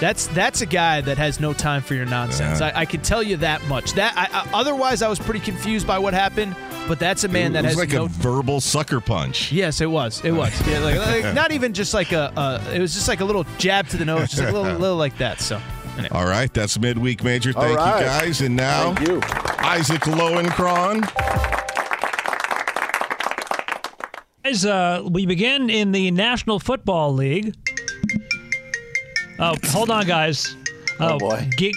That's 0.00 0.28
that's 0.28 0.62
a 0.62 0.66
guy 0.66 1.02
that 1.02 1.18
has 1.18 1.40
no 1.40 1.52
time 1.52 1.82
for 1.82 1.94
your 1.94 2.06
nonsense. 2.06 2.60
Yeah. 2.60 2.72
I, 2.74 2.80
I 2.80 2.84
can 2.86 3.02
tell 3.02 3.22
you 3.22 3.36
that 3.36 3.62
much. 3.66 3.92
That 3.92 4.14
I, 4.16 4.28
I, 4.32 4.58
otherwise, 4.58 5.02
I 5.02 5.08
was 5.08 5.18
pretty 5.18 5.40
confused 5.40 5.86
by 5.86 5.98
what 5.98 6.14
happened. 6.14 6.56
But 6.86 6.98
that's 6.98 7.24
a 7.24 7.28
man 7.28 7.54
that 7.54 7.64
was 7.64 7.72
has 7.72 7.78
like 7.78 7.90
no 7.90 8.04
a 8.04 8.08
verbal 8.08 8.60
sucker 8.60 9.00
punch. 9.00 9.50
Yes, 9.50 9.80
it 9.80 9.90
was. 9.90 10.22
It 10.24 10.32
was. 10.32 10.52
Yeah, 10.66 10.80
like, 10.80 10.96
like, 10.96 11.34
not 11.34 11.52
even 11.52 11.72
just 11.72 11.94
like 11.94 12.12
a. 12.12 12.32
Uh, 12.36 12.62
it 12.74 12.80
was 12.80 12.94
just 12.94 13.08
like 13.08 13.20
a 13.20 13.24
little 13.24 13.44
jab 13.58 13.88
to 13.88 13.96
the 13.96 14.04
nose, 14.04 14.30
just 14.30 14.38
like 14.38 14.50
a 14.50 14.52
little, 14.52 14.78
little 14.78 14.96
like 14.96 15.16
that. 15.18 15.40
So. 15.40 15.60
anyway. 15.94 16.08
All 16.10 16.26
right, 16.26 16.52
that's 16.52 16.78
midweek 16.78 17.22
major. 17.24 17.52
Thank 17.52 17.78
right. 17.78 18.00
you 18.00 18.06
guys. 18.06 18.40
And 18.40 18.56
now, 18.56 18.94
Thank 18.94 19.08
you. 19.08 19.20
Isaac 19.58 20.02
Lowenkron. 20.02 21.10
Guys, 24.44 24.66
uh, 24.66 25.02
we 25.10 25.24
begin 25.24 25.70
in 25.70 25.92
the 25.92 26.10
National 26.10 26.58
Football 26.58 27.14
League. 27.14 27.54
Oh, 29.38 29.54
hold 29.64 29.90
on, 29.90 30.06
guys. 30.06 30.54
Oh, 31.00 31.18
boy. 31.18 31.48
Ga- 31.56 31.72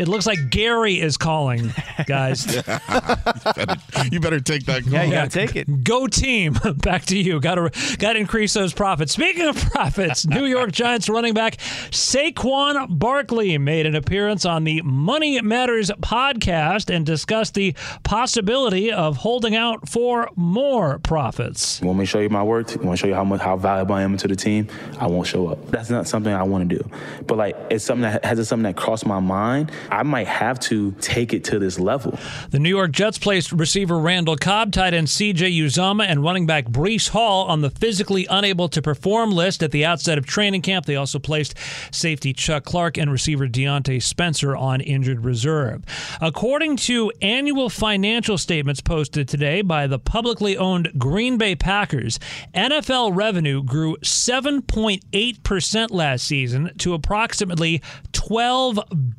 it 0.00 0.08
looks 0.08 0.26
like 0.26 0.48
Gary 0.48 0.98
is 0.98 1.18
calling, 1.18 1.74
guys. 2.06 2.46
you, 2.56 2.62
better, 2.62 3.76
you 4.10 4.20
better 4.20 4.40
take 4.40 4.64
that 4.64 4.82
call. 4.84 4.92
Yeah, 4.94 5.04
you 5.04 5.12
gotta 5.12 5.28
take 5.28 5.56
it. 5.56 5.84
Go 5.84 6.06
team. 6.06 6.56
Back 6.76 7.04
to 7.06 7.18
you. 7.18 7.38
Got 7.38 7.56
to 7.56 7.96
got 7.98 8.14
to 8.14 8.18
increase 8.18 8.54
those 8.54 8.72
profits. 8.72 9.12
Speaking 9.12 9.46
of 9.46 9.56
profits, 9.56 10.26
New 10.26 10.46
York 10.46 10.72
Giants 10.72 11.10
running 11.10 11.34
back 11.34 11.58
Saquon 11.90 12.98
Barkley 12.98 13.58
made 13.58 13.84
an 13.84 13.94
appearance 13.94 14.46
on 14.46 14.64
the 14.64 14.80
Money 14.82 15.38
Matters 15.42 15.90
podcast 16.00 16.94
and 16.94 17.04
discussed 17.04 17.52
the 17.52 17.74
possibility 18.02 18.90
of 18.90 19.18
holding 19.18 19.54
out 19.54 19.86
for 19.86 20.30
more 20.34 20.98
profits. 21.00 21.78
You 21.82 21.88
want 21.88 21.98
me 21.98 22.06
to 22.06 22.10
show 22.10 22.20
you 22.20 22.30
my 22.30 22.42
worth? 22.42 22.74
You 22.74 22.80
want 22.80 22.98
to 22.98 23.02
show 23.02 23.08
you 23.08 23.14
how 23.14 23.24
much 23.24 23.42
how 23.42 23.56
valuable 23.56 23.96
I 23.96 24.02
am 24.02 24.16
to 24.16 24.28
the 24.28 24.36
team? 24.36 24.66
I 24.98 25.06
won't 25.06 25.26
show 25.26 25.48
up. 25.48 25.70
That's 25.70 25.90
not 25.90 26.08
something 26.08 26.32
I 26.32 26.42
want 26.44 26.70
to 26.70 26.76
do. 26.78 26.90
But 27.26 27.36
like, 27.36 27.56
it's 27.68 27.84
something 27.84 28.02
that 28.02 28.24
has 28.24 28.38
it 28.38 28.46
something 28.46 28.64
that 28.64 28.76
crossed 28.76 29.04
my 29.04 29.20
mind. 29.20 29.70
I 29.90 30.04
might 30.04 30.28
have 30.28 30.60
to 30.60 30.92
take 31.00 31.34
it 31.34 31.44
to 31.44 31.58
this 31.58 31.78
level. 31.80 32.18
The 32.50 32.58
New 32.58 32.68
York 32.68 32.92
Jets 32.92 33.18
placed 33.18 33.50
receiver 33.50 33.98
Randall 33.98 34.36
Cobb, 34.36 34.72
tight 34.72 34.94
end 34.94 35.08
CJ 35.08 35.58
Uzomah, 35.58 36.06
and 36.06 36.22
running 36.22 36.46
back 36.46 36.66
Breece 36.66 37.08
Hall 37.08 37.46
on 37.46 37.60
the 37.60 37.70
physically 37.70 38.26
unable 38.30 38.68
to 38.68 38.80
perform 38.80 39.32
list 39.32 39.62
at 39.62 39.72
the 39.72 39.84
outset 39.84 40.18
of 40.18 40.26
training 40.26 40.62
camp. 40.62 40.86
They 40.86 40.96
also 40.96 41.18
placed 41.18 41.54
safety 41.90 42.32
Chuck 42.32 42.64
Clark 42.64 42.98
and 42.98 43.10
receiver 43.10 43.48
Diontae 43.48 44.02
Spencer 44.02 44.54
on 44.54 44.80
injured 44.80 45.24
reserve. 45.24 45.82
According 46.20 46.76
to 46.76 47.12
annual 47.20 47.68
financial 47.68 48.38
statements 48.38 48.80
posted 48.80 49.28
today 49.28 49.62
by 49.62 49.86
the 49.86 49.98
publicly 49.98 50.56
owned 50.56 50.92
Green 50.98 51.36
Bay 51.36 51.56
Packers, 51.56 52.20
NFL 52.54 53.16
revenue 53.16 53.62
grew 53.62 53.96
7.8% 53.96 55.90
last 55.90 56.24
season 56.24 56.70
to 56.78 56.94
approximately 56.94 57.82
12 58.12 58.78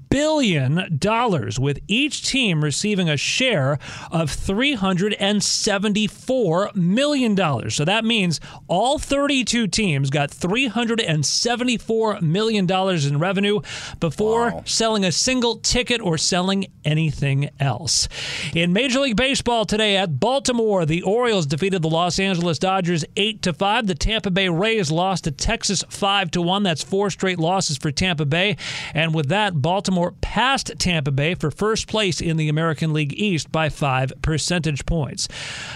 billion 0.09 0.51
dollars 0.97 1.60
with 1.60 1.80
each 1.88 2.28
team 2.28 2.64
receiving 2.64 3.10
a 3.10 3.18
share 3.18 3.80
of 4.12 4.30
374 4.30 6.72
million 6.76 7.36
dollars. 7.36 7.76
So 7.76 7.86
that 7.86 8.06
means 8.06 8.39
all 8.68 8.99
32 8.99 9.68
teams 9.68 10.10
got 10.10 10.32
374 10.32 12.22
million 12.22 12.66
dollars 12.66 13.06
in 13.06 13.20
revenue 13.20 13.62
before 13.99 14.62
selling 14.66 15.06
a 15.06 15.12
single 15.12 15.58
ticket 15.58 16.02
or 16.02 16.18
selling 16.18 16.66
anything 16.84 17.49
else. 17.60 18.08
In 18.54 18.74
Major 18.74 18.99
League 18.99 19.16
Baseball 19.16 19.66
today 19.66 19.97
at 19.97 20.20
Baltimore, 20.20 20.86
the 20.86 21.02
Orioles 21.04 21.45
defeated 21.45 21.82
the 21.82 21.89
Los 21.89 22.20
Angeles 22.20 22.60
Dodgers 22.60 23.06
8 23.16 23.41
to 23.43 23.54
5. 23.54 23.88
The 23.88 23.95
Tampa 23.95 24.32
Bay 24.32 24.49
Rays 24.49 24.91
lost 24.91 25.24
to 25.26 25.32
Texas 25.32 25.84
5 25.89 26.32
to 26.32 26.41
1. 26.41 26.64
That's 26.64 26.84
four 26.84 27.10
straight 27.10 27.39
losses 27.39 27.78
for 27.78 27.91
Tampa 27.91 28.26
Bay. 28.26 28.58
And 28.93 29.14
with 29.14 29.30
that, 29.30 29.62
Baltimore 29.62 30.14
passed 30.22 30.41
Tampa 30.80 31.12
Bay 31.12 31.36
for 31.36 31.52
first 31.52 31.88
place 31.88 32.20
in 32.20 32.36
the 32.36 32.50
American 32.50 32.94
League 32.94 33.14
East 33.14 33.52
by 33.52 33.70
5 33.70 34.14
percentage 34.24 34.88
points. 34.88 35.28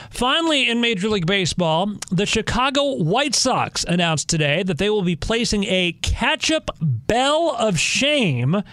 Finally, 0.09 0.68
in 0.68 0.82
Major 0.82 1.07
League 1.07 1.28
Baseball, 1.28 1.93
the 2.09 2.26
Chicago 2.26 2.95
White 2.95 3.36
Sox 3.36 3.84
announced 3.84 4.28
today 4.28 4.63
that 4.63 4.80
they 4.80 4.89
will 4.89 5.03
be 5.03 5.16
placing 5.16 5.66
a 5.66 5.91
catch-up 6.01 6.72
bell 6.82 7.55
of 7.59 7.80
shame 7.80 8.63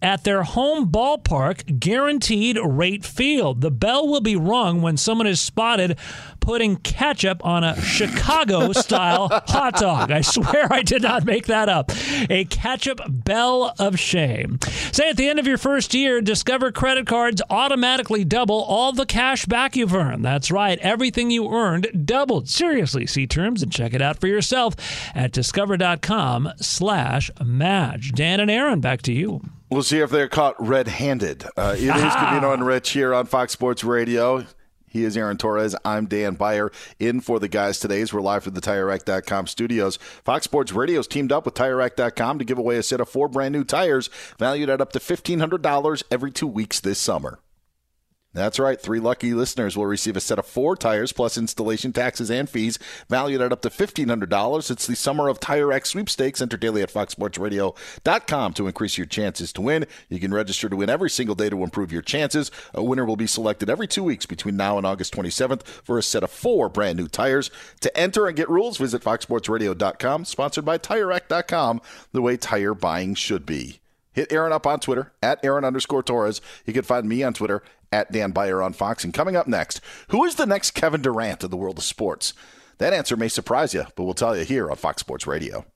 at 0.00 0.24
their 0.24 0.42
home 0.42 0.90
ballpark, 0.90 1.78
Guaranteed 1.78 2.58
Rate 2.62 3.04
Field. 3.04 3.60
The 3.60 3.70
bell 3.70 4.08
will 4.08 4.20
be 4.20 4.34
rung 4.34 4.82
when 4.82 4.96
someone 4.96 5.26
is 5.26 5.40
spotted 5.40 5.96
putting 6.42 6.76
ketchup 6.76 7.44
on 7.46 7.64
a 7.64 7.80
Chicago 7.80 8.72
style 8.72 9.28
hot 9.46 9.76
dog. 9.76 10.10
I 10.10 10.20
swear 10.20 10.70
I 10.70 10.82
did 10.82 11.02
not 11.02 11.24
make 11.24 11.46
that 11.46 11.68
up. 11.68 11.90
A 12.28 12.44
ketchup 12.44 13.00
bell 13.08 13.74
of 13.78 13.98
shame. 13.98 14.58
Say 14.92 15.08
at 15.08 15.16
the 15.16 15.28
end 15.28 15.38
of 15.38 15.46
your 15.46 15.56
first 15.58 15.94
year, 15.94 16.20
Discover 16.20 16.72
credit 16.72 17.06
cards 17.06 17.40
automatically 17.48 18.24
double 18.24 18.62
all 18.62 18.92
the 18.92 19.06
cash 19.06 19.46
back 19.46 19.76
you've 19.76 19.94
earned. 19.94 20.24
That's 20.24 20.50
right, 20.50 20.78
everything 20.80 21.30
you 21.30 21.50
earned 21.52 22.06
doubled. 22.06 22.48
Seriously, 22.48 23.06
see 23.06 23.26
terms 23.26 23.62
and 23.62 23.70
check 23.70 23.94
it 23.94 24.02
out 24.02 24.20
for 24.20 24.26
yourself 24.26 24.74
at 25.14 25.30
discover.com 25.32 26.52
slash 26.56 27.30
match. 27.42 28.12
Dan 28.12 28.40
and 28.40 28.50
Aaron, 28.50 28.80
back 28.80 29.02
to 29.02 29.12
you. 29.12 29.40
We'll 29.70 29.82
see 29.82 30.00
if 30.00 30.10
they're 30.10 30.28
caught 30.28 30.54
red-handed. 30.58 31.44
Uh, 31.56 31.74
it 31.76 31.84
is 31.84 31.90
Covino 31.90 32.52
and 32.52 32.66
Rich 32.66 32.90
here 32.90 33.14
on 33.14 33.26
Fox 33.26 33.52
Sports 33.52 33.84
Radio. 33.84 34.44
He 34.92 35.04
is 35.04 35.16
Aaron 35.16 35.38
Torres. 35.38 35.74
I'm 35.86 36.04
Dan 36.04 36.34
Beyer. 36.34 36.70
In 36.98 37.22
for 37.22 37.40
the 37.40 37.48
guys 37.48 37.80
today 37.80 38.02
as 38.02 38.12
we're 38.12 38.20
live 38.20 38.44
from 38.44 38.52
the 38.52 38.60
TireRack.com 38.60 39.46
studios. 39.46 39.96
Fox 40.22 40.44
Sports 40.44 40.72
Radio 40.72 40.98
has 40.98 41.06
teamed 41.06 41.32
up 41.32 41.46
with 41.46 41.54
TireRack.com 41.54 42.38
to 42.38 42.44
give 42.44 42.58
away 42.58 42.76
a 42.76 42.82
set 42.82 43.00
of 43.00 43.08
four 43.08 43.28
brand 43.28 43.52
new 43.52 43.64
tires 43.64 44.10
valued 44.38 44.68
at 44.68 44.82
up 44.82 44.92
to 44.92 44.98
$1,500 44.98 46.02
every 46.10 46.30
two 46.30 46.46
weeks 46.46 46.78
this 46.78 46.98
summer. 46.98 47.38
That's 48.34 48.58
right. 48.58 48.80
Three 48.80 48.98
lucky 48.98 49.34
listeners 49.34 49.76
will 49.76 49.84
receive 49.84 50.16
a 50.16 50.20
set 50.20 50.38
of 50.38 50.46
four 50.46 50.74
tires 50.74 51.12
plus 51.12 51.36
installation 51.36 51.92
taxes 51.92 52.30
and 52.30 52.48
fees 52.48 52.78
valued 53.08 53.42
at 53.42 53.52
up 53.52 53.60
to 53.62 53.68
$1,500. 53.68 54.70
It's 54.70 54.86
the 54.86 54.96
Summer 54.96 55.28
of 55.28 55.38
Tire 55.38 55.66
Rack 55.66 55.84
sweepstakes. 55.84 56.40
Enter 56.40 56.56
daily 56.56 56.80
at 56.80 56.90
foxsportsradio.com 56.90 58.54
to 58.54 58.66
increase 58.66 58.96
your 58.96 59.06
chances 59.06 59.52
to 59.52 59.60
win. 59.60 59.86
You 60.08 60.18
can 60.18 60.32
register 60.32 60.70
to 60.70 60.76
win 60.76 60.88
every 60.88 61.10
single 61.10 61.34
day 61.34 61.50
to 61.50 61.62
improve 61.62 61.92
your 61.92 62.00
chances. 62.00 62.50
A 62.72 62.82
winner 62.82 63.04
will 63.04 63.16
be 63.16 63.26
selected 63.26 63.68
every 63.68 63.86
two 63.86 64.02
weeks 64.02 64.24
between 64.24 64.56
now 64.56 64.78
and 64.78 64.86
August 64.86 65.14
27th 65.14 65.62
for 65.66 65.98
a 65.98 66.02
set 66.02 66.24
of 66.24 66.30
four 66.30 66.70
brand 66.70 66.96
new 66.96 67.08
tires. 67.08 67.50
To 67.80 67.94
enter 67.94 68.26
and 68.26 68.36
get 68.36 68.48
rules, 68.48 68.78
visit 68.78 69.02
foxsportsradio.com. 69.02 70.24
Sponsored 70.24 70.64
by 70.64 70.78
TireRack.com, 70.78 71.82
the 72.12 72.22
way 72.22 72.38
tire 72.38 72.72
buying 72.72 73.14
should 73.14 73.44
be. 73.44 73.80
Hit 74.12 74.32
Aaron 74.32 74.52
up 74.52 74.66
on 74.66 74.80
Twitter 74.80 75.12
at 75.22 75.42
Aaron 75.42 75.64
underscore 75.64 76.02
Torres. 76.02 76.40
You 76.66 76.72
can 76.72 76.82
find 76.82 77.08
me 77.08 77.22
on 77.22 77.32
Twitter 77.32 77.62
at 77.92 78.10
Dan 78.10 78.32
Beyer 78.32 78.62
on 78.62 78.72
Fox. 78.72 79.04
And 79.04 79.14
coming 79.14 79.36
up 79.36 79.46
next, 79.46 79.80
who 80.08 80.24
is 80.24 80.34
the 80.34 80.46
next 80.46 80.72
Kevin 80.72 81.02
Durant 81.02 81.44
of 81.44 81.50
the 81.50 81.56
world 81.56 81.78
of 81.78 81.84
sports? 81.84 82.32
That 82.78 82.92
answer 82.92 83.16
may 83.16 83.28
surprise 83.28 83.74
you, 83.74 83.84
but 83.94 84.04
we'll 84.04 84.14
tell 84.14 84.36
you 84.36 84.44
here 84.44 84.70
on 84.70 84.76
Fox 84.76 85.00
Sports 85.00 85.26
Radio. 85.26 85.66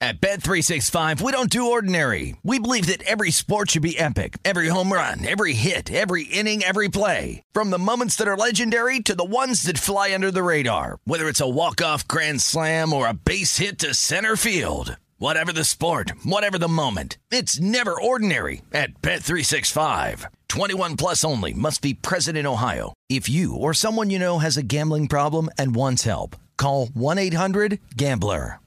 At 0.00 0.20
Bet365, 0.20 1.20
we 1.20 1.30
don't 1.30 1.48
do 1.48 1.70
ordinary. 1.70 2.36
We 2.42 2.58
believe 2.58 2.86
that 2.88 3.04
every 3.04 3.30
sport 3.30 3.70
should 3.70 3.82
be 3.82 3.96
epic. 3.96 4.38
Every 4.44 4.66
home 4.66 4.92
run, 4.92 5.24
every 5.24 5.52
hit, 5.52 5.92
every 5.92 6.24
inning, 6.24 6.64
every 6.64 6.88
play. 6.88 7.44
From 7.52 7.70
the 7.70 7.78
moments 7.78 8.16
that 8.16 8.26
are 8.26 8.36
legendary 8.36 8.98
to 8.98 9.14
the 9.14 9.24
ones 9.24 9.62
that 9.62 9.78
fly 9.78 10.12
under 10.12 10.32
the 10.32 10.42
radar. 10.42 10.98
Whether 11.04 11.28
it's 11.28 11.40
a 11.40 11.48
walk-off 11.48 12.08
grand 12.08 12.40
slam 12.40 12.92
or 12.92 13.06
a 13.06 13.14
base 13.14 13.58
hit 13.58 13.78
to 13.78 13.94
center 13.94 14.34
field. 14.34 14.96
Whatever 15.22 15.52
the 15.52 15.62
sport, 15.62 16.10
whatever 16.24 16.58
the 16.58 16.66
moment. 16.66 17.16
It's 17.30 17.60
never 17.60 17.94
ordinary 17.94 18.62
at 18.72 19.00
Bet365. 19.02 20.26
21 20.48 20.96
plus 20.96 21.22
only 21.24 21.52
must 21.54 21.80
be 21.80 21.94
present 21.94 22.36
in 22.36 22.44
Ohio. 22.44 22.92
If 23.08 23.28
you 23.28 23.54
or 23.54 23.72
someone 23.72 24.10
you 24.10 24.18
know 24.18 24.40
has 24.40 24.56
a 24.56 24.64
gambling 24.64 25.06
problem 25.06 25.48
and 25.56 25.76
wants 25.76 26.02
help, 26.02 26.34
call 26.56 26.88
1-800-GAMBLER. 26.88 28.58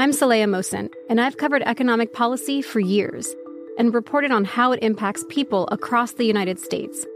I'm 0.00 0.10
Saleha 0.10 0.48
Mohsin, 0.48 0.88
and 1.08 1.20
I've 1.20 1.36
covered 1.36 1.62
economic 1.62 2.12
policy 2.12 2.60
for 2.60 2.80
years 2.80 3.32
and 3.78 3.94
reported 3.94 4.32
on 4.32 4.44
how 4.44 4.72
it 4.72 4.82
impacts 4.82 5.24
people 5.28 5.68
across 5.70 6.14
the 6.14 6.24
United 6.24 6.58
States. 6.58 7.06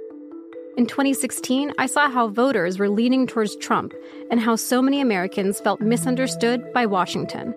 In 0.76 0.86
2016, 0.86 1.72
I 1.78 1.86
saw 1.86 2.08
how 2.08 2.28
voters 2.28 2.78
were 2.78 2.88
leaning 2.88 3.26
towards 3.26 3.56
Trump 3.56 3.92
and 4.30 4.38
how 4.38 4.54
so 4.54 4.80
many 4.80 5.00
Americans 5.00 5.58
felt 5.58 5.80
misunderstood 5.80 6.72
by 6.72 6.86
Washington. 6.86 7.56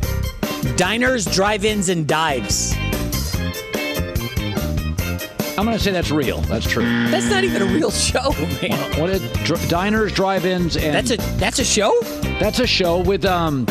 Diners, 0.75 1.25
Drive 1.25 1.65
Ins, 1.65 1.89
and 1.89 2.07
Dives. 2.07 2.73
I'm 5.57 5.65
going 5.65 5.77
to 5.77 5.83
say 5.83 5.91
that's 5.91 6.09
real. 6.11 6.39
That's 6.41 6.65
true. 6.65 6.83
That's 7.11 7.29
not 7.29 7.43
even 7.43 7.61
a 7.61 7.65
real 7.65 7.91
show, 7.91 8.31
man. 8.61 8.71
What, 8.91 8.99
what 8.99 9.09
is, 9.11 9.21
dr- 9.43 9.67
diners, 9.69 10.11
drive-ins, 10.11 10.75
and 10.75 10.93
That's 10.95 11.11
a 11.11 11.17
that's 11.37 11.59
a 11.59 11.63
show. 11.65 11.99
that's 12.39 12.59
a 12.59 12.65
show 12.65 12.99
with 13.01 13.25
um. 13.25 13.65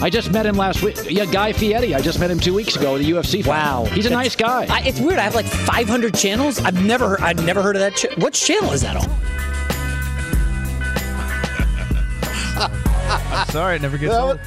I 0.00 0.08
just 0.10 0.30
met 0.32 0.46
him 0.46 0.56
last 0.56 0.82
week. 0.82 0.96
Yeah, 1.08 1.24
Guy 1.26 1.52
Fieri. 1.52 1.94
I 1.94 2.00
just 2.00 2.18
met 2.18 2.30
him 2.30 2.38
two 2.40 2.54
weeks 2.54 2.76
ago 2.76 2.94
at 2.96 3.02
the 3.02 3.10
UFC. 3.10 3.42
fight. 3.44 3.48
Wow, 3.50 3.84
he's 3.86 4.06
a 4.06 4.08
That's- 4.10 4.24
nice 4.24 4.36
guy. 4.36 4.66
I, 4.70 4.80
it's 4.86 5.00
weird. 5.00 5.18
I 5.18 5.22
have 5.22 5.34
like 5.34 5.44
500 5.46 6.14
channels. 6.14 6.58
I've 6.60 6.82
never 6.84 7.08
heard, 7.10 7.20
I've 7.20 7.44
never 7.44 7.62
heard 7.62 7.76
of 7.76 7.80
that. 7.80 7.94
Ch- 7.96 8.16
Which 8.22 8.40
channel 8.40 8.72
is 8.72 8.80
that 8.82 8.96
on? 8.96 9.08
Sorry, 13.48 13.76
it 13.76 13.82
never 13.82 13.98
gets 13.98 14.12
That 14.12 14.20
old. 14.20 14.40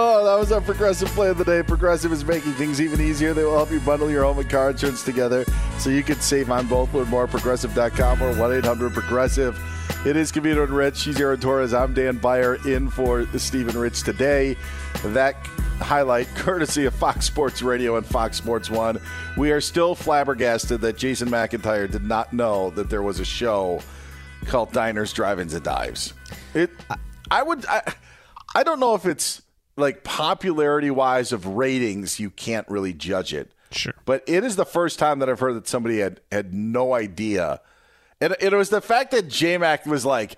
Oh, 0.00 0.24
that 0.24 0.38
was 0.38 0.52
our 0.52 0.60
progressive 0.60 1.08
play 1.08 1.28
of 1.28 1.38
the 1.38 1.44
day. 1.44 1.60
Progressive 1.60 2.12
is 2.12 2.24
making 2.24 2.52
things 2.52 2.80
even 2.80 3.00
easier. 3.00 3.34
They 3.34 3.42
will 3.42 3.56
help 3.56 3.72
you 3.72 3.80
bundle 3.80 4.08
your 4.08 4.22
home 4.22 4.38
and 4.38 4.48
car 4.48 4.70
insurance 4.70 5.02
together 5.02 5.44
so 5.80 5.90
you 5.90 6.04
can 6.04 6.20
save 6.20 6.52
on 6.52 6.68
both. 6.68 6.94
Learn 6.94 7.08
more 7.08 7.24
at 7.24 7.30
progressive.com 7.30 8.22
or 8.22 8.32
1 8.36 8.52
800 8.58 8.92
Progressive. 8.92 9.58
It 10.06 10.16
is 10.16 10.30
Covino 10.30 10.62
and 10.62 10.72
Rich. 10.72 10.98
She's 10.98 11.20
Aaron 11.20 11.40
Torres. 11.40 11.74
I'm 11.74 11.94
Dan 11.94 12.18
Beyer 12.18 12.64
in 12.64 12.88
for 12.88 13.26
Stephen 13.38 13.76
Rich 13.76 14.04
today. 14.04 14.56
That 15.06 15.34
highlight 15.80 16.28
courtesy 16.36 16.84
of 16.84 16.94
Fox 16.94 17.26
Sports 17.26 17.60
Radio 17.60 17.96
and 17.96 18.06
Fox 18.06 18.36
Sports 18.36 18.70
One. 18.70 19.00
We 19.36 19.50
are 19.50 19.60
still 19.60 19.96
flabbergasted 19.96 20.80
that 20.80 20.96
Jason 20.96 21.28
McIntyre 21.28 21.90
did 21.90 22.04
not 22.04 22.32
know 22.32 22.70
that 22.70 22.88
there 22.88 23.02
was 23.02 23.18
a 23.18 23.24
show 23.24 23.80
called 24.46 24.70
Diners, 24.70 25.12
Drive-ins, 25.12 25.54
and 25.54 25.64
Dives. 25.64 26.14
It, 26.54 26.70
I 27.32 27.42
would, 27.42 27.66
I, 27.66 27.82
I 28.54 28.62
don't 28.62 28.78
know 28.78 28.94
if 28.94 29.04
it's 29.04 29.42
like 29.78 30.04
popularity 30.04 30.90
wise 30.90 31.32
of 31.32 31.46
ratings. 31.46 32.20
You 32.20 32.30
can't 32.30 32.68
really 32.68 32.92
judge 32.92 33.32
it. 33.32 33.52
Sure, 33.70 33.94
but 34.04 34.22
it 34.26 34.44
is 34.44 34.56
the 34.56 34.64
first 34.64 34.98
time 34.98 35.18
that 35.18 35.28
I've 35.28 35.40
heard 35.40 35.54
that 35.54 35.68
somebody 35.68 35.98
had 35.98 36.20
had 36.32 36.54
no 36.54 36.94
idea, 36.94 37.60
and 38.20 38.34
it 38.40 38.52
was 38.52 38.70
the 38.70 38.80
fact 38.80 39.10
that 39.10 39.28
J 39.28 39.58
Mac 39.58 39.86
was 39.86 40.04
like, 40.04 40.36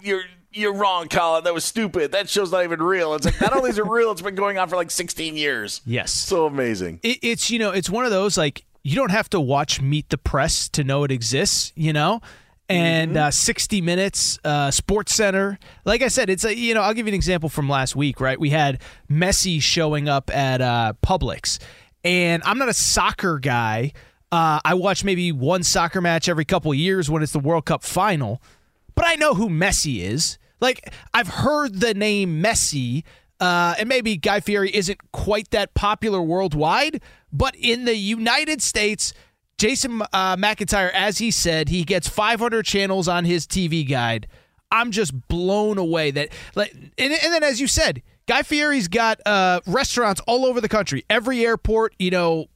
you're." 0.00 0.22
You're 0.50 0.72
wrong, 0.72 1.08
Colin. 1.08 1.44
That 1.44 1.52
was 1.52 1.62
stupid. 1.62 2.12
That 2.12 2.28
show's 2.28 2.50
not 2.50 2.64
even 2.64 2.82
real. 2.82 3.14
It's 3.14 3.26
like 3.26 3.38
not 3.38 3.54
only 3.54 3.68
is 3.68 3.78
it 3.78 3.84
real, 3.86 4.10
it's 4.10 4.22
been 4.22 4.34
going 4.34 4.58
on 4.58 4.66
for 4.66 4.76
like 4.76 4.90
16 4.90 5.36
years. 5.36 5.82
Yes. 5.84 6.10
So 6.10 6.46
amazing. 6.46 7.00
It, 7.02 7.18
it's 7.22 7.50
you 7.50 7.58
know, 7.58 7.70
it's 7.70 7.90
one 7.90 8.06
of 8.06 8.10
those 8.10 8.38
like 8.38 8.64
you 8.82 8.96
don't 8.96 9.10
have 9.10 9.28
to 9.30 9.40
watch 9.40 9.82
Meet 9.82 10.08
the 10.08 10.16
Press 10.16 10.68
to 10.70 10.82
know 10.82 11.04
it 11.04 11.12
exists. 11.12 11.72
You 11.76 11.92
know. 11.92 12.22
And 12.68 13.16
uh, 13.16 13.30
60 13.30 13.80
Minutes, 13.80 14.38
uh, 14.44 14.70
Sports 14.70 15.14
Center. 15.14 15.58
Like 15.86 16.02
I 16.02 16.08
said, 16.08 16.28
it's 16.28 16.44
a, 16.44 16.54
you 16.54 16.74
know, 16.74 16.82
I'll 16.82 16.92
give 16.92 17.06
you 17.06 17.12
an 17.12 17.14
example 17.14 17.48
from 17.48 17.68
last 17.68 17.96
week, 17.96 18.20
right? 18.20 18.38
We 18.38 18.50
had 18.50 18.80
Messi 19.10 19.62
showing 19.62 20.08
up 20.08 20.30
at 20.34 20.60
uh, 20.60 20.92
Publix, 21.02 21.58
and 22.04 22.42
I'm 22.44 22.58
not 22.58 22.68
a 22.68 22.74
soccer 22.74 23.38
guy. 23.38 23.92
Uh, 24.30 24.60
I 24.64 24.74
watch 24.74 25.04
maybe 25.04 25.32
one 25.32 25.62
soccer 25.62 26.02
match 26.02 26.28
every 26.28 26.44
couple 26.44 26.70
of 26.70 26.76
years 26.76 27.08
when 27.08 27.22
it's 27.22 27.32
the 27.32 27.38
World 27.38 27.64
Cup 27.64 27.82
final, 27.82 28.42
but 28.94 29.06
I 29.06 29.14
know 29.14 29.34
who 29.34 29.48
Messi 29.48 30.00
is. 30.00 30.38
Like 30.60 30.92
I've 31.14 31.28
heard 31.28 31.80
the 31.80 31.94
name 31.94 32.42
Messi, 32.42 33.04
uh, 33.40 33.76
and 33.78 33.88
maybe 33.88 34.16
Guy 34.16 34.40
Fieri 34.40 34.74
isn't 34.74 35.12
quite 35.12 35.50
that 35.52 35.72
popular 35.74 36.20
worldwide, 36.20 37.00
but 37.32 37.54
in 37.56 37.84
the 37.84 37.96
United 37.96 38.60
States, 38.60 39.14
Jason 39.58 40.02
uh, 40.12 40.36
McIntyre, 40.36 40.90
as 40.92 41.18
he 41.18 41.30
said, 41.30 41.68
he 41.68 41.84
gets 41.84 42.08
500 42.08 42.64
channels 42.64 43.08
on 43.08 43.24
his 43.24 43.46
TV 43.46 43.88
guide. 43.88 44.28
I'm 44.70 44.92
just 44.92 45.28
blown 45.28 45.78
away 45.78 46.10
that, 46.12 46.28
like, 46.54 46.72
and, 46.72 47.12
and 47.12 47.32
then 47.32 47.42
as 47.42 47.60
you 47.60 47.66
said, 47.66 48.02
Guy 48.26 48.42
Fieri's 48.42 48.86
got 48.86 49.20
uh, 49.26 49.60
restaurants 49.66 50.20
all 50.26 50.46
over 50.46 50.60
the 50.60 50.68
country, 50.68 51.04
every 51.10 51.44
airport, 51.44 51.94
you 51.98 52.10
know, 52.10 52.46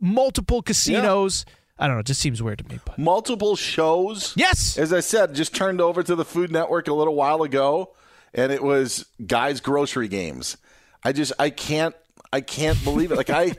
multiple 0.00 0.62
casinos. 0.62 1.44
I 1.78 1.86
don't 1.86 1.96
know. 1.96 2.00
It 2.00 2.06
just 2.06 2.20
seems 2.20 2.42
weird 2.42 2.58
to 2.58 2.68
me. 2.68 2.78
But. 2.84 2.98
Multiple 2.98 3.56
shows. 3.56 4.34
Yes. 4.36 4.78
As 4.78 4.92
I 4.92 5.00
said, 5.00 5.34
just 5.34 5.54
turned 5.54 5.80
over 5.80 6.02
to 6.02 6.14
the 6.14 6.24
Food 6.24 6.52
Network 6.52 6.86
a 6.86 6.92
little 6.92 7.14
while 7.14 7.42
ago, 7.42 7.94
and 8.34 8.52
it 8.52 8.62
was 8.62 9.06
guys' 9.26 9.60
grocery 9.60 10.06
games. 10.06 10.58
I 11.02 11.12
just 11.12 11.32
I 11.38 11.50
can't 11.50 11.94
I 12.32 12.40
can't 12.40 12.82
believe 12.84 13.10
it. 13.10 13.16
Like 13.16 13.30
I. 13.30 13.54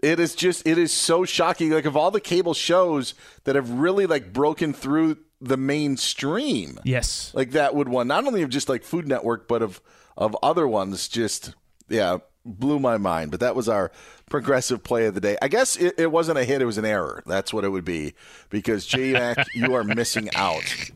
It 0.00 0.20
is 0.20 0.34
just 0.34 0.66
it 0.66 0.78
is 0.78 0.92
so 0.92 1.24
shocking. 1.24 1.70
Like 1.70 1.84
of 1.84 1.96
all 1.96 2.10
the 2.10 2.20
cable 2.20 2.54
shows 2.54 3.14
that 3.44 3.56
have 3.56 3.70
really 3.70 4.06
like 4.06 4.32
broken 4.32 4.72
through 4.72 5.18
the 5.40 5.56
mainstream. 5.56 6.78
Yes. 6.84 7.32
Like 7.34 7.52
that 7.52 7.74
would 7.74 7.88
one 7.88 8.08
not 8.08 8.26
only 8.26 8.42
of 8.42 8.50
just 8.50 8.68
like 8.68 8.84
Food 8.84 9.08
Network, 9.08 9.48
but 9.48 9.62
of 9.62 9.80
of 10.16 10.36
other 10.42 10.68
ones. 10.68 11.08
Just 11.08 11.54
yeah, 11.88 12.18
blew 12.44 12.78
my 12.78 12.96
mind. 12.96 13.30
But 13.30 13.40
that 13.40 13.56
was 13.56 13.68
our 13.68 13.90
progressive 14.30 14.82
play 14.82 15.06
of 15.06 15.14
the 15.14 15.20
day. 15.20 15.36
I 15.40 15.48
guess 15.48 15.76
it, 15.76 15.94
it 15.98 16.12
wasn't 16.12 16.38
a 16.38 16.44
hit; 16.44 16.62
it 16.62 16.66
was 16.66 16.78
an 16.78 16.84
error. 16.84 17.22
That's 17.26 17.52
what 17.52 17.64
it 17.64 17.70
would 17.70 17.84
be. 17.84 18.14
Because 18.50 18.86
J 18.86 19.12
Mac, 19.12 19.46
you 19.54 19.74
are 19.74 19.84
missing 19.84 20.30
out 20.34 20.90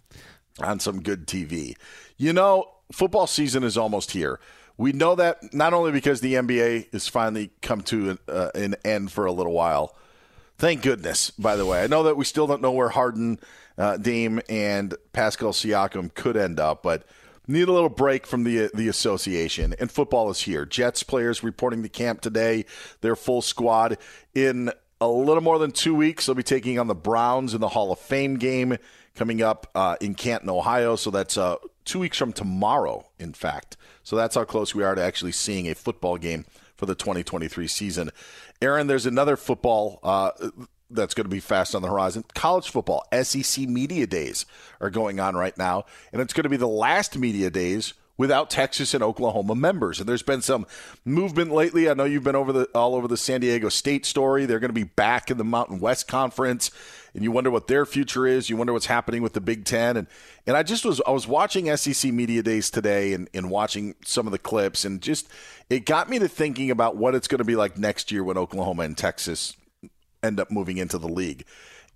on 0.61 0.81
some 0.81 1.03
good 1.03 1.27
TV. 1.27 1.77
You 2.17 2.33
know, 2.33 2.71
football 2.93 3.27
season 3.27 3.65
is 3.65 3.77
almost 3.77 4.13
here. 4.13 4.39
We 4.77 4.93
know 4.93 5.15
that 5.15 5.53
not 5.55 5.75
only 5.75 5.93
because 5.93 6.21
the 6.21 6.35
NBA 6.35 6.93
has 6.93 7.09
finally 7.09 7.51
come 7.61 7.83
to 7.83 8.11
an, 8.11 8.19
uh, 8.29 8.51
an 8.55 8.77
end 8.85 9.13
for 9.13 9.27
a 9.27 9.33
little 9.33 9.53
while. 9.53 9.95
Thank 10.59 10.83
goodness, 10.83 11.31
by 11.31 11.57
the 11.57 11.67
way. 11.67 11.83
I 11.83 11.87
know 11.87 12.05
that 12.05 12.17
we 12.17 12.25
still 12.25 12.47
don't 12.47 12.63
know 12.63 12.71
where 12.71 12.91
Harden, 12.91 13.41
uh, 13.77 13.97
Dame, 13.97 14.41
and 14.49 14.95
Pascal 15.13 15.53
Siakam 15.53 16.15
could 16.15 16.37
end 16.37 16.61
up, 16.61 16.83
but 16.83 17.05
need 17.49 17.69
a 17.69 17.73
little 17.73 17.89
break 17.89 18.27
from 18.27 18.45
the 18.45 18.71
the 18.75 18.89
association. 18.89 19.75
And 19.79 19.91
football 19.91 20.31
is 20.31 20.43
here. 20.43 20.65
Jets 20.65 21.03
players 21.03 21.43
reporting 21.43 21.83
to 21.83 21.89
camp 21.89 22.21
today. 22.21 22.65
Their 23.01 23.17
full 23.17 23.43
squad 23.43 23.99
in 24.35 24.71
a 25.01 25.09
little 25.09 25.43
more 25.43 25.59
than 25.59 25.73
two 25.73 25.95
weeks. 25.95 26.27
They'll 26.27 26.35
be 26.37 26.45
taking 26.45 26.79
on 26.79 26.87
the 26.87 26.95
Browns 26.95 27.55
in 27.55 27.61
the 27.61 27.69
Hall 27.69 27.91
of 27.91 27.99
Fame 27.99 28.37
game 28.37 28.77
coming 29.15 29.43
up 29.43 29.69
uh, 29.75 29.97
in 30.01 30.15
Canton, 30.15 30.49
Ohio. 30.49 30.97
So 30.97 31.11
that's 31.11 31.37
uh, 31.37 31.57
two 31.85 31.99
weeks 31.99 32.17
from 32.17 32.33
tomorrow, 32.33 33.07
in 33.19 33.33
fact. 33.33 33.77
So 34.03 34.17
that's 34.17 34.35
how 34.35 34.45
close 34.45 34.75
we 34.75 34.83
are 34.83 34.95
to 34.95 35.03
actually 35.03 35.33
seeing 35.33 35.69
a 35.69 35.75
football 35.75 36.17
game 36.19 36.45
for 36.77 36.87
the 36.87 36.95
2023 36.95 37.67
season. 37.69 38.11
Aaron, 38.61 38.87
there's 38.87 39.07
another 39.07 39.37
football 39.37 40.01
uh, 40.03 40.31
that's 40.91 41.15
going 41.15 41.25
to 41.25 41.31
be 41.31 41.41
fast 41.41 41.75
on 41.75 41.83
the 41.83 41.89
horizon. 41.89 42.25
College 42.35 42.71
football, 42.71 43.07
SEC 43.23 43.69
Media 43.69 44.07
Days 44.07 44.47
are 44.81 44.91
going 44.91 45.21
on 45.21 45.35
right 45.35 45.57
now, 45.57 45.85
and 46.13 46.21
it's 46.21 46.33
going 46.33 46.45
to 46.45 46.49
be 46.49 46.57
the 46.57 46.69
last 46.69 47.17
Media 47.17 47.51
Days 47.51 47.95
without 48.17 48.51
Texas 48.51 48.95
and 48.95 49.03
Oklahoma 49.03 49.55
members. 49.55 49.99
And 49.99 50.09
there's 50.09 50.23
been 50.23 50.43
some 50.43 50.67
movement 51.05 51.51
lately. 51.53 51.89
I 51.89 51.95
know 51.95 52.05
you've 52.05 52.25
been 52.25 52.37
over 52.37 52.53
the 52.53 52.65
all 52.75 52.95
over 52.95 53.09
the 53.09 53.17
San 53.17 53.41
Diego 53.41 53.69
State 53.69 54.07
story. 54.07 54.45
They're 54.45 54.61
going 54.61 54.71
to 54.71 54.75
be 54.75 54.85
back 54.85 55.31
in 55.31 55.39
the 55.39 55.45
Mountain 55.45 55.81
West 55.81 56.09
Conference, 56.09 56.71
and 57.15 57.23
you 57.23 57.31
wonder 57.31 57.51
what 57.51 57.67
their 57.67 57.85
future 57.85 58.27
is. 58.27 58.49
You 58.49 58.57
wonder 58.57 58.73
what's 58.73 58.87
happening 58.87 59.23
with 59.23 59.35
the 59.35 59.41
Big 59.41 59.65
Ten. 59.65 59.97
And 59.97 60.07
and 60.47 60.57
I 60.57 60.63
just 60.63 60.85
was 60.85 61.01
I 61.07 61.11
was 61.11 61.27
watching 61.27 61.75
SEC 61.77 62.13
Media 62.13 62.43
Days 62.43 62.71
today 62.71 63.13
and, 63.13 63.29
and 63.35 63.51
watching 63.51 63.95
some 64.05 64.27
of 64.27 64.33
the 64.33 64.39
clips, 64.39 64.85
and 64.85 65.01
just 65.01 65.29
it 65.69 65.85
got 65.85 66.09
me 66.09 66.19
to 66.19 66.29
thinking 66.29 66.71
about 66.71 66.97
what 66.97 67.15
it's 67.15 67.29
going 67.29 67.39
to 67.39 67.45
be 67.45 67.57
like 67.57 67.77
next 67.79 68.11
year 68.11 68.25
when 68.25 68.39
Oklahoma 68.39 68.83
and 68.83 68.97
Texas 68.97 69.57
end 70.23 70.41
up 70.41 70.51
moving 70.51 70.79
into 70.79 70.99
the 70.99 71.09
league. 71.09 71.45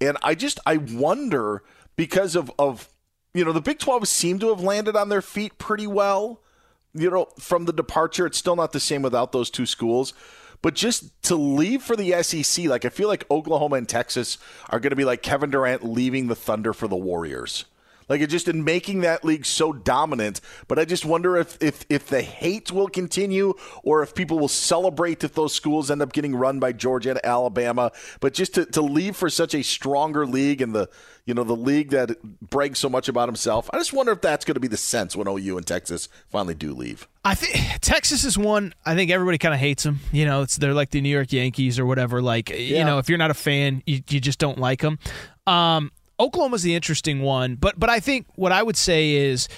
And 0.01 0.19
I 0.23 0.35
just 0.35 0.61
I 0.67 0.77
wonder 0.77 1.63
because 1.97 2.37
of 2.37 2.51
of 2.59 2.89
you 3.33 3.45
know 3.45 3.53
the 3.53 3.63
Big 3.63 3.79
12 3.79 4.07
seem 4.09 4.39
to 4.41 4.49
have 4.49 4.61
landed 4.61 4.97
on 4.97 5.09
their 5.09 5.23
feet 5.23 5.59
pretty 5.59 5.87
well. 5.87 6.41
You 6.93 7.11
know, 7.11 7.27
from 7.39 7.67
the 7.67 7.75
departure, 7.75 8.25
it's 8.25 8.39
still 8.39 8.57
not 8.57 8.73
the 8.73 8.81
same 8.81 9.03
without 9.03 9.33
those 9.33 9.51
two 9.51 9.67
schools. 9.67 10.15
But 10.63 10.75
just 10.75 11.23
to 11.25 11.37
leave 11.37 11.83
for 11.83 11.97
the 11.97 12.23
SEC, 12.23 12.67
like 12.67 12.85
I 12.85 12.89
feel 12.89 13.09
like 13.09 13.31
Oklahoma 13.31 13.77
and 13.77 13.89
Texas 13.89 14.39
are 14.71 14.81
going 14.81 14.91
to 14.91 14.97
be 14.97 15.05
like 15.05 15.23
Kevin 15.23 15.51
Durant 15.51 15.85
leaving 15.85 16.29
the 16.29 16.35
Thunder 16.35 16.73
for 16.73 16.89
the 16.89 16.97
Warriors. 16.97 17.65
Like 18.09 18.21
it 18.21 18.29
just 18.29 18.49
in 18.49 18.65
making 18.65 19.01
that 19.01 19.25
league 19.25 19.45
so 19.45 19.73
dominant. 19.73 20.41
But 20.69 20.79
I 20.79 20.85
just 20.85 21.05
wonder 21.05 21.37
if 21.37 21.57
if 21.61 21.85
if 21.89 22.09
the 22.09 22.23
hate 22.23 22.71
will 22.71 22.89
continue 22.89 23.55
or 23.83 24.03
if 24.03 24.15
people 24.15 24.39
will 24.39 24.49
celebrate 24.49 25.25
if 25.25 25.35
those 25.35 25.55
schools 25.55 25.91
end 25.91 26.03
up 26.03 26.13
getting 26.13 26.35
run 26.35 26.61
by 26.61 26.73
Georgia 26.73 27.11
and 27.11 27.21
Alabama. 27.25 27.93
But 28.21 28.35
just 28.35 28.55
to, 28.55 28.67
to 28.67 28.83
leave 28.83 29.17
for 29.17 29.29
such 29.29 29.55
a 29.55 29.63
stronger 29.63 30.27
league 30.27 30.63
and 30.63 30.75
the 30.75 30.89
you 31.25 31.35
know 31.35 31.43
the 31.43 31.57
league 31.57 31.91
that 31.91 32.23
brags 32.41 32.79
so 32.79 32.89
much 32.89 33.09
about 33.09 33.29
himself. 33.29 33.69
I 33.73 33.79
just 33.79 33.93
wonder 33.93 34.13
if 34.13 34.21
that's 34.21 34.45
going 34.45 34.55
to 34.55 34.61
be 34.61 34.69
the 34.69 34.77
sense 34.77 35.17
when 35.17 35.27
OU 35.27 35.59
and 35.59 35.67
Texas 35.67 36.09
finally 36.29 36.55
do 36.55 36.73
leave. 36.73 37.09
I 37.25 37.35
think 37.35 37.81
Texas 37.81 38.25
is 38.25 38.39
one. 38.39 38.73
I 38.85 38.95
think 38.95 39.11
everybody 39.11 39.39
kind 39.39 39.53
of 39.53 39.59
hates 39.59 39.83
them. 39.83 39.99
You 40.13 40.25
know, 40.25 40.43
it's 40.43 40.57
they're 40.57 40.75
like 40.75 40.91
the 40.91 41.01
New 41.01 41.09
York 41.09 41.33
Yankees 41.33 41.81
or 41.81 41.87
whatever. 41.87 42.23
Like 42.23 42.51
yeah. 42.51 42.57
you 42.57 42.85
know, 42.85 42.99
if 42.99 43.09
you're 43.09 43.19
not 43.19 43.33
a 43.33 43.35
fan, 43.35 43.83
you, 43.87 44.01
you 44.09 44.21
just 44.21 44.39
don't 44.39 44.59
like 44.59 44.81
them. 44.81 45.01
Um, 45.49 45.91
Oklahoma's 46.19 46.63
the 46.63 46.75
interesting 46.75 47.23
one, 47.23 47.57
but 47.57 47.79
but 47.79 47.91
I 47.91 48.01
think 48.01 48.27
what 48.37 48.53
I 48.53 48.63
would 48.63 48.77
say 48.77 49.13
is 49.13 49.49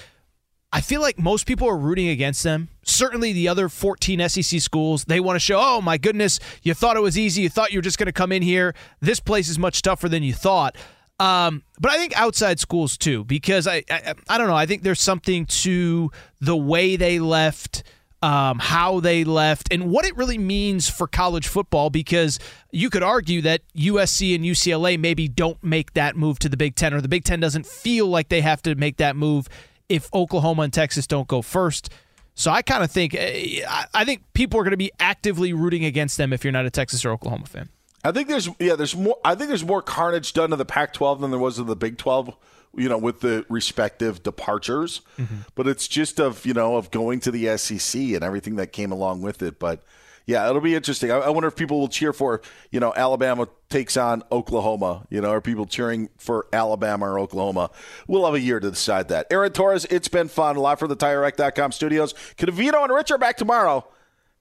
I 0.71 0.81
feel 0.81 1.01
like 1.01 1.17
most 1.17 1.47
people 1.47 1.67
are 1.67 1.77
rooting 1.77 2.09
against 2.09 2.43
them. 2.43 2.69
Certainly 2.83 3.33
the 3.33 3.47
other 3.47 3.69
14 3.69 4.27
SEC 4.29 4.59
schools, 4.61 5.05
they 5.05 5.19
want 5.19 5.35
to 5.35 5.39
show, 5.39 5.59
"Oh 5.59 5.81
my 5.81 5.97
goodness, 5.97 6.39
you 6.61 6.73
thought 6.73 6.97
it 6.97 7.01
was 7.01 7.17
easy. 7.17 7.41
You 7.41 7.49
thought 7.49 7.71
you 7.71 7.79
were 7.79 7.83
just 7.83 7.97
going 7.97 8.07
to 8.07 8.11
come 8.11 8.31
in 8.31 8.41
here. 8.41 8.75
This 8.99 9.19
place 9.19 9.49
is 9.49 9.57
much 9.57 9.81
tougher 9.81 10.09
than 10.09 10.21
you 10.23 10.33
thought." 10.33 10.75
Um, 11.19 11.63
but 11.79 11.91
I 11.91 11.97
think 11.97 12.17
outside 12.17 12.59
schools 12.59 12.97
too, 12.97 13.23
because 13.25 13.67
I, 13.67 13.83
I 13.89 14.13
I 14.29 14.37
don't 14.37 14.47
know. 14.47 14.55
I 14.55 14.65
think 14.65 14.83
there's 14.83 15.01
something 15.01 15.45
to 15.47 16.11
the 16.39 16.55
way 16.55 16.95
they 16.95 17.19
left 17.19 17.83
um, 18.21 18.59
how 18.59 18.99
they 18.99 19.23
left, 19.23 19.71
and 19.71 19.89
what 19.89 20.05
it 20.05 20.15
really 20.17 20.37
means 20.37 20.89
for 20.89 21.07
college 21.07 21.47
football. 21.47 21.89
Because 21.89 22.39
you 22.71 22.89
could 22.89 23.03
argue 23.03 23.41
that 23.43 23.61
USC 23.75 24.35
and 24.35 24.43
UCLA 24.43 24.99
maybe 24.99 25.27
don't 25.27 25.61
make 25.63 25.93
that 25.93 26.15
move 26.15 26.39
to 26.39 26.49
the 26.49 26.57
Big 26.57 26.75
Ten, 26.75 26.93
or 26.93 27.01
the 27.01 27.07
Big 27.07 27.23
Ten 27.23 27.39
doesn't 27.39 27.65
feel 27.65 28.07
like 28.07 28.29
they 28.29 28.41
have 28.41 28.61
to 28.63 28.75
make 28.75 28.97
that 28.97 29.15
move 29.15 29.47
if 29.87 30.13
Oklahoma 30.13 30.63
and 30.63 30.73
Texas 30.73 31.07
don't 31.07 31.27
go 31.27 31.41
first. 31.41 31.89
So 32.35 32.51
I 32.51 32.61
kind 32.61 32.83
of 32.83 32.91
think 32.91 33.15
eh, 33.15 33.65
I 33.93 34.05
think 34.05 34.23
people 34.33 34.59
are 34.59 34.63
going 34.63 34.71
to 34.71 34.77
be 34.77 34.91
actively 34.99 35.51
rooting 35.51 35.83
against 35.83 36.17
them 36.17 36.31
if 36.31 36.45
you're 36.45 36.53
not 36.53 36.65
a 36.65 36.69
Texas 36.69 37.03
or 37.03 37.11
Oklahoma 37.11 37.47
fan. 37.47 37.69
I 38.03 38.13
think 38.13 38.29
there's 38.29 38.47
yeah 38.59 38.75
there's 38.75 38.95
more 38.95 39.17
I 39.25 39.35
think 39.35 39.49
there's 39.49 39.65
more 39.65 39.81
carnage 39.81 40.31
done 40.31 40.51
to 40.51 40.55
the 40.55 40.65
Pac-12 40.65 41.19
than 41.19 41.31
there 41.31 41.39
was 41.39 41.57
to 41.57 41.63
the 41.63 41.75
Big 41.75 41.97
12 41.97 42.33
you 42.75 42.89
know, 42.89 42.97
with 42.97 43.21
the 43.21 43.45
respective 43.49 44.23
departures. 44.23 45.01
Mm-hmm. 45.17 45.37
But 45.55 45.67
it's 45.67 45.87
just 45.87 46.19
of, 46.19 46.45
you 46.45 46.53
know, 46.53 46.77
of 46.77 46.91
going 46.91 47.19
to 47.21 47.31
the 47.31 47.57
SEC 47.57 47.99
and 47.99 48.23
everything 48.23 48.55
that 48.57 48.71
came 48.71 48.91
along 48.91 49.21
with 49.21 49.41
it. 49.41 49.59
But 49.59 49.83
yeah, 50.25 50.47
it'll 50.47 50.61
be 50.61 50.75
interesting. 50.75 51.11
I, 51.11 51.17
I 51.17 51.29
wonder 51.29 51.47
if 51.47 51.55
people 51.55 51.79
will 51.79 51.87
cheer 51.87 52.13
for, 52.13 52.41
you 52.71 52.79
know, 52.79 52.93
Alabama 52.95 53.47
takes 53.69 53.97
on 53.97 54.21
Oklahoma. 54.31 55.07
You 55.09 55.21
know, 55.21 55.31
are 55.31 55.41
people 55.41 55.65
cheering 55.65 56.09
for 56.17 56.45
Alabama 56.53 57.07
or 57.09 57.19
Oklahoma? 57.19 57.71
We'll 58.07 58.25
have 58.25 58.35
a 58.35 58.39
year 58.39 58.59
to 58.59 58.69
decide 58.69 59.07
that. 59.07 59.25
Aaron 59.31 59.51
Torres, 59.51 59.85
it's 59.85 60.07
been 60.07 60.27
fun. 60.27 60.55
Live 60.55 60.77
from 60.77 60.89
the 60.89 60.95
TireRack.com 60.95 61.71
studios. 61.71 62.13
Covino 62.37 62.83
and 62.83 62.93
Rich 62.93 63.09
are 63.09 63.17
back 63.17 63.37
tomorrow. 63.37 63.87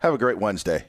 Have 0.01 0.13
a 0.13 0.19
great 0.19 0.39
Wednesday. 0.39 0.89